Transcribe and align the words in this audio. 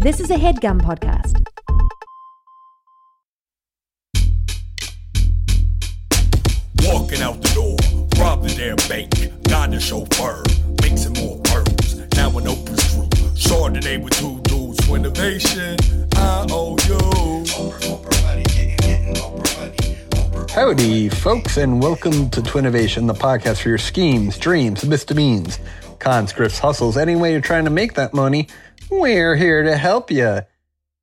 This 0.00 0.20
is 0.20 0.30
a 0.30 0.34
headgum 0.36 0.80
podcast. 0.82 1.42
Walking 6.82 7.22
out 7.22 7.40
the 7.40 7.50
door, 7.54 7.76
robbed 8.22 8.44
the 8.44 8.54
damn 8.54 8.76
bank, 8.88 9.10
got 9.48 9.70
the 9.70 9.80
chauffeur, 9.80 10.42
mixing 10.82 11.14
more 11.14 11.40
pearls. 11.44 11.96
Now 12.14 12.36
an 12.36 12.46
open 12.46 12.76
screw, 12.76 13.08
Chardonnay 13.34 14.02
with 14.02 14.12
two 14.12 14.38
dudes, 14.42 14.78
Twinnovation, 14.80 15.80
I 16.14 16.46
owe 16.50 16.76
you. 16.86 17.26
Howdy, 20.50 21.08
folks, 21.08 21.56
and 21.56 21.82
welcome 21.82 22.28
to 22.30 22.42
Twinnovation, 22.42 23.06
the 23.06 23.14
podcast 23.14 23.62
for 23.62 23.70
your 23.70 23.78
schemes, 23.78 24.36
dreams, 24.38 24.84
misdemeans, 24.84 25.58
conscripts, 25.98 26.58
hustles, 26.58 26.96
any 26.98 27.16
way 27.16 27.32
you're 27.32 27.40
trying 27.40 27.64
to 27.64 27.70
make 27.70 27.94
that 27.94 28.12
money. 28.12 28.46
We're 28.90 29.34
here 29.34 29.64
to 29.64 29.76
help 29.76 30.10
you. 30.10 30.42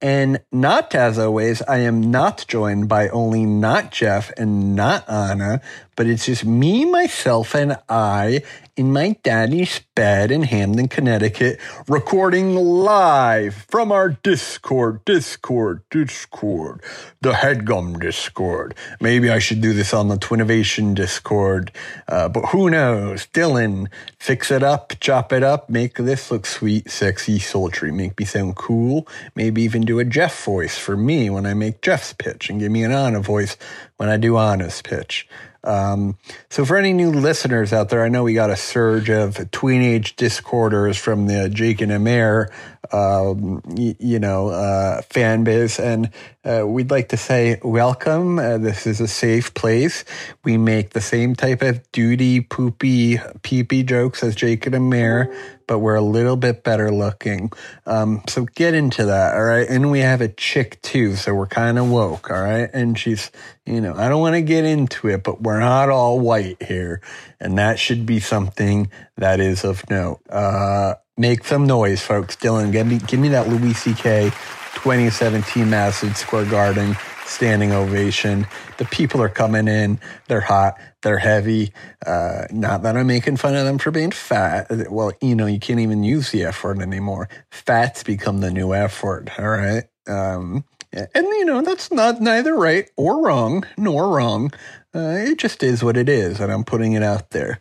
And 0.01 0.41
not 0.51 0.95
as 0.95 1.17
always, 1.17 1.61
I 1.61 1.79
am 1.79 2.11
not 2.11 2.45
joined 2.47 2.87
by 2.87 3.09
only 3.09 3.45
not 3.45 3.91
Jeff 3.91 4.31
and 4.37 4.75
not 4.75 5.09
Anna, 5.09 5.61
but 5.95 6.07
it's 6.07 6.25
just 6.25 6.45
me, 6.45 6.85
myself, 6.85 7.55
and 7.55 7.77
I 7.89 8.43
in 8.75 8.91
my 8.91 9.15
daddy's 9.21 9.81
bed 9.93 10.31
in 10.31 10.41
Hamden, 10.41 10.87
Connecticut, 10.87 11.59
recording 11.87 12.55
live 12.55 13.53
from 13.69 13.91
our 13.91 14.09
Discord, 14.09 15.05
Discord, 15.05 15.83
Discord, 15.91 16.81
the 17.21 17.33
Headgum 17.33 17.99
Discord. 17.99 18.73
Maybe 18.99 19.29
I 19.29 19.37
should 19.37 19.61
do 19.61 19.73
this 19.73 19.93
on 19.93 20.07
the 20.07 20.15
Twinnovation 20.15 20.95
Discord, 20.95 21.71
uh, 22.07 22.29
but 22.29 22.45
who 22.47 22.71
knows? 22.71 23.27
Dylan, 23.27 23.89
fix 24.17 24.49
it 24.49 24.63
up, 24.63 24.93
chop 24.99 25.31
it 25.31 25.43
up, 25.43 25.69
make 25.69 25.97
this 25.97 26.31
look 26.31 26.47
sweet, 26.47 26.89
sexy, 26.89 27.37
sultry, 27.37 27.91
make 27.91 28.17
me 28.17 28.25
sound 28.25 28.55
cool. 28.55 29.07
Maybe 29.35 29.61
even 29.61 29.83
do 29.83 29.99
a 29.99 30.05
Jeff 30.05 30.43
voice 30.45 30.79
for 30.79 30.97
me 30.97 31.29
when 31.29 31.45
I 31.45 31.53
make 31.53 31.83
Jeff's 31.83 32.13
pitch, 32.13 32.49
and 32.49 32.59
give 32.59 32.71
me 32.71 32.83
an 32.83 32.91
Anna 32.91 33.19
voice 33.19 33.55
when 33.97 34.09
I 34.09 34.17
do 34.17 34.35
Anna's 34.35 34.81
pitch. 34.81 35.27
Um, 35.63 36.17
so 36.49 36.65
for 36.65 36.77
any 36.77 36.93
new 36.93 37.09
listeners 37.09 37.71
out 37.71 37.89
there, 37.89 38.03
I 38.03 38.09
know 38.09 38.23
we 38.23 38.33
got 38.33 38.49
a 38.49 38.55
surge 38.55 39.09
of 39.09 39.49
teenage 39.51 40.15
discorders 40.15 40.97
from 40.97 41.27
the 41.27 41.49
Jake 41.49 41.81
and 41.81 41.91
Amir, 41.91 42.51
um, 42.91 43.61
y- 43.65 43.95
you 43.99 44.19
know, 44.19 44.49
uh, 44.49 45.01
fan 45.03 45.43
base, 45.43 45.79
and 45.79 46.09
uh, 46.43 46.67
we'd 46.67 46.91
like 46.91 47.09
to 47.09 47.17
say 47.17 47.59
welcome. 47.63 48.39
Uh, 48.39 48.57
this 48.57 48.85
is 48.85 48.99
a 48.99 49.07
safe 49.07 49.53
place. 49.53 50.03
We 50.43 50.57
make 50.57 50.91
the 50.91 51.01
same 51.01 51.35
type 51.35 51.61
of 51.61 51.89
duty, 51.91 52.41
poopy, 52.41 53.17
peepee 53.17 53.85
jokes 53.85 54.23
as 54.23 54.35
Jake 54.35 54.65
and 54.65 54.75
Amir, 54.75 55.33
but 55.67 55.79
we're 55.79 55.95
a 55.95 56.01
little 56.01 56.35
bit 56.35 56.63
better 56.63 56.91
looking. 56.91 57.51
Um, 57.85 58.21
so 58.27 58.45
get 58.45 58.73
into 58.73 59.05
that, 59.05 59.35
all 59.35 59.43
right? 59.43 59.67
And 59.67 59.89
we 59.89 59.99
have 59.99 60.21
a 60.21 60.27
chick 60.27 60.81
too, 60.81 61.15
so 61.15 61.33
we're 61.33 61.47
kind 61.47 61.79
of 61.79 61.89
woke, 61.89 62.29
all 62.29 62.41
right? 62.41 62.69
And 62.73 62.99
she's, 62.99 63.31
you 63.65 63.79
know, 63.79 63.95
I 63.95 64.09
don't 64.09 64.21
want 64.21 64.35
to 64.35 64.41
get 64.41 64.65
into 64.65 65.07
it, 65.07 65.23
but 65.23 65.41
we're 65.41 65.59
not 65.59 65.89
all 65.89 66.19
white 66.19 66.61
here, 66.61 67.01
and 67.39 67.57
that 67.57 67.79
should 67.79 68.05
be 68.05 68.19
something 68.19 68.89
that 69.17 69.39
is 69.39 69.63
of 69.63 69.89
note. 69.89 70.19
Uh, 70.29 70.95
make 71.17 71.43
some 71.43 71.65
noise, 71.67 72.01
folks. 72.01 72.35
Dylan, 72.35 72.71
give 72.71 72.87
me, 72.87 72.99
give 72.99 73.19
me 73.19 73.29
that 73.29 73.49
Louis 73.49 73.73
C.K. 73.73 74.31
2017 74.75 75.69
Madison 75.69 76.15
Square 76.15 76.45
Garden 76.45 76.95
standing 77.25 77.71
ovation. 77.71 78.45
The 78.77 78.85
people 78.85 79.21
are 79.21 79.29
coming 79.29 79.67
in. 79.67 79.99
They're 80.27 80.41
hot. 80.41 80.77
They're 81.01 81.19
heavy. 81.19 81.71
Uh, 82.05 82.45
not 82.51 82.83
that 82.83 82.97
I'm 82.97 83.07
making 83.07 83.37
fun 83.37 83.55
of 83.55 83.65
them 83.65 83.77
for 83.77 83.91
being 83.91 84.11
fat. 84.11 84.67
Well, 84.91 85.13
you 85.21 85.35
know, 85.35 85.45
you 85.45 85.59
can't 85.59 85.79
even 85.79 86.03
use 86.03 86.31
the 86.31 86.43
F 86.43 86.63
word 86.63 86.81
anymore. 86.81 87.29
Fat's 87.49 88.03
become 88.03 88.39
the 88.39 88.51
new 88.51 88.73
F 88.73 89.03
word. 89.03 89.31
All 89.37 89.47
right. 89.47 89.83
Um, 90.07 90.65
and 90.91 91.25
you 91.25 91.45
know, 91.45 91.61
that's 91.61 91.91
not 91.91 92.21
neither 92.21 92.55
right 92.55 92.89
or 92.97 93.25
wrong, 93.25 93.63
nor 93.77 94.15
wrong. 94.15 94.51
Uh, 94.93 95.15
it 95.17 95.39
just 95.39 95.63
is 95.63 95.83
what 95.83 95.97
it 95.97 96.07
is. 96.07 96.39
And 96.39 96.51
I'm 96.51 96.63
putting 96.63 96.93
it 96.93 97.03
out 97.03 97.31
there 97.31 97.59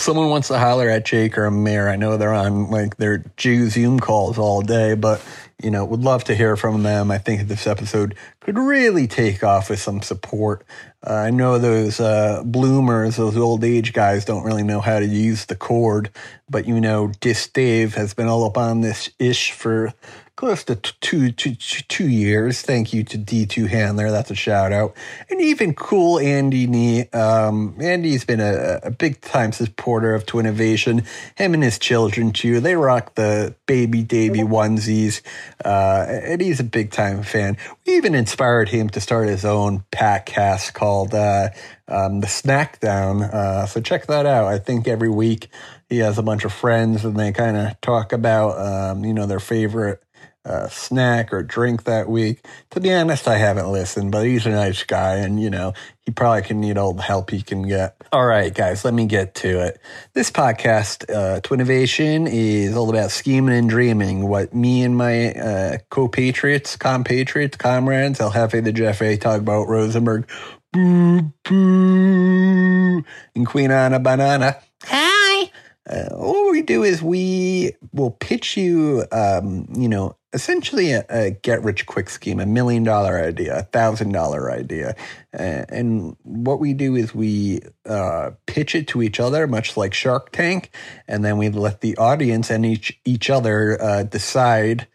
someone 0.00 0.30
wants 0.30 0.48
to 0.48 0.58
holler 0.58 0.88
at 0.88 1.04
Jake 1.04 1.36
or 1.36 1.46
Amir, 1.46 1.88
I 1.88 1.96
know 1.96 2.16
they're 2.16 2.32
on 2.34 2.70
like 2.70 2.96
their 2.96 3.24
Jew 3.36 3.68
Zoom 3.68 4.00
calls 4.00 4.38
all 4.38 4.62
day, 4.62 4.94
but 4.94 5.22
you 5.62 5.70
know, 5.72 5.84
would 5.84 6.02
love 6.02 6.22
to 6.24 6.36
hear 6.36 6.56
from 6.56 6.84
them. 6.84 7.10
I 7.10 7.18
think 7.18 7.48
this 7.48 7.66
episode 7.66 8.14
could 8.40 8.56
really 8.56 9.08
take 9.08 9.42
off 9.42 9.70
with 9.70 9.80
some 9.80 10.02
support. 10.02 10.64
Uh, 11.04 11.14
I 11.14 11.30
know 11.30 11.58
those 11.58 11.98
uh, 11.98 12.42
bloomers, 12.44 13.16
those 13.16 13.36
old 13.36 13.64
age 13.64 13.92
guys, 13.92 14.24
don't 14.24 14.44
really 14.44 14.62
know 14.62 14.80
how 14.80 15.00
to 15.00 15.06
use 15.06 15.46
the 15.46 15.56
cord, 15.56 16.10
but 16.48 16.66
you 16.66 16.80
know, 16.80 17.12
Dis 17.20 17.48
Dave 17.48 17.94
has 17.94 18.14
been 18.14 18.28
all 18.28 18.44
up 18.44 18.56
on 18.56 18.82
this 18.82 19.10
ish 19.18 19.50
for 19.50 19.92
close 20.38 20.62
to 20.62 20.76
two, 20.76 21.32
two, 21.32 21.56
two 21.56 22.08
years. 22.08 22.62
Thank 22.62 22.92
you 22.92 23.02
to 23.02 23.18
D2 23.18 23.66
Handler. 23.66 24.12
That's 24.12 24.30
a 24.30 24.36
shout 24.36 24.72
out. 24.72 24.94
And 25.28 25.40
even 25.40 25.74
cool 25.74 26.20
Andy 26.20 26.68
Nee. 26.68 27.08
Um, 27.08 27.74
Andy's 27.80 28.24
been 28.24 28.38
a, 28.38 28.78
a 28.84 28.90
big 28.92 29.20
time 29.20 29.50
supporter 29.50 30.14
of 30.14 30.26
Twinnovation. 30.26 31.04
Him 31.34 31.54
and 31.54 31.62
his 31.64 31.80
children 31.80 32.30
too. 32.32 32.60
They 32.60 32.76
rock 32.76 33.16
the 33.16 33.56
baby 33.66 34.04
Davy 34.04 34.42
onesies. 34.42 35.22
Uh, 35.64 36.06
and 36.08 36.40
he's 36.40 36.60
a 36.60 36.64
big 36.64 36.92
time 36.92 37.24
fan. 37.24 37.56
We 37.84 37.96
even 37.96 38.14
inspired 38.14 38.68
him 38.68 38.90
to 38.90 39.00
start 39.00 39.26
his 39.26 39.44
own 39.44 39.82
podcast 39.90 40.72
called, 40.72 41.14
uh, 41.14 41.48
um, 41.88 42.20
the 42.20 42.28
Snackdown. 42.28 43.22
Uh, 43.22 43.66
so 43.66 43.80
check 43.80 44.06
that 44.06 44.24
out. 44.24 44.46
I 44.46 44.58
think 44.58 44.86
every 44.86 45.08
week 45.08 45.48
he 45.88 45.98
has 45.98 46.18
a 46.18 46.22
bunch 46.22 46.44
of 46.44 46.52
friends 46.52 47.04
and 47.04 47.16
they 47.16 47.32
kind 47.32 47.56
of 47.56 47.80
talk 47.80 48.12
about, 48.12 48.58
um, 48.60 49.04
you 49.04 49.14
know, 49.14 49.26
their 49.26 49.40
favorite 49.40 50.02
uh, 50.48 50.68
snack 50.68 51.32
or 51.32 51.42
drink 51.42 51.84
that 51.84 52.08
week. 52.08 52.44
To 52.70 52.80
be 52.80 52.92
honest, 52.92 53.28
I 53.28 53.36
haven't 53.36 53.70
listened, 53.70 54.10
but 54.12 54.24
he's 54.24 54.46
a 54.46 54.50
nice 54.50 54.82
guy 54.82 55.16
and, 55.16 55.40
you 55.40 55.50
know, 55.50 55.74
he 56.00 56.10
probably 56.10 56.42
can 56.42 56.60
need 56.60 56.78
all 56.78 56.94
the 56.94 57.02
help 57.02 57.30
he 57.30 57.42
can 57.42 57.68
get. 57.68 57.94
All 58.12 58.24
right, 58.24 58.52
guys, 58.52 58.84
let 58.84 58.94
me 58.94 59.04
get 59.04 59.34
to 59.36 59.60
it. 59.60 59.78
This 60.14 60.30
podcast, 60.30 61.04
uh, 61.14 61.40
Twinnovation, 61.42 62.26
is 62.30 62.74
all 62.74 62.88
about 62.88 63.10
scheming 63.10 63.54
and 63.54 63.68
dreaming. 63.68 64.26
What 64.26 64.54
me 64.54 64.82
and 64.82 64.96
my 64.96 65.32
uh, 65.34 65.78
co-patriots, 65.90 66.76
compatriots, 66.76 67.58
comrades, 67.58 68.20
El 68.20 68.30
Jefe 68.30 68.64
the 68.64 68.72
Jeff 68.72 69.02
A, 69.02 69.18
talk 69.18 69.40
about 69.40 69.68
Rosenberg, 69.68 70.26
boo, 70.72 71.30
boo, 71.44 73.04
and 73.34 73.46
Queen 73.46 73.70
Anna 73.70 74.00
Banana. 74.00 74.56
Hi. 74.84 75.50
Uh, 75.88 76.08
what 76.16 76.52
we 76.52 76.62
do 76.62 76.82
is 76.82 77.02
we 77.02 77.72
will 77.92 78.10
pitch 78.10 78.56
you, 78.56 79.04
um, 79.12 79.66
you 79.76 79.88
know, 79.88 80.14
essentially 80.32 80.92
a, 80.92 81.04
a, 81.08 81.30
get 81.30 81.62
rich 81.62 81.86
quick 81.86 82.10
scheme, 82.10 82.40
a 82.40 82.46
million 82.46 82.84
dollar 82.84 83.18
idea, 83.18 83.58
a 83.58 83.62
thousand 83.62 84.12
dollar 84.12 84.50
idea. 84.50 84.94
And 85.32 86.16
what 86.22 86.60
we 86.60 86.74
do 86.74 86.96
is 86.96 87.14
we 87.14 87.60
uh, 87.86 88.32
pitch 88.46 88.74
it 88.74 88.88
to 88.88 89.02
each 89.02 89.20
other, 89.20 89.46
much 89.46 89.76
like 89.76 89.94
Shark 89.94 90.32
Tank, 90.32 90.70
and 91.06 91.24
then 91.24 91.38
we 91.38 91.48
let 91.48 91.80
the 91.80 91.96
audience 91.96 92.50
and 92.50 92.66
each 92.66 93.00
each 93.04 93.30
other 93.30 93.80
uh, 93.80 94.02
decide 94.02 94.86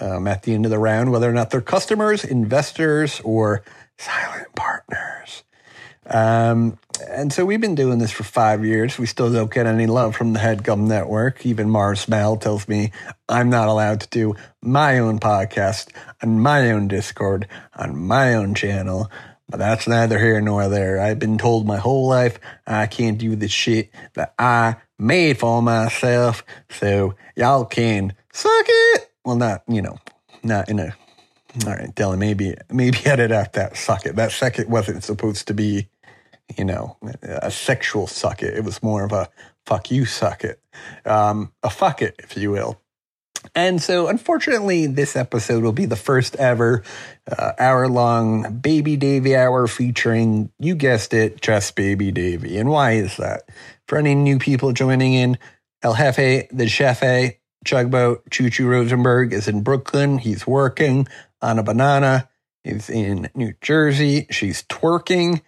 um, 0.00 0.26
at 0.26 0.42
the 0.42 0.54
end 0.54 0.64
of 0.64 0.70
the 0.70 0.78
round 0.78 1.12
whether 1.12 1.28
or 1.28 1.32
not 1.32 1.50
they're 1.50 1.60
customers, 1.60 2.24
investors, 2.24 3.20
or 3.24 3.62
silent 3.98 4.54
partners. 4.54 5.44
Um, 6.06 6.78
and 7.08 7.32
so 7.32 7.44
we've 7.44 7.60
been 7.60 7.74
doing 7.74 7.98
this 7.98 8.12
for 8.12 8.24
five 8.24 8.64
years. 8.64 8.98
We 8.98 9.06
still 9.06 9.32
don't 9.32 9.52
get 9.52 9.66
any 9.66 9.86
love 9.86 10.16
from 10.16 10.32
the 10.32 10.40
Headgum 10.40 10.86
Network. 10.86 11.44
Even 11.44 11.70
Mars 11.70 12.08
Mal 12.08 12.36
tells 12.36 12.68
me 12.68 12.92
I'm 13.28 13.50
not 13.50 13.68
allowed 13.68 14.00
to 14.00 14.08
do 14.08 14.34
my 14.62 14.98
own 14.98 15.18
podcast 15.18 15.88
on 16.22 16.40
my 16.40 16.70
own 16.70 16.88
Discord 16.88 17.48
on 17.76 17.96
my 17.98 18.34
own 18.34 18.54
channel. 18.54 19.10
But 19.48 19.58
that's 19.58 19.86
neither 19.86 20.18
here 20.18 20.40
nor 20.40 20.68
there. 20.68 21.00
I've 21.00 21.18
been 21.18 21.36
told 21.36 21.66
my 21.66 21.76
whole 21.76 22.08
life 22.08 22.38
I 22.66 22.86
can't 22.86 23.18
do 23.18 23.36
the 23.36 23.48
shit 23.48 23.90
that 24.14 24.34
I 24.38 24.76
made 24.98 25.38
for 25.38 25.60
myself. 25.60 26.44
So 26.70 27.14
y'all 27.36 27.64
can 27.64 28.14
suck 28.32 28.66
it. 28.68 29.10
Well, 29.24 29.36
not, 29.36 29.62
you 29.68 29.82
know, 29.82 29.98
not 30.42 30.68
in 30.68 30.78
a 30.78 30.94
all 31.66 31.74
right, 31.74 31.94
Dylan, 31.94 32.18
maybe 32.18 32.54
maybe 32.70 32.98
edit 33.04 33.30
out 33.30 33.52
that 33.54 33.76
suck 33.76 34.06
it. 34.06 34.16
That 34.16 34.32
second 34.32 34.70
wasn't 34.70 35.04
supposed 35.04 35.48
to 35.48 35.54
be, 35.54 35.88
you 36.56 36.64
know, 36.64 36.96
a 37.22 37.50
sexual 37.50 38.06
suck 38.06 38.42
it. 38.42 38.54
It 38.54 38.64
was 38.64 38.82
more 38.82 39.04
of 39.04 39.12
a 39.12 39.28
fuck 39.66 39.90
you 39.90 40.04
suck 40.04 40.44
it. 40.44 40.60
Um, 41.04 41.52
a 41.62 41.70
fuck 41.70 42.02
it, 42.02 42.16
if 42.18 42.36
you 42.36 42.50
will. 42.50 42.80
And 43.54 43.82
so, 43.82 44.06
unfortunately, 44.06 44.86
this 44.86 45.16
episode 45.16 45.64
will 45.64 45.72
be 45.72 45.86
the 45.86 45.96
first 45.96 46.36
ever 46.36 46.84
uh, 47.30 47.52
hour 47.58 47.88
long 47.88 48.58
Baby 48.58 48.96
Davy 48.96 49.34
hour 49.34 49.66
featuring, 49.66 50.52
you 50.58 50.74
guessed 50.74 51.12
it, 51.12 51.40
just 51.40 51.74
Baby 51.74 52.12
Davy. 52.12 52.56
And 52.58 52.68
why 52.70 52.92
is 52.92 53.16
that? 53.16 53.48
For 53.88 53.98
any 53.98 54.14
new 54.14 54.38
people 54.38 54.72
joining 54.72 55.14
in, 55.14 55.38
El 55.82 55.94
Jefe, 55.94 56.48
the 56.52 56.66
Chefe, 56.66 57.38
Chugboat, 57.66 58.30
Choo 58.30 58.48
Choo 58.48 58.68
Rosenberg 58.68 59.32
is 59.32 59.48
in 59.48 59.62
Brooklyn. 59.62 60.18
He's 60.18 60.46
working 60.46 61.08
on 61.40 61.58
a 61.58 61.62
banana. 61.62 62.28
He's 62.64 62.88
in 62.88 63.28
New 63.34 63.54
Jersey. 63.60 64.26
She's 64.30 64.62
twerking. 64.64 65.42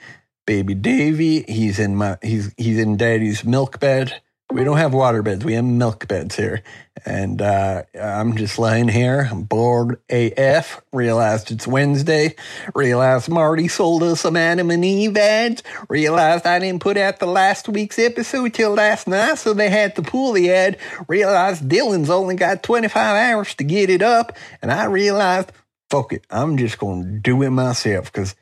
Baby 0.46 0.74
Davy, 0.74 1.42
he's 1.42 1.78
in 1.78 1.96
my 1.96 2.18
he's 2.22 2.52
he's 2.56 2.78
in 2.78 2.96
Daddy's 2.96 3.44
milk 3.44 3.80
bed. 3.80 4.20
We 4.50 4.62
don't 4.62 4.76
have 4.76 4.92
water 4.92 5.22
beds. 5.22 5.44
We 5.44 5.54
have 5.54 5.64
milk 5.64 6.06
beds 6.06 6.36
here. 6.36 6.62
And 7.06 7.40
uh, 7.40 7.84
I'm 8.00 8.36
just 8.36 8.58
lying 8.58 8.88
here. 8.88 9.26
I'm 9.28 9.42
bored 9.42 10.00
AF. 10.10 10.82
Realized 10.92 11.50
it's 11.50 11.66
Wednesday. 11.66 12.36
Realized 12.74 13.28
Marty 13.28 13.68
sold 13.68 14.02
us 14.02 14.20
some 14.20 14.36
Adam 14.36 14.70
and 14.70 14.84
Eve 14.84 15.16
ads. 15.16 15.62
Realized 15.88 16.46
I 16.46 16.58
didn't 16.58 16.82
put 16.82 16.98
out 16.98 17.18
the 17.18 17.26
last 17.26 17.68
week's 17.68 17.98
episode 17.98 18.52
till 18.52 18.74
last 18.74 19.08
night, 19.08 19.38
so 19.38 19.54
they 19.54 19.70
had 19.70 19.96
to 19.96 20.02
pull 20.02 20.32
the 20.32 20.52
ad. 20.52 20.76
Realized 21.08 21.66
Dylan's 21.66 22.10
only 22.10 22.36
got 22.36 22.62
25 22.62 23.16
hours 23.16 23.54
to 23.56 23.64
get 23.64 23.88
it 23.88 24.02
up. 24.02 24.36
And 24.60 24.70
I 24.70 24.84
realized, 24.84 25.52
fuck 25.90 26.12
it, 26.12 26.26
I'm 26.30 26.58
just 26.58 26.78
going 26.78 27.02
to 27.02 27.10
do 27.18 27.42
it 27.42 27.50
myself 27.50 28.12
because 28.12 28.36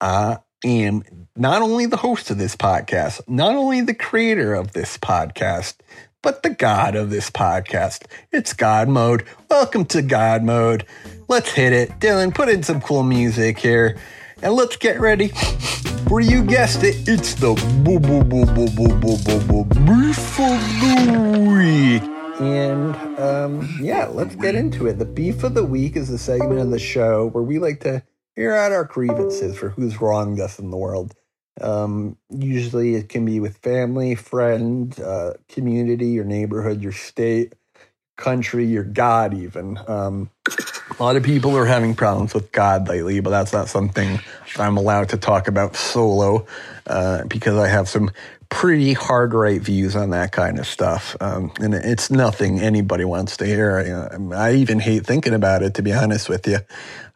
I 0.00 0.38
am 0.64 1.02
not 1.36 1.62
only 1.62 1.86
the 1.86 1.96
host 1.96 2.30
of 2.30 2.38
this 2.38 2.56
podcast, 2.56 3.20
not 3.28 3.54
only 3.54 3.80
the 3.80 3.94
creator 3.94 4.54
of 4.54 4.72
this 4.72 4.98
podcast, 4.98 5.76
but 6.22 6.42
the 6.42 6.50
God 6.50 6.96
of 6.96 7.10
this 7.10 7.30
podcast. 7.30 8.04
It's 8.32 8.52
God 8.52 8.88
Mode. 8.88 9.24
Welcome 9.48 9.84
to 9.86 10.02
God 10.02 10.42
Mode. 10.42 10.84
Let's 11.28 11.50
hit 11.50 11.72
it. 11.72 11.90
Dylan, 12.00 12.34
put 12.34 12.48
in 12.48 12.62
some 12.62 12.80
cool 12.80 13.02
music 13.02 13.58
here. 13.58 13.96
And 14.42 14.54
let's 14.54 14.76
get 14.76 15.00
ready. 15.00 15.28
For 16.08 16.20
you 16.20 16.42
guessed 16.44 16.82
it, 16.84 17.08
it's 17.08 17.34
the 17.34 17.54
boo 17.84 18.00
boo 18.00 18.24
boo 18.24 18.46
boo 18.46 18.68
boo 18.70 18.88
boo 18.98 19.18
boo 19.18 19.40
boo 19.40 19.64
beef 19.64 20.40
of 20.40 20.60
the 20.80 21.46
week. 21.46 22.02
And 22.40 22.94
um, 23.18 23.78
yeah, 23.80 24.06
let's 24.06 24.34
get 24.34 24.54
into 24.54 24.86
it. 24.86 24.98
The 24.98 25.04
beef 25.04 25.44
of 25.44 25.54
the 25.54 25.64
week 25.64 25.96
is 25.96 26.08
a 26.08 26.18
segment 26.18 26.60
of 26.60 26.70
the 26.70 26.78
show 26.78 27.26
where 27.28 27.42
we 27.42 27.58
like 27.58 27.80
to 27.80 28.02
air 28.38 28.56
out 28.56 28.72
our 28.72 28.84
grievances 28.84 29.56
for 29.56 29.70
who's 29.70 30.00
wronged 30.00 30.40
us 30.40 30.58
in 30.58 30.70
the 30.70 30.76
world. 30.76 31.14
Um, 31.60 32.16
usually 32.30 32.94
it 32.94 33.08
can 33.08 33.24
be 33.24 33.40
with 33.40 33.58
family, 33.58 34.14
friend, 34.14 34.98
uh, 35.00 35.34
community, 35.48 36.06
your 36.06 36.24
neighborhood, 36.24 36.80
your 36.80 36.92
state, 36.92 37.54
country, 38.16 38.64
your 38.64 38.84
God, 38.84 39.34
even. 39.34 39.78
Um, 39.88 40.30
a 40.98 41.02
lot 41.02 41.16
of 41.16 41.22
people 41.22 41.56
are 41.56 41.66
having 41.66 41.94
problems 41.94 42.32
with 42.32 42.52
God 42.52 42.88
lately, 42.88 43.20
but 43.20 43.30
that's 43.30 43.52
not 43.52 43.68
something 43.68 44.20
I'm 44.56 44.76
allowed 44.76 45.08
to 45.10 45.16
talk 45.16 45.48
about 45.48 45.76
solo 45.76 46.46
uh, 46.86 47.24
because 47.24 47.56
I 47.56 47.68
have 47.68 47.88
some 47.88 48.10
pretty 48.50 48.94
hard 48.94 49.34
right 49.34 49.60
views 49.60 49.94
on 49.94 50.10
that 50.10 50.32
kind 50.32 50.58
of 50.58 50.66
stuff. 50.66 51.16
Um, 51.20 51.52
and 51.60 51.74
it's 51.74 52.10
nothing 52.10 52.60
anybody 52.60 53.04
wants 53.04 53.36
to 53.38 53.46
hear. 53.46 54.10
I, 54.10 54.34
I, 54.34 54.54
even 54.54 54.80
hate 54.80 55.04
thinking 55.04 55.34
about 55.34 55.62
it, 55.62 55.74
to 55.74 55.82
be 55.82 55.92
honest 55.92 56.28
with 56.28 56.46
you. 56.46 56.58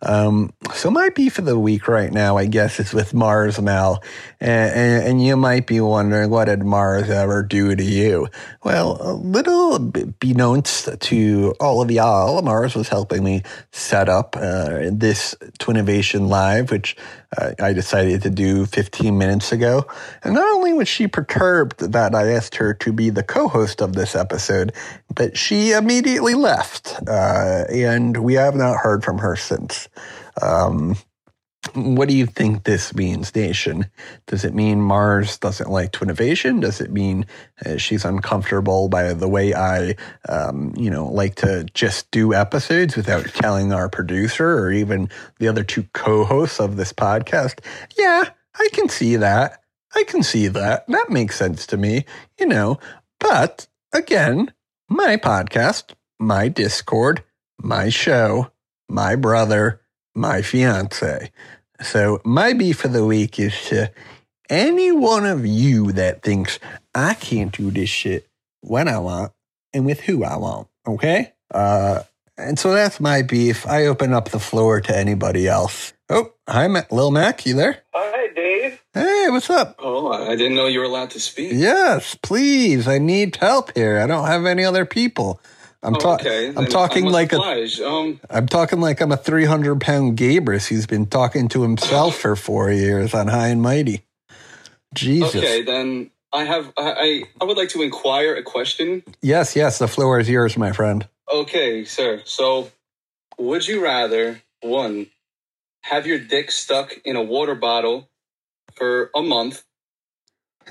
Um, 0.02 0.52
so 0.74 0.90
my 0.90 1.10
beef 1.10 1.38
of 1.38 1.44
the 1.44 1.58
week 1.58 1.86
right 1.86 2.12
now, 2.12 2.36
I 2.36 2.46
guess, 2.46 2.80
is 2.80 2.92
with 2.92 3.14
Mars 3.14 3.60
Mel. 3.60 4.02
And, 4.40 4.74
and, 4.74 5.06
and, 5.06 5.24
you 5.24 5.36
might 5.36 5.66
be 5.66 5.80
wondering, 5.80 6.28
what 6.28 6.46
did 6.46 6.64
Mars 6.64 7.08
ever 7.08 7.42
do 7.44 7.76
to 7.76 7.84
you? 7.84 8.26
Well, 8.64 8.98
a 9.00 9.12
little 9.12 9.78
beknownst 9.78 10.98
to 10.98 11.54
all 11.60 11.80
of 11.80 11.90
y'all, 11.90 12.42
Mars 12.42 12.74
was 12.74 12.88
helping 12.88 13.22
me 13.22 13.42
set 13.70 14.08
up 14.08 14.36
uh, 14.36 14.90
this 14.90 15.36
Twinnovation 15.60 16.28
Live, 16.28 16.72
which 16.72 16.96
uh, 17.36 17.52
I 17.60 17.72
decided 17.72 18.22
to 18.22 18.30
do 18.30 18.66
15 18.66 19.16
minutes 19.16 19.52
ago. 19.52 19.86
And 20.22 20.34
not 20.34 20.52
only 20.52 20.72
was 20.72 20.88
she 20.88 21.06
perturbed 21.06 21.92
that 21.92 22.14
I 22.14 22.32
asked 22.32 22.56
her 22.56 22.74
to 22.74 22.92
be 22.92 23.10
the 23.10 23.22
co-host 23.22 23.80
of 23.80 23.94
this 23.94 24.14
episode, 24.14 24.72
but 25.14 25.36
she 25.36 25.72
immediately 25.72 26.34
left. 26.34 26.94
Uh, 27.06 27.64
and 27.72 28.16
we 28.18 28.34
have 28.34 28.54
not 28.54 28.76
heard 28.78 29.04
from 29.04 29.18
her 29.18 29.36
since. 29.36 29.88
Um, 30.40 30.96
what 31.74 32.08
do 32.08 32.14
you 32.16 32.26
think 32.26 32.64
this 32.64 32.94
means, 32.94 33.34
Nation? 33.34 33.86
Does 34.26 34.44
it 34.44 34.52
mean 34.52 34.80
Mars 34.80 35.38
doesn't 35.38 35.70
like 35.70 35.92
Twinnovation? 35.92 36.60
Does 36.60 36.80
it 36.80 36.90
mean 36.90 37.24
uh, 37.64 37.76
she's 37.76 38.04
uncomfortable 38.04 38.88
by 38.88 39.12
the 39.12 39.28
way 39.28 39.54
I, 39.54 39.94
um, 40.28 40.74
you 40.76 40.90
know, 40.90 41.06
like 41.06 41.36
to 41.36 41.64
just 41.72 42.10
do 42.10 42.34
episodes 42.34 42.96
without 42.96 43.26
telling 43.26 43.72
our 43.72 43.88
producer 43.88 44.58
or 44.58 44.72
even 44.72 45.08
the 45.38 45.46
other 45.46 45.62
two 45.62 45.84
co-hosts 45.94 46.58
of 46.58 46.76
this 46.76 46.92
podcast? 46.92 47.60
Yeah, 47.96 48.24
I 48.58 48.68
can 48.72 48.88
see 48.88 49.16
that. 49.16 49.62
I 49.94 50.04
can 50.04 50.22
see 50.24 50.48
that. 50.48 50.86
That 50.88 51.10
makes 51.10 51.36
sense 51.36 51.66
to 51.68 51.76
me, 51.76 52.06
you 52.40 52.46
know. 52.46 52.80
But 53.20 53.68
again, 53.92 54.52
my 54.88 55.16
podcast, 55.16 55.94
my 56.18 56.48
Discord, 56.48 57.22
my 57.60 57.88
show, 57.88 58.50
my 58.88 59.14
brother, 59.14 59.81
my 60.14 60.42
fiance. 60.42 61.30
So 61.82 62.20
my 62.24 62.52
beef 62.52 62.80
for 62.80 62.88
the 62.88 63.04
week 63.04 63.38
is 63.38 63.54
to 63.66 63.90
any 64.48 64.92
one 64.92 65.24
of 65.24 65.46
you 65.46 65.92
that 65.92 66.22
thinks 66.22 66.58
I 66.94 67.14
can't 67.14 67.52
do 67.52 67.70
this 67.70 67.88
shit 67.88 68.28
when 68.60 68.88
I 68.88 68.98
want 68.98 69.32
and 69.72 69.86
with 69.86 70.00
who 70.00 70.24
I 70.24 70.36
want. 70.36 70.68
Okay? 70.86 71.32
Uh, 71.50 72.02
and 72.36 72.58
so 72.58 72.72
that's 72.72 73.00
my 73.00 73.22
beef. 73.22 73.66
I 73.66 73.86
open 73.86 74.12
up 74.12 74.30
the 74.30 74.38
floor 74.38 74.80
to 74.80 74.96
anybody 74.96 75.48
else. 75.48 75.92
Oh, 76.08 76.32
hi, 76.48 76.66
Lil 76.90 77.10
Mac. 77.10 77.46
You 77.46 77.54
there? 77.54 77.82
Hi, 77.94 78.28
Dave. 78.34 78.82
Hey, 78.92 79.26
what's 79.30 79.48
up? 79.48 79.76
Oh, 79.78 80.12
I 80.12 80.36
didn't 80.36 80.54
know 80.54 80.66
you 80.66 80.80
were 80.80 80.84
allowed 80.84 81.10
to 81.10 81.20
speak. 81.20 81.52
Yes, 81.54 82.16
please. 82.22 82.86
I 82.86 82.98
need 82.98 83.36
help 83.36 83.74
here. 83.74 83.98
I 83.98 84.06
don't 84.06 84.26
have 84.26 84.44
any 84.44 84.64
other 84.64 84.84
people. 84.84 85.40
I'm, 85.84 85.94
ta- 85.94 86.14
okay, 86.14 86.52
I'm 86.56 86.66
talking 86.66 87.06
I'm 87.06 87.12
like 87.12 87.32
oblige. 87.32 87.80
a. 87.80 87.88
Um, 87.88 88.20
I'm 88.30 88.46
talking 88.46 88.80
like 88.80 89.00
I'm 89.00 89.10
a 89.10 89.16
300 89.16 89.80
pound 89.80 90.16
Gabrus. 90.16 90.68
He's 90.68 90.86
been 90.86 91.06
talking 91.06 91.48
to 91.48 91.62
himself 91.62 92.16
for 92.16 92.36
four 92.36 92.70
years 92.70 93.14
on 93.14 93.26
High 93.28 93.48
and 93.48 93.60
Mighty. 93.60 94.04
Jesus. 94.94 95.34
okay, 95.36 95.62
then 95.62 96.10
I 96.32 96.44
have 96.44 96.72
I, 96.76 96.92
I 96.92 97.22
I 97.40 97.44
would 97.44 97.56
like 97.56 97.70
to 97.70 97.82
inquire 97.82 98.34
a 98.36 98.42
question. 98.42 99.02
Yes, 99.22 99.56
yes. 99.56 99.78
The 99.78 99.88
floor 99.88 100.20
is 100.20 100.28
yours, 100.28 100.56
my 100.56 100.70
friend. 100.72 101.08
Okay, 101.32 101.84
sir. 101.84 102.22
So, 102.26 102.70
would 103.38 103.66
you 103.66 103.82
rather 103.82 104.40
one 104.60 105.06
have 105.82 106.06
your 106.06 106.18
dick 106.18 106.50
stuck 106.52 106.92
in 107.04 107.16
a 107.16 107.22
water 107.22 107.54
bottle 107.56 108.08
for 108.74 109.10
a 109.16 109.22
month, 109.22 109.64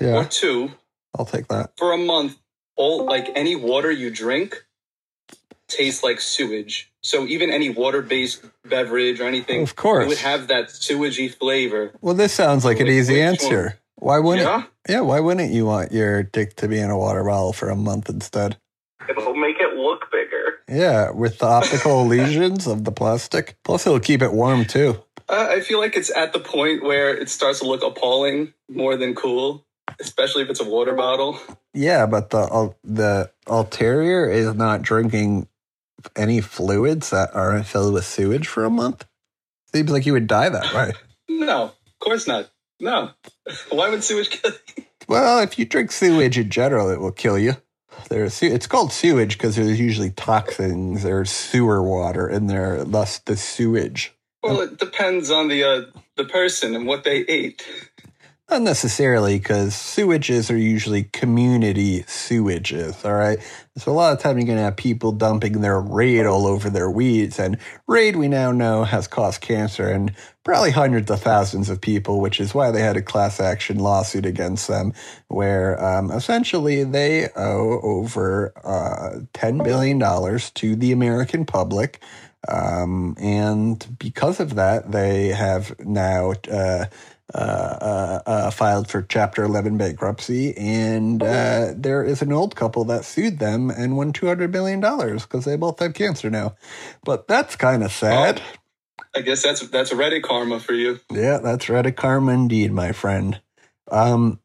Yeah. 0.00 0.16
or 0.16 0.24
two 0.24 0.70
I'll 1.18 1.26
take 1.26 1.48
that. 1.48 1.72
for 1.76 1.92
a 1.92 1.98
month? 1.98 2.38
All 2.76 3.04
like 3.04 3.28
any 3.34 3.56
water 3.56 3.90
you 3.90 4.08
drink 4.10 4.64
tastes 5.72 6.02
like 6.02 6.20
sewage. 6.20 6.90
So 7.02 7.26
even 7.26 7.50
any 7.50 7.68
water-based 7.68 8.44
beverage 8.64 9.20
or 9.20 9.24
anything, 9.26 9.62
Of 9.62 9.74
course. 9.76 10.04
it 10.04 10.08
would 10.08 10.18
have 10.18 10.48
that 10.48 10.68
sewagey 10.68 11.34
flavor. 11.34 11.92
Well, 12.00 12.14
this 12.14 12.32
sounds 12.32 12.64
like 12.64 12.78
an 12.80 12.86
easy 12.88 13.14
which 13.14 13.22
answer. 13.22 13.78
Why 13.96 14.18
wouldn't? 14.18 14.46
Yeah? 14.46 14.64
Yeah, 14.88 15.00
why 15.00 15.20
wouldn't 15.20 15.52
you 15.52 15.66
want 15.66 15.92
your 15.92 16.22
dick 16.22 16.56
to 16.56 16.68
be 16.68 16.78
in 16.78 16.90
a 16.90 16.98
water 16.98 17.22
bottle 17.24 17.52
for 17.52 17.70
a 17.70 17.76
month 17.76 18.08
instead? 18.08 18.56
It'll 19.08 19.34
make 19.34 19.56
it 19.60 19.76
look 19.76 20.10
bigger. 20.12 20.60
Yeah, 20.68 21.10
with 21.10 21.38
the 21.38 21.46
optical 21.46 22.04
lesions 22.16 22.66
of 22.66 22.84
the 22.84 22.92
plastic. 22.92 23.56
Plus, 23.64 23.86
it'll 23.86 24.00
keep 24.00 24.22
it 24.22 24.32
warm 24.32 24.64
too. 24.64 25.02
Uh, 25.28 25.48
I 25.50 25.60
feel 25.60 25.78
like 25.80 25.96
it's 25.96 26.14
at 26.16 26.32
the 26.32 26.40
point 26.40 26.82
where 26.82 27.16
it 27.16 27.28
starts 27.28 27.60
to 27.60 27.66
look 27.66 27.82
appalling 27.84 28.52
more 28.68 28.96
than 28.96 29.14
cool, 29.14 29.64
especially 30.00 30.42
if 30.42 30.50
it's 30.50 30.60
a 30.60 30.68
water 30.68 30.94
bottle. 30.94 31.38
Yeah, 31.74 32.06
but 32.06 32.30
the 32.30 32.38
ul- 32.52 32.76
the 32.84 33.30
ulterior 33.46 34.28
is 34.30 34.54
not 34.54 34.82
drinking 34.82 35.46
any 36.16 36.40
fluids 36.40 37.10
that 37.10 37.34
aren't 37.34 37.66
filled 37.66 37.94
with 37.94 38.04
sewage 38.04 38.48
for 38.48 38.64
a 38.64 38.70
month. 38.70 39.06
Seems 39.74 39.90
like 39.90 40.06
you 40.06 40.12
would 40.12 40.26
die 40.26 40.48
that 40.48 40.74
way. 40.74 40.92
No, 41.28 41.64
of 41.64 41.98
course 41.98 42.26
not. 42.26 42.50
No. 42.78 43.10
Why 43.70 43.88
would 43.88 44.04
sewage 44.04 44.30
kill 44.30 44.52
you? 44.76 44.84
well, 45.08 45.40
if 45.40 45.58
you 45.58 45.64
drink 45.64 45.90
sewage 45.90 46.36
in 46.36 46.50
general, 46.50 46.90
it 46.90 47.00
will 47.00 47.12
kill 47.12 47.38
you. 47.38 47.56
There's 48.08 48.42
it's 48.42 48.66
called 48.66 48.92
sewage 48.92 49.38
because 49.38 49.56
there's 49.56 49.80
usually 49.80 50.10
toxins 50.10 51.04
or 51.04 51.24
sewer 51.24 51.82
water 51.82 52.28
in 52.28 52.48
there, 52.48 52.84
thus 52.84 53.18
the 53.20 53.36
sewage. 53.36 54.12
Well, 54.42 54.60
it 54.60 54.78
depends 54.78 55.30
on 55.30 55.48
the 55.48 55.64
uh, 55.64 55.82
the 56.16 56.24
person 56.24 56.74
and 56.74 56.86
what 56.86 57.04
they 57.04 57.20
ate. 57.20 57.66
Not 58.50 58.62
necessarily, 58.62 59.38
because 59.38 59.72
sewages 59.72 60.52
are 60.52 60.58
usually 60.58 61.04
community 61.04 62.02
sewages, 62.02 63.04
all 63.04 63.14
right? 63.14 63.38
So 63.78 63.90
a 63.90 63.94
lot 63.94 64.12
of 64.12 64.18
time 64.20 64.36
you're 64.36 64.46
going 64.46 64.58
to 64.58 64.64
have 64.64 64.76
people 64.76 65.12
dumping 65.12 65.62
their 65.62 65.80
raid 65.80 66.26
all 66.26 66.46
over 66.46 66.68
their 66.68 66.90
weeds, 66.90 67.38
and 67.38 67.56
raid 67.86 68.16
we 68.16 68.28
now 68.28 68.52
know 68.52 68.84
has 68.84 69.08
caused 69.08 69.40
cancer 69.40 69.88
and 69.88 70.12
probably 70.44 70.72
hundreds 70.72 71.10
of 71.10 71.22
thousands 71.22 71.70
of 71.70 71.80
people, 71.80 72.20
which 72.20 72.38
is 72.38 72.52
why 72.54 72.70
they 72.70 72.82
had 72.82 72.98
a 72.98 73.02
class 73.02 73.40
action 73.40 73.78
lawsuit 73.78 74.26
against 74.26 74.68
them, 74.68 74.92
where 75.28 75.82
um, 75.82 76.10
essentially 76.10 76.84
they 76.84 77.30
owe 77.34 77.80
over 77.82 78.52
uh, 78.62 79.20
$10 79.32 79.64
billion 79.64 79.98
to 80.52 80.76
the 80.76 80.92
American 80.92 81.46
public. 81.46 82.02
Um, 82.48 83.16
and 83.18 83.96
because 83.98 84.38
of 84.38 84.56
that, 84.56 84.92
they 84.92 85.28
have 85.28 85.78
now 85.78 86.34
uh, 86.50 86.86
uh, 87.34 87.38
uh, 87.38 88.22
uh, 88.26 88.50
filed 88.50 88.88
for 88.88 89.00
Chapter 89.00 89.42
11 89.44 89.78
bankruptcy. 89.78 90.54
And 90.54 91.22
uh, 91.22 91.72
there 91.74 92.04
is 92.04 92.20
an 92.20 92.30
old 92.30 92.54
couple 92.56 92.84
that 92.84 93.06
sued 93.06 93.38
them 93.38 93.61
and 93.70 93.96
won 93.96 94.12
$200 94.12 94.50
million 94.50 94.80
because 94.80 95.44
they 95.44 95.56
both 95.56 95.78
have 95.78 95.94
cancer 95.94 96.30
now. 96.30 96.54
But 97.04 97.28
that's 97.28 97.56
kind 97.56 97.82
of 97.82 97.92
sad. 97.92 98.42
I 99.14 99.20
guess 99.20 99.42
that's 99.42 99.66
that's 99.68 99.92
Reddit 99.92 100.22
karma 100.22 100.58
for 100.58 100.72
you. 100.72 101.00
Yeah, 101.10 101.38
that's 101.38 101.66
Reddit 101.66 101.96
karma 101.96 102.32
indeed, 102.32 102.72
my 102.72 102.92
friend. 102.92 103.40
Um, 103.90 104.40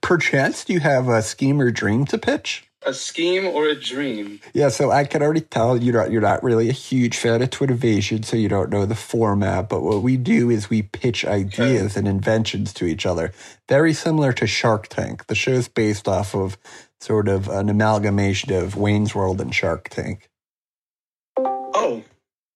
perchance 0.00 0.64
do 0.64 0.72
you 0.72 0.80
have 0.80 1.08
a 1.08 1.22
scheme 1.22 1.60
or 1.60 1.70
dream 1.70 2.04
to 2.06 2.18
pitch? 2.18 2.68
A 2.82 2.94
scheme 2.94 3.46
or 3.46 3.66
a 3.66 3.74
dream? 3.74 4.40
Yeah, 4.54 4.70
so 4.70 4.90
I 4.90 5.04
can 5.04 5.22
already 5.22 5.42
tell 5.42 5.76
you're 5.76 5.94
not 5.94 6.10
you're 6.10 6.22
not 6.22 6.42
really 6.42 6.70
a 6.70 6.72
huge 6.72 7.18
fan 7.18 7.42
of 7.42 7.50
Twinnovation, 7.50 8.24
so 8.24 8.36
you 8.38 8.48
don't 8.48 8.70
know 8.70 8.86
the 8.86 8.94
format. 8.94 9.68
But 9.68 9.82
what 9.82 10.02
we 10.02 10.16
do 10.16 10.48
is 10.48 10.70
we 10.70 10.82
pitch 10.82 11.26
ideas 11.26 11.96
and 11.96 12.08
inventions 12.08 12.72
to 12.74 12.86
each 12.86 13.04
other, 13.04 13.32
very 13.68 13.92
similar 13.92 14.32
to 14.34 14.46
Shark 14.46 14.88
Tank. 14.88 15.26
The 15.26 15.34
show's 15.34 15.68
based 15.68 16.08
off 16.08 16.34
of 16.34 16.56
sort 17.00 17.28
of 17.28 17.48
an 17.48 17.68
amalgamation 17.68 18.52
of 18.52 18.76
Wayne's 18.76 19.14
World 19.14 19.40
and 19.40 19.54
Shark 19.54 19.88
Tank. 19.88 20.28
Oh, 21.38 22.02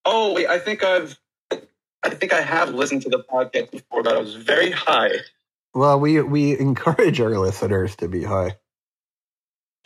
oh, 0.05 0.33
wait, 0.33 0.47
I 0.47 0.59
think 0.59 0.83
I've, 0.83 1.19
I 1.51 2.09
think 2.09 2.33
I 2.33 2.41
have 2.41 2.73
listened 2.73 3.01
to 3.03 3.09
the 3.09 3.23
podcast 3.23 3.71
before, 3.71 4.03
but 4.03 4.15
I 4.15 4.19
was 4.19 4.35
very 4.35 4.71
high. 4.71 5.11
Well, 5.73 5.99
we 5.99 6.21
we 6.21 6.57
encourage 6.59 7.19
our 7.19 7.37
listeners 7.37 7.95
to 7.97 8.07
be 8.07 8.23
high. 8.23 8.57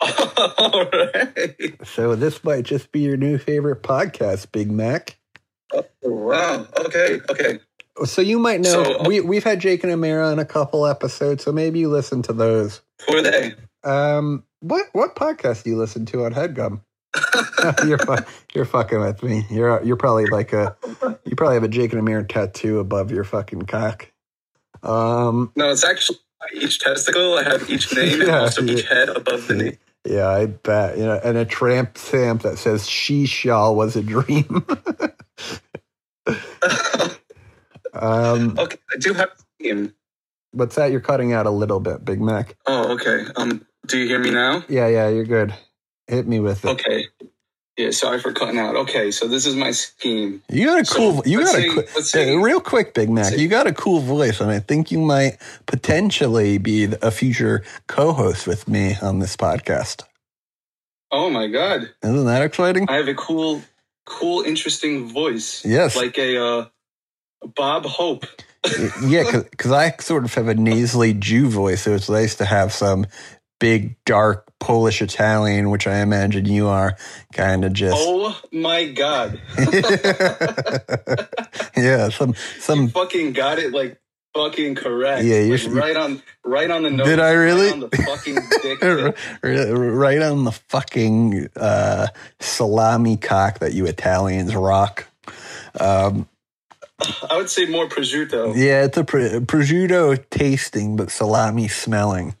All 0.00 0.86
right. 0.86 1.76
So 1.84 2.14
this 2.14 2.42
might 2.44 2.62
just 2.64 2.92
be 2.92 3.00
your 3.00 3.16
new 3.16 3.38
favorite 3.38 3.82
podcast, 3.82 4.52
Big 4.52 4.70
Mac. 4.70 5.18
Oh, 5.72 5.84
wow. 6.02 6.66
Okay. 6.78 7.20
Okay. 7.28 7.58
So 8.04 8.22
you 8.22 8.38
might 8.38 8.60
know 8.60 8.84
So- 8.84 9.08
we 9.08 9.20
we've 9.20 9.44
had 9.44 9.60
Jake 9.60 9.84
and 9.84 9.92
Amira 9.92 10.30
on 10.32 10.38
a 10.38 10.44
couple 10.44 10.86
episodes, 10.86 11.44
so 11.44 11.52
maybe 11.52 11.80
you 11.80 11.88
listen 11.90 12.22
to 12.22 12.32
those. 12.32 12.80
Who 13.06 13.16
are 13.16 13.22
they? 13.22 13.54
Um, 13.84 14.44
what 14.60 14.86
what 14.92 15.14
podcast 15.16 15.64
do 15.64 15.70
you 15.70 15.76
listen 15.76 16.06
to 16.06 16.24
on 16.24 16.32
Headgum? 16.34 16.82
you're 17.86 17.98
fu- 17.98 18.24
you're 18.54 18.64
fucking 18.64 19.00
with 19.00 19.22
me. 19.22 19.44
You're 19.50 19.82
you're 19.82 19.96
probably 19.96 20.26
like 20.26 20.52
a 20.52 20.76
you 21.24 21.34
probably 21.36 21.54
have 21.54 21.64
a 21.64 21.68
Jake 21.68 21.92
and 21.92 22.00
Amir 22.00 22.22
tattoo 22.22 22.78
above 22.78 23.10
your 23.10 23.24
fucking 23.24 23.62
cock. 23.62 24.10
Um, 24.82 25.52
No, 25.56 25.70
it's 25.70 25.84
actually 25.84 26.18
each 26.54 26.78
testicle. 26.78 27.34
I 27.34 27.42
have 27.42 27.68
each 27.68 27.94
name 27.94 28.20
and 28.22 28.30
also 28.30 28.62
yeah. 28.62 28.72
each 28.72 28.86
head 28.86 29.08
above 29.08 29.46
the 29.48 29.54
knee. 29.54 29.78
yeah, 30.06 30.28
I 30.28 30.46
bet. 30.46 30.96
You 30.98 31.04
know, 31.04 31.20
and 31.22 31.36
a 31.36 31.44
tramp 31.44 31.98
stamp 31.98 32.42
that 32.42 32.58
says 32.58 32.88
"She 32.88 33.26
shall 33.26 33.74
was 33.74 33.96
a 33.96 34.02
dream." 34.02 34.64
um, 37.94 38.58
okay, 38.58 38.78
I 38.92 38.96
do 38.98 39.14
have 39.14 39.30
a 39.62 39.90
what's 40.52 40.76
that? 40.76 40.90
You're 40.92 41.00
cutting 41.00 41.32
out 41.32 41.46
a 41.46 41.50
little 41.50 41.80
bit, 41.80 42.04
Big 42.04 42.20
Mac. 42.20 42.56
Oh, 42.66 42.92
okay. 42.94 43.24
Um, 43.36 43.66
do 43.90 43.98
you 43.98 44.06
hear 44.06 44.18
me 44.18 44.30
now? 44.30 44.64
Yeah, 44.68 44.88
yeah, 44.88 45.08
you're 45.08 45.24
good. 45.24 45.54
Hit 46.06 46.26
me 46.26 46.40
with 46.40 46.64
it. 46.64 46.68
Okay. 46.68 47.06
Yeah, 47.76 47.92
sorry 47.92 48.20
for 48.20 48.32
cutting 48.32 48.58
out. 48.58 48.76
Okay, 48.76 49.10
so 49.10 49.26
this 49.26 49.46
is 49.46 49.54
my 49.56 49.70
scheme. 49.70 50.42
You 50.50 50.66
got 50.66 50.80
a 50.80 50.84
So, 50.84 50.96
cool. 50.96 51.22
you 51.24 51.40
got 51.44 51.54
see- 51.54 51.68
a 51.68 51.82
qu- 51.82 52.32
uh, 52.34 52.42
real 52.42 52.60
quick, 52.60 52.92
Big 52.94 53.08
Mac. 53.08 53.36
You 53.38 53.48
got 53.48 53.66
a 53.66 53.72
cool 53.72 54.00
voice, 54.00 54.40
and 54.40 54.50
I 54.50 54.58
think 54.60 54.90
you 54.90 54.98
might 55.00 55.38
potentially 55.66 56.58
be 56.58 56.84
a 57.00 57.10
future 57.10 57.62
co-host 57.86 58.46
with 58.46 58.68
me 58.68 58.96
on 59.00 59.18
this 59.20 59.36
podcast. 59.36 60.02
Oh 61.10 61.30
my 61.30 61.46
god, 61.48 61.90
Isn't 62.02 62.26
that 62.26 62.42
exciting? 62.42 62.86
I 62.88 62.96
have 62.96 63.08
a 63.08 63.14
cool, 63.14 63.62
cool, 64.04 64.42
interesting 64.42 65.08
voice. 65.12 65.64
Yes. 65.64 65.96
like 65.96 66.18
a 66.18 66.42
uh, 66.42 66.66
Bob 67.56 67.84
Hope. 67.86 68.26
yeah, 69.02 69.40
because 69.50 69.72
I 69.72 69.92
sort 70.00 70.24
of 70.24 70.34
have 70.34 70.48
a 70.48 70.54
nasally 70.54 71.14
Jew 71.14 71.48
voice, 71.48 71.82
so 71.82 71.94
it's 71.94 72.10
nice 72.10 72.34
to 72.36 72.44
have 72.44 72.72
some 72.74 73.06
big, 73.60 73.94
dark 74.04 74.46
Polish 74.58 75.00
Italian, 75.00 75.70
which 75.70 75.86
I 75.86 76.00
imagine 76.00 76.44
you 76.46 76.66
are, 76.66 76.96
kind 77.32 77.64
of 77.64 77.72
just. 77.72 77.96
Oh 77.98 78.36
my 78.50 78.86
god, 78.86 79.40
yeah, 81.76 82.08
some 82.08 82.34
some. 82.58 82.88
fucking 82.88 83.32
got 83.32 83.58
it 83.58 83.72
like 83.72 84.00
fucking 84.34 84.74
correct. 84.74 85.24
Yeah, 85.24 85.40
you're- 85.40 85.58
Like, 85.58 85.74
right 85.74 85.96
on, 85.96 86.22
right 86.44 86.70
on 86.70 86.82
the 86.82 86.90
nose. 86.90 87.06
Did 87.06 87.20
I 87.20 87.30
really? 87.32 87.66
Right 87.66 87.72
on 87.72 87.80
the 87.80 87.96
fucking 87.96 88.38
dick. 88.62 88.82
right 89.42 90.22
on 90.22 90.44
the 90.44 90.52
fucking 90.68 91.48
uh, 91.56 92.06
salami 92.40 93.16
cock 93.16 93.58
that 93.60 93.72
you 93.72 93.86
Italians 93.86 94.54
rock. 94.54 95.06
Um, 95.78 96.28
I 97.30 97.36
would 97.36 97.48
say 97.48 97.64
more 97.66 97.88
prosciutto. 97.88 98.54
yeah, 98.56 98.84
it's 98.84 98.98
a 98.98 99.04
pr- 99.04 99.40
prosciutto 99.46 100.22
tasting, 100.30 100.96
but 100.96 101.10
salami 101.10 101.66
smelling. 101.66 102.34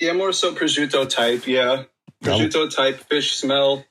Yeah, 0.00 0.12
more 0.12 0.32
so 0.32 0.54
prosciutto 0.54 1.08
type. 1.08 1.46
Yeah, 1.46 1.84
prosciutto 2.22 2.74
type. 2.74 2.98
Fish 3.08 3.36
smell. 3.36 3.84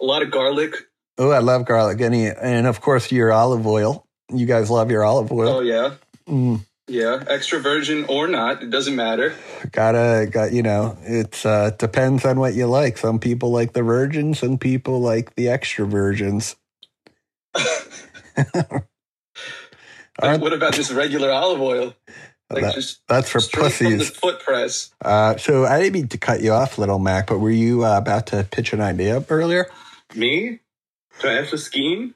A 0.00 0.04
lot 0.04 0.22
of 0.22 0.30
garlic. 0.30 0.74
Oh, 1.16 1.30
I 1.30 1.38
love 1.38 1.64
garlic. 1.64 2.00
Any, 2.00 2.26
and 2.26 2.66
of 2.66 2.80
course, 2.80 3.12
your 3.12 3.32
olive 3.32 3.66
oil. 3.66 4.06
You 4.32 4.46
guys 4.46 4.70
love 4.70 4.90
your 4.90 5.04
olive 5.04 5.30
oil. 5.30 5.48
Oh 5.48 5.60
yeah, 5.60 5.94
Mm, 6.28 6.64
yeah. 6.88 7.22
Extra 7.28 7.60
virgin 7.60 8.06
or 8.08 8.26
not, 8.26 8.62
it 8.62 8.70
doesn't 8.70 8.96
matter. 8.96 9.34
gotta, 9.70 10.26
got 10.28 10.52
you 10.52 10.62
know, 10.62 10.96
it's 11.02 11.46
uh, 11.46 11.70
depends 11.78 12.24
on 12.24 12.40
what 12.40 12.54
you 12.54 12.66
like. 12.66 12.98
Some 12.98 13.18
people 13.20 13.50
like 13.50 13.74
the 13.74 13.82
virgins, 13.82 14.40
some 14.40 14.58
people 14.58 15.00
like 15.00 15.34
the 15.36 15.48
extra 15.48 15.86
virgins. 15.86 16.56
Like, 20.22 20.40
what 20.40 20.52
about 20.52 20.74
just 20.74 20.92
regular 20.92 21.30
olive 21.32 21.60
oil? 21.60 21.94
Like 22.54 22.62
that- 22.64 22.74
just 22.74 23.00
that's 23.08 23.28
for 23.28 23.40
straight 23.40 23.72
from 23.72 23.90
the 23.92 23.98
pussies. 23.98 24.16
foot 24.16 24.40
press. 24.40 24.90
Uh, 25.04 25.36
so 25.36 25.64
I 25.66 25.78
didn't 25.80 25.92
mean 25.94 26.08
to 26.08 26.18
cut 26.18 26.40
you 26.42 26.52
off, 26.52 26.78
little 26.78 26.98
Mac, 26.98 27.26
but 27.28 27.38
were 27.38 27.50
you 27.50 27.84
uh, 27.84 27.98
about 27.98 28.26
to 28.28 28.46
pitch 28.50 28.72
an 28.72 28.80
idea 28.80 29.24
earlier? 29.28 29.66
Me? 30.14 30.60
Do 31.20 31.28
I 31.28 31.32
have 31.32 31.50
to 31.50 31.58
scheme? 31.58 32.14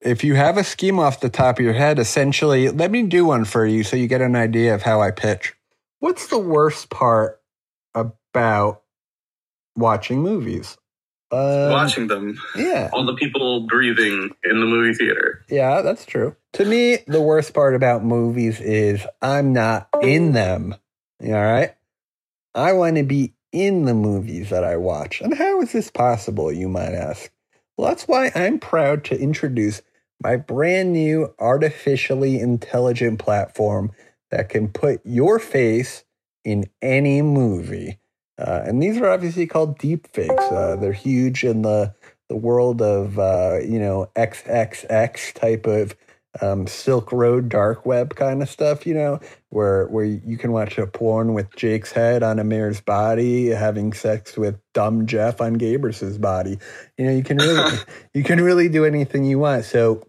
If 0.00 0.22
you 0.22 0.34
have 0.34 0.56
a 0.56 0.64
scheme 0.64 0.98
off 0.98 1.20
the 1.20 1.28
top 1.30 1.58
of 1.58 1.64
your 1.64 1.74
head, 1.74 1.98
essentially, 1.98 2.68
let 2.68 2.90
me 2.90 3.02
do 3.04 3.24
one 3.24 3.44
for 3.44 3.66
you 3.66 3.82
so 3.82 3.96
you 3.96 4.06
get 4.06 4.20
an 4.20 4.36
idea 4.36 4.74
of 4.74 4.82
how 4.82 5.00
I 5.00 5.10
pitch. 5.10 5.54
What's 6.00 6.28
the 6.28 6.38
worst 6.38 6.90
part 6.90 7.40
about 7.94 8.82
watching 9.74 10.20
movies? 10.22 10.76
Um, 11.32 11.70
Watching 11.72 12.06
them. 12.06 12.38
Yeah. 12.54 12.90
All 12.92 13.04
the 13.04 13.14
people 13.16 13.66
breathing 13.66 14.30
in 14.44 14.60
the 14.60 14.66
movie 14.66 14.94
theater. 14.94 15.42
Yeah, 15.48 15.82
that's 15.82 16.04
true. 16.06 16.36
To 16.56 16.64
me, 16.64 17.00
the 17.06 17.20
worst 17.20 17.52
part 17.52 17.74
about 17.74 18.02
movies 18.02 18.62
is 18.62 19.04
I'm 19.20 19.52
not 19.52 19.90
in 20.00 20.32
them. 20.32 20.74
All 21.22 21.30
right? 21.30 21.74
I 22.54 22.72
want 22.72 22.96
to 22.96 23.02
be 23.02 23.34
in 23.52 23.84
the 23.84 23.92
movies 23.92 24.48
that 24.48 24.64
I 24.64 24.78
watch. 24.78 25.20
And 25.20 25.34
how 25.34 25.60
is 25.60 25.72
this 25.72 25.90
possible, 25.90 26.50
you 26.50 26.66
might 26.66 26.94
ask? 26.94 27.30
Well, 27.76 27.88
that's 27.88 28.08
why 28.08 28.32
I'm 28.34 28.58
proud 28.58 29.04
to 29.04 29.20
introduce 29.20 29.82
my 30.22 30.36
brand 30.36 30.94
new 30.94 31.34
artificially 31.38 32.40
intelligent 32.40 33.18
platform 33.18 33.92
that 34.30 34.48
can 34.48 34.68
put 34.68 35.02
your 35.04 35.38
face 35.38 36.04
in 36.42 36.70
any 36.80 37.20
movie. 37.20 37.98
Uh, 38.38 38.62
and 38.64 38.82
these 38.82 38.96
are 38.96 39.10
obviously 39.10 39.46
called 39.46 39.78
deepfakes. 39.78 40.50
Uh, 40.50 40.76
they're 40.76 40.94
huge 40.94 41.44
in 41.44 41.60
the 41.60 41.94
the 42.28 42.36
world 42.36 42.82
of 42.82 43.18
uh, 43.18 43.58
you 43.62 43.78
know 43.78 44.10
XXX 44.16 45.34
type 45.34 45.66
of 45.66 45.94
um, 46.40 46.66
Silk 46.66 47.12
Road 47.12 47.48
dark 47.48 47.86
web 47.86 48.14
kind 48.14 48.42
of 48.42 48.48
stuff. 48.48 48.86
You 48.86 48.94
know, 48.94 49.20
where 49.50 49.86
where 49.86 50.04
you 50.04 50.36
can 50.36 50.52
watch 50.52 50.78
a 50.78 50.86
porn 50.86 51.34
with 51.34 51.54
Jake's 51.56 51.92
head 51.92 52.22
on 52.22 52.38
Amir's 52.38 52.80
body, 52.80 53.48
having 53.48 53.92
sex 53.92 54.36
with 54.36 54.58
dumb 54.72 55.06
Jeff 55.06 55.40
on 55.40 55.56
Gabrus's 55.56 56.18
body. 56.18 56.58
You 56.98 57.06
know, 57.06 57.12
you 57.12 57.22
can 57.22 57.38
really 57.38 57.78
you 58.14 58.22
can 58.22 58.40
really 58.40 58.68
do 58.68 58.84
anything 58.84 59.24
you 59.24 59.38
want. 59.38 59.64
So. 59.64 60.06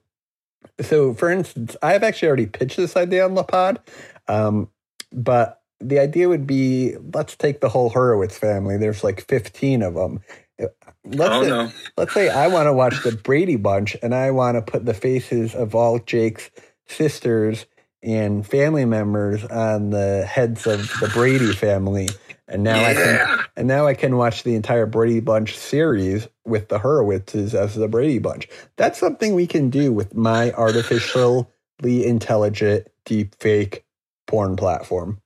So, 0.80 1.16
for 1.16 1.32
instance, 1.32 1.76
I've 1.82 2.04
actually 2.04 2.28
already 2.28 2.46
pitched 2.46 2.78
this 2.78 2.96
idea 2.96 3.26
on 3.26 3.34
the 3.34 3.44
pod, 3.44 3.80
um, 4.28 4.70
but 5.12 5.62
the 5.80 6.00
idea 6.00 6.30
would 6.30 6.48
be 6.48 6.96
let's 7.14 7.36
take 7.36 7.62
the 7.62 7.70
whole 7.70 7.92
Hurwitz 7.92 8.34
family. 8.34 8.78
There's 8.78 9.04
like 9.04 9.26
15 9.28 9.82
of 9.82 9.94
them. 9.96 10.22
Let's 10.60 11.36
oh 11.36 11.44
say, 11.44 11.50
no. 11.50 11.72
let's 11.98 12.14
say 12.14 12.30
I 12.30 12.48
want 12.48 12.68
to 12.68 12.74
watch 12.74 13.04
the 13.04 13.12
Brady 13.12 13.56
Bunch 13.56 13.96
and 14.02 14.14
I 14.14 14.32
want 14.32 14.56
to 14.56 14.62
put 14.62 14.86
the 14.86 14.94
faces 14.94 15.56
of 15.56 15.76
all 15.76 16.00
Jake's 16.00 16.50
sisters 16.88 17.66
and 18.04 18.46
family 18.46 18.86
members 18.86 19.44
on 19.46 19.90
the 19.90 20.26
heads 20.26 20.68
of 20.68 20.80
the 21.00 21.10
Brady 21.14 21.54
family. 21.54 22.10
And 22.48 22.64
now 22.64 22.84
I 22.84 22.94
can 22.94 23.40
and 23.58 23.68
now 23.68 23.88
I 23.88 23.94
can 23.94 24.18
watch 24.18 24.44
the 24.44 24.56
entire 24.56 24.86
Brady 24.86 25.20
Bunch 25.20 25.58
series 25.58 26.28
with 26.46 26.70
the 26.70 26.80
Hurwitzes 26.80 27.54
as 27.54 27.76
the 27.76 27.88
Brady 27.88 28.20
Bunch. 28.20 28.48
That's 28.78 29.00
something 29.00 29.34
we 29.34 29.48
can 29.48 29.70
do 29.70 29.92
with 29.92 30.16
my 30.16 30.52
artificially 30.54 31.46
intelligent 31.84 32.88
deep 33.06 33.36
fake 33.36 33.86
porn 34.28 34.56
platform. 34.56 35.22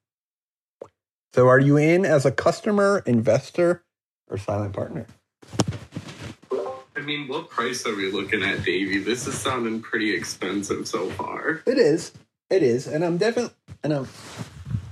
So 1.33 1.47
are 1.47 1.59
you 1.59 1.77
in 1.77 2.05
as 2.05 2.25
a 2.25 2.31
customer, 2.31 3.03
investor, 3.05 3.83
or 4.27 4.37
silent 4.37 4.73
partner? 4.73 5.05
I 7.01 7.03
mean, 7.03 7.27
what 7.27 7.49
price 7.49 7.85
are 7.87 7.95
we 7.95 8.11
looking 8.11 8.43
at, 8.43 8.63
Davey? 8.63 8.99
This 8.99 9.25
is 9.25 9.33
sounding 9.33 9.81
pretty 9.81 10.13
expensive 10.13 10.87
so 10.87 11.09
far. 11.11 11.63
It 11.65 11.79
is. 11.79 12.11
It 12.51 12.61
is. 12.61 12.85
And 12.85 13.03
I'm 13.03 13.17
definitely 13.17 13.55
and 13.83 13.91
I'm 13.91 14.07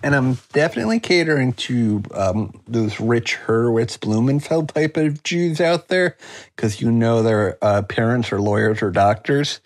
and 0.01 0.15
I'm 0.15 0.39
definitely 0.53 0.99
catering 1.01 1.53
to 1.53 2.01
um, 2.15 2.59
those 2.67 2.99
rich 2.99 3.37
Hurwitz 3.45 3.99
Blumenfeld 3.99 4.69
type 4.69 4.97
of 4.97 5.21
Jews 5.21 5.61
out 5.61 5.89
there 5.89 6.17
because 6.55 6.81
you 6.81 6.89
know 6.89 7.21
their 7.21 7.63
uh, 7.63 7.83
parents 7.83 8.31
are 8.31 8.41
lawyers 8.41 8.81
or 8.81 8.89
doctors. 8.89 9.59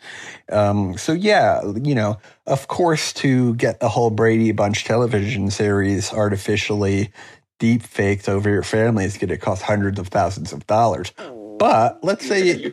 Um, 0.51 0.97
so 0.97 1.13
yeah, 1.13 1.61
you 1.81 1.95
know, 1.95 2.17
of 2.45 2.67
course, 2.67 3.13
to 3.13 3.55
get 3.55 3.79
the 3.79 3.87
whole 3.87 4.09
Brady 4.09 4.51
Bunch 4.51 4.83
television 4.83 5.49
series 5.49 6.11
artificially 6.11 7.13
deep 7.59 7.83
fakes 7.83 8.27
over 8.27 8.49
your 8.49 8.63
family 8.63 9.05
is 9.05 9.17
going 9.17 9.29
to 9.29 9.37
cost 9.37 9.61
hundreds 9.63 9.99
of 9.99 10.07
thousands 10.07 10.53
of 10.53 10.65
dollars. 10.67 11.11
But 11.59 12.03
let's 12.03 12.25
say 12.27 12.55
You 12.55 12.71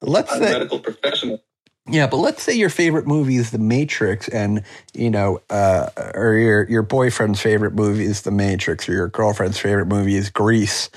let's 0.00 0.32
say 0.32 0.40
medical 0.40 0.78
professional. 0.80 1.42
yeah, 1.88 2.06
but 2.06 2.18
let's 2.18 2.42
say 2.42 2.54
your 2.54 2.68
favorite 2.68 3.06
movie 3.06 3.36
is 3.36 3.50
The 3.50 3.58
Matrix, 3.58 4.28
and 4.28 4.64
you 4.92 5.10
know, 5.10 5.40
uh, 5.50 5.88
or 6.14 6.34
your 6.34 6.68
your 6.68 6.82
boyfriend's 6.82 7.40
favorite 7.40 7.74
movie 7.74 8.04
is 8.04 8.22
The 8.22 8.30
Matrix, 8.30 8.88
or 8.88 8.92
your 8.92 9.08
girlfriend's 9.08 9.58
favorite 9.58 9.86
movie 9.86 10.16
is 10.16 10.30
Grease. 10.30 10.90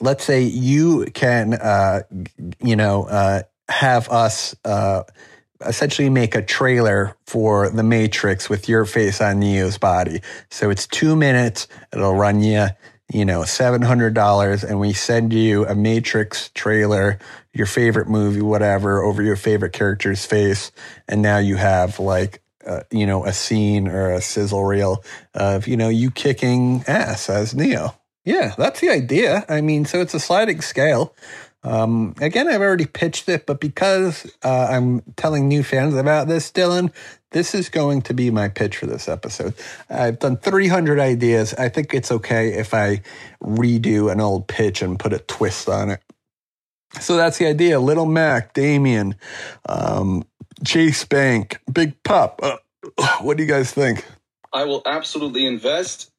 Let's 0.00 0.24
say 0.24 0.42
you 0.42 1.06
can, 1.14 1.54
uh, 1.54 2.02
you 2.62 2.76
know, 2.76 3.04
uh, 3.04 3.42
have 3.68 4.08
us 4.10 4.54
uh, 4.64 5.04
essentially 5.64 6.10
make 6.10 6.34
a 6.34 6.42
trailer 6.42 7.16
for 7.26 7.70
The 7.70 7.82
Matrix 7.82 8.50
with 8.50 8.68
your 8.68 8.84
face 8.84 9.20
on 9.20 9.40
Neo's 9.40 9.78
body. 9.78 10.20
So 10.50 10.70
it's 10.70 10.86
two 10.86 11.16
minutes. 11.16 11.68
It'll 11.92 12.14
run 12.14 12.42
you, 12.42 12.66
you 13.12 13.24
know, 13.24 13.44
seven 13.44 13.82
hundred 13.82 14.14
dollars, 14.14 14.64
and 14.64 14.80
we 14.80 14.92
send 14.92 15.32
you 15.32 15.66
a 15.66 15.74
Matrix 15.74 16.50
trailer, 16.54 17.18
your 17.52 17.66
favorite 17.66 18.08
movie, 18.08 18.42
whatever, 18.42 19.02
over 19.02 19.22
your 19.22 19.36
favorite 19.36 19.72
character's 19.72 20.26
face, 20.26 20.72
and 21.08 21.22
now 21.22 21.38
you 21.38 21.56
have 21.56 21.98
like. 21.98 22.42
Uh, 22.66 22.82
you 22.90 23.06
know, 23.06 23.24
a 23.24 23.32
scene 23.32 23.86
or 23.86 24.10
a 24.10 24.20
sizzle 24.20 24.64
reel 24.64 25.04
of, 25.34 25.68
you 25.68 25.76
know, 25.76 25.88
you 25.88 26.10
kicking 26.10 26.82
ass 26.88 27.30
as 27.30 27.54
Neo. 27.54 27.94
Yeah, 28.24 28.56
that's 28.58 28.80
the 28.80 28.90
idea. 28.90 29.44
I 29.48 29.60
mean, 29.60 29.84
so 29.84 30.00
it's 30.00 30.14
a 30.14 30.18
sliding 30.18 30.60
scale. 30.62 31.14
Um, 31.66 32.14
again, 32.20 32.46
I've 32.46 32.60
already 32.60 32.86
pitched 32.86 33.28
it, 33.28 33.44
but 33.44 33.60
because 33.60 34.32
uh, 34.44 34.68
I'm 34.70 35.00
telling 35.16 35.48
new 35.48 35.64
fans 35.64 35.96
about 35.96 36.28
this, 36.28 36.52
Dylan, 36.52 36.92
this 37.32 37.56
is 37.56 37.68
going 37.68 38.02
to 38.02 38.14
be 38.14 38.30
my 38.30 38.48
pitch 38.48 38.76
for 38.76 38.86
this 38.86 39.08
episode. 39.08 39.52
I've 39.90 40.20
done 40.20 40.36
300 40.36 41.00
ideas. 41.00 41.54
I 41.54 41.68
think 41.68 41.92
it's 41.92 42.12
okay 42.12 42.50
if 42.54 42.72
I 42.72 43.02
redo 43.42 44.12
an 44.12 44.20
old 44.20 44.46
pitch 44.46 44.80
and 44.80 44.96
put 44.96 45.12
a 45.12 45.18
twist 45.18 45.68
on 45.68 45.90
it. 45.90 46.00
So 47.00 47.16
that's 47.16 47.38
the 47.38 47.46
idea. 47.46 47.80
Little 47.80 48.06
Mac, 48.06 48.54
Damien, 48.54 49.16
um, 49.68 50.24
Chase 50.64 51.04
Bank, 51.04 51.60
Big 51.72 52.00
Pop. 52.04 52.40
Uh, 52.44 52.58
what 53.20 53.36
do 53.36 53.42
you 53.42 53.48
guys 53.48 53.72
think? 53.72 54.06
I 54.52 54.64
will 54.64 54.82
absolutely 54.86 55.44
invest, 55.46 56.12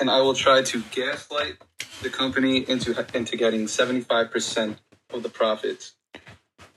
and 0.00 0.10
I 0.10 0.22
will 0.22 0.34
try 0.34 0.62
to 0.62 0.82
gaslight 0.90 1.58
the 2.02 2.10
company 2.10 2.68
into 2.68 3.06
into 3.14 3.36
getting 3.36 3.66
seventy 3.68 4.00
five 4.00 4.30
percent 4.30 4.78
of 5.12 5.22
the 5.22 5.28
profits. 5.28 5.92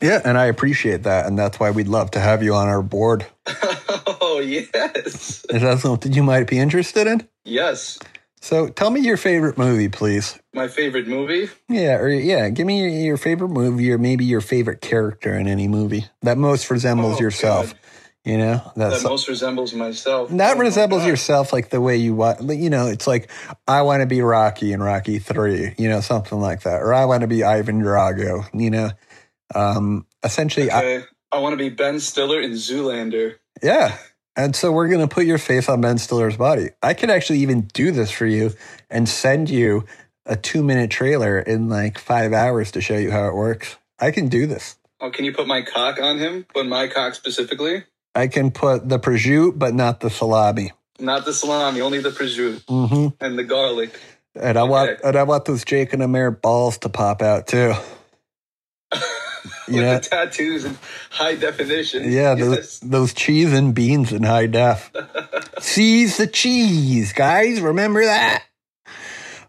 Yeah, 0.01 0.21
and 0.25 0.37
I 0.37 0.45
appreciate 0.45 1.03
that, 1.03 1.27
and 1.27 1.39
that's 1.39 1.59
why 1.59 1.71
we'd 1.71 1.87
love 1.87 2.11
to 2.11 2.19
have 2.19 2.43
you 2.43 2.53
on 2.55 2.67
our 2.67 2.81
board. 2.81 3.25
oh 3.47 4.41
yes, 4.43 5.45
Is 5.49 5.61
that 5.61 5.79
something 5.79 6.11
you 6.11 6.23
might 6.23 6.47
be 6.47 6.59
interested 6.59 7.07
in? 7.07 7.27
yes. 7.45 7.99
So, 8.41 8.67
tell 8.67 8.89
me 8.89 8.99
your 8.99 9.15
favorite 9.15 9.57
movie, 9.57 9.87
please. 9.87 10.37
My 10.53 10.67
favorite 10.67 11.07
movie. 11.07 11.47
Yeah, 11.69 11.95
or 11.95 12.09
yeah, 12.09 12.49
give 12.49 12.67
me 12.67 12.81
your, 12.81 12.89
your 12.89 13.15
favorite 13.17 13.47
movie, 13.47 13.89
or 13.89 13.97
maybe 13.97 14.25
your 14.25 14.41
favorite 14.41 14.81
character 14.81 15.33
in 15.33 15.47
any 15.47 15.69
movie 15.69 16.07
that 16.23 16.37
most 16.37 16.69
resembles 16.69 17.19
Oh, 17.19 17.21
yourself. 17.21 17.67
God. 17.71 17.79
You 18.25 18.37
know, 18.37 18.71
that's 18.77 19.03
that 19.03 19.09
most 19.09 19.27
resembles 19.27 19.73
myself. 19.73 20.29
That 20.29 20.55
Oh, 20.55 20.59
resembles 20.59 21.05
yourself 21.05 21.51
like 21.51 21.69
the 21.69 21.81
way 21.81 21.97
you 21.97 22.15
want. 22.15 22.39
You 22.41 22.69
know, 22.69 22.87
it's 22.87 23.05
like 23.05 23.29
I 23.67 23.81
want 23.81 23.99
to 24.01 24.05
be 24.07 24.21
Rocky 24.21 24.71
in 24.71 24.81
Rocky 24.81 25.19
Three. 25.19 25.73
You 25.77 25.89
know, 25.89 25.99
something 25.99 26.39
like 26.39 26.61
that, 26.61 26.81
or 26.81 26.93
I 26.93 27.03
want 27.05 27.21
to 27.21 27.27
be 27.27 27.43
Ivan 27.43 27.81
Drago. 27.81 28.47
You 28.53 28.69
know, 28.69 28.89
um, 29.53 30.05
essentially, 30.23 30.71
I, 30.71 30.79
Okay. 30.79 31.05
I 31.31 31.39
want 31.39 31.53
to 31.53 31.57
be 31.57 31.69
Ben 31.69 31.99
Stiller 31.99 32.39
in 32.41 32.51
Zoolander. 32.51 33.35
yeah. 33.61 33.97
And 34.35 34.55
so 34.55 34.71
we're 34.71 34.87
gonna 34.87 35.07
put 35.07 35.25
your 35.25 35.37
face 35.37 35.69
on 35.69 35.81
Ben 35.81 35.99
Stiller's 35.99 36.37
body. 36.37 36.69
I 36.81 36.95
could 36.95 37.11
actually 37.11 37.39
even 37.39 37.61
do 37.73 37.91
this 37.91 38.09
for 38.09 38.25
you 38.25 38.53
and 38.89 39.07
send 39.07 39.47
you 39.49 39.85
a 40.25 40.35
two 40.35 40.63
minute 40.63 40.89
trailer 40.89 41.37
in 41.39 41.69
like 41.69 41.99
five 41.99 42.33
hours 42.33 42.71
to 42.71 42.81
show 42.81 42.97
you 42.97 43.11
how 43.11 43.27
it 43.27 43.35
works. 43.35 43.75
I 43.99 44.09
can 44.09 44.29
do 44.29 44.47
this. 44.47 44.77
Oh, 44.99 45.11
can 45.11 45.25
you 45.25 45.33
put 45.33 45.45
my 45.45 45.61
cock 45.61 46.01
on 46.01 46.17
him? 46.17 46.45
Put 46.51 46.65
my 46.65 46.87
cock 46.87 47.13
specifically, 47.13 47.83
I 48.15 48.27
can 48.27 48.51
put 48.51 48.87
the 48.87 48.99
prosciutto, 48.99 49.57
but 49.57 49.73
not 49.73 49.99
the 49.99 50.09
salami. 50.09 50.71
not 50.99 51.25
the 51.25 51.33
salami, 51.33 51.81
only 51.81 51.99
the 51.99 52.09
prosciutto 52.11 52.61
hmm 52.67 53.07
and 53.23 53.37
the 53.37 53.43
garlic. 53.43 53.99
And 54.35 54.57
I 54.57 54.63
want 54.63 54.99
and 55.03 55.15
I 55.15 55.23
want 55.23 55.45
those 55.45 55.63
Jake 55.63 55.93
and 55.93 56.01
Amir 56.03 56.31
balls 56.31 56.77
to 56.79 56.89
pop 56.89 57.21
out 57.21 57.47
too. 57.47 57.73
With 59.67 59.75
Yeah. 59.75 59.95
the 59.99 59.99
tattoos 60.01 60.65
in 60.65 60.77
high 61.09 61.35
definition. 61.35 62.11
Yeah, 62.11 62.35
those, 62.35 62.55
Yes. 62.57 62.79
those 62.79 63.13
cheese 63.13 63.51
and 63.53 63.73
beans 63.73 64.11
in 64.11 64.23
high 64.23 64.47
def. 64.47 64.91
Seize 65.59 66.17
the 66.17 66.27
cheese, 66.27 67.13
guys. 67.13 67.61
Remember 67.61 68.03
that? 68.05 68.43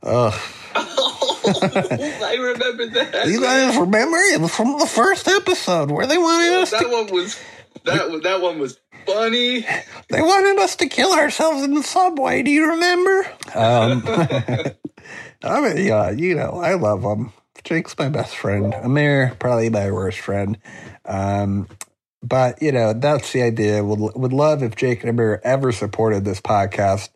Ugh. 0.02 0.34
I 0.76 2.36
remember 2.40 2.86
that. 2.88 3.24
You 3.26 3.40
guys 3.40 3.76
remember? 3.76 4.16
It 4.18 4.40
was 4.40 4.54
from 4.54 4.78
the 4.78 4.86
first 4.86 5.28
episode 5.28 5.90
where 5.90 6.06
they 6.06 6.18
wanted 6.18 6.54
us 6.62 6.70
that 6.70 6.82
to 6.82 6.88
one 6.88 7.06
was 7.12 7.38
that 7.84 8.10
one- 8.10 8.22
that 8.22 8.40
one 8.40 8.58
was 8.58 8.78
funny. 9.06 9.66
they 10.08 10.20
wanted 10.22 10.62
us 10.62 10.76
to 10.76 10.86
kill 10.86 11.12
ourselves 11.12 11.62
in 11.62 11.74
the 11.74 11.82
subway. 11.82 12.42
Do 12.42 12.50
you 12.50 12.70
remember? 12.70 13.26
Um, 13.54 14.02
I 15.42 15.60
mean, 15.60 15.86
yeah, 15.86 16.10
you 16.10 16.34
know, 16.34 16.60
I 16.62 16.74
love 16.74 17.02
them. 17.02 17.32
Jake's 17.62 17.96
my 17.98 18.08
best 18.08 18.36
friend. 18.36 18.74
Amir, 18.74 19.34
probably 19.38 19.70
my 19.70 19.90
worst 19.90 20.20
friend. 20.20 20.58
Um, 21.06 21.66
but 22.22 22.60
you 22.62 22.72
know, 22.72 22.92
that's 22.94 23.32
the 23.32 23.42
idea. 23.42 23.84
Would 23.84 24.00
would 24.16 24.32
love 24.32 24.62
if 24.62 24.76
Jake 24.76 25.00
and 25.02 25.10
Amir 25.10 25.40
ever 25.44 25.72
supported 25.72 26.24
this 26.24 26.40
podcast. 26.40 27.10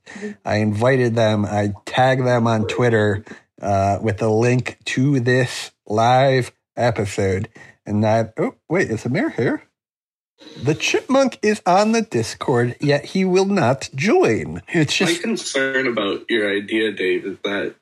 I 0.45 0.57
invited 0.57 1.15
them. 1.15 1.45
I 1.47 1.73
tagged 1.87 2.27
them 2.27 2.47
on 2.47 2.67
Twitter 2.67 3.25
uh, 3.61 3.99
with 4.03 4.21
a 4.23 4.29
link 4.29 4.79
to 4.87 5.21
this 5.21 5.71
live 5.87 6.53
episode. 6.77 7.49
And 7.87 8.05
that 8.05 8.35
oh 8.39 8.55
wait, 8.69 8.91
is 8.91 9.07
Amir 9.07 9.31
here? 9.31 9.63
The 10.63 10.75
chipmunk 10.75 11.39
is 11.43 11.63
on 11.67 11.93
the 11.93 12.03
Discord, 12.03 12.77
yet 12.81 13.05
he 13.05 13.25
will 13.25 13.47
not 13.47 13.89
join. 13.95 14.63
It's 14.69 14.97
just... 14.97 15.17
My 15.17 15.21
concern 15.21 15.87
about 15.87 16.31
your 16.31 16.51
idea, 16.51 16.93
Dave, 16.93 17.25
is 17.25 17.39
that 17.45 17.75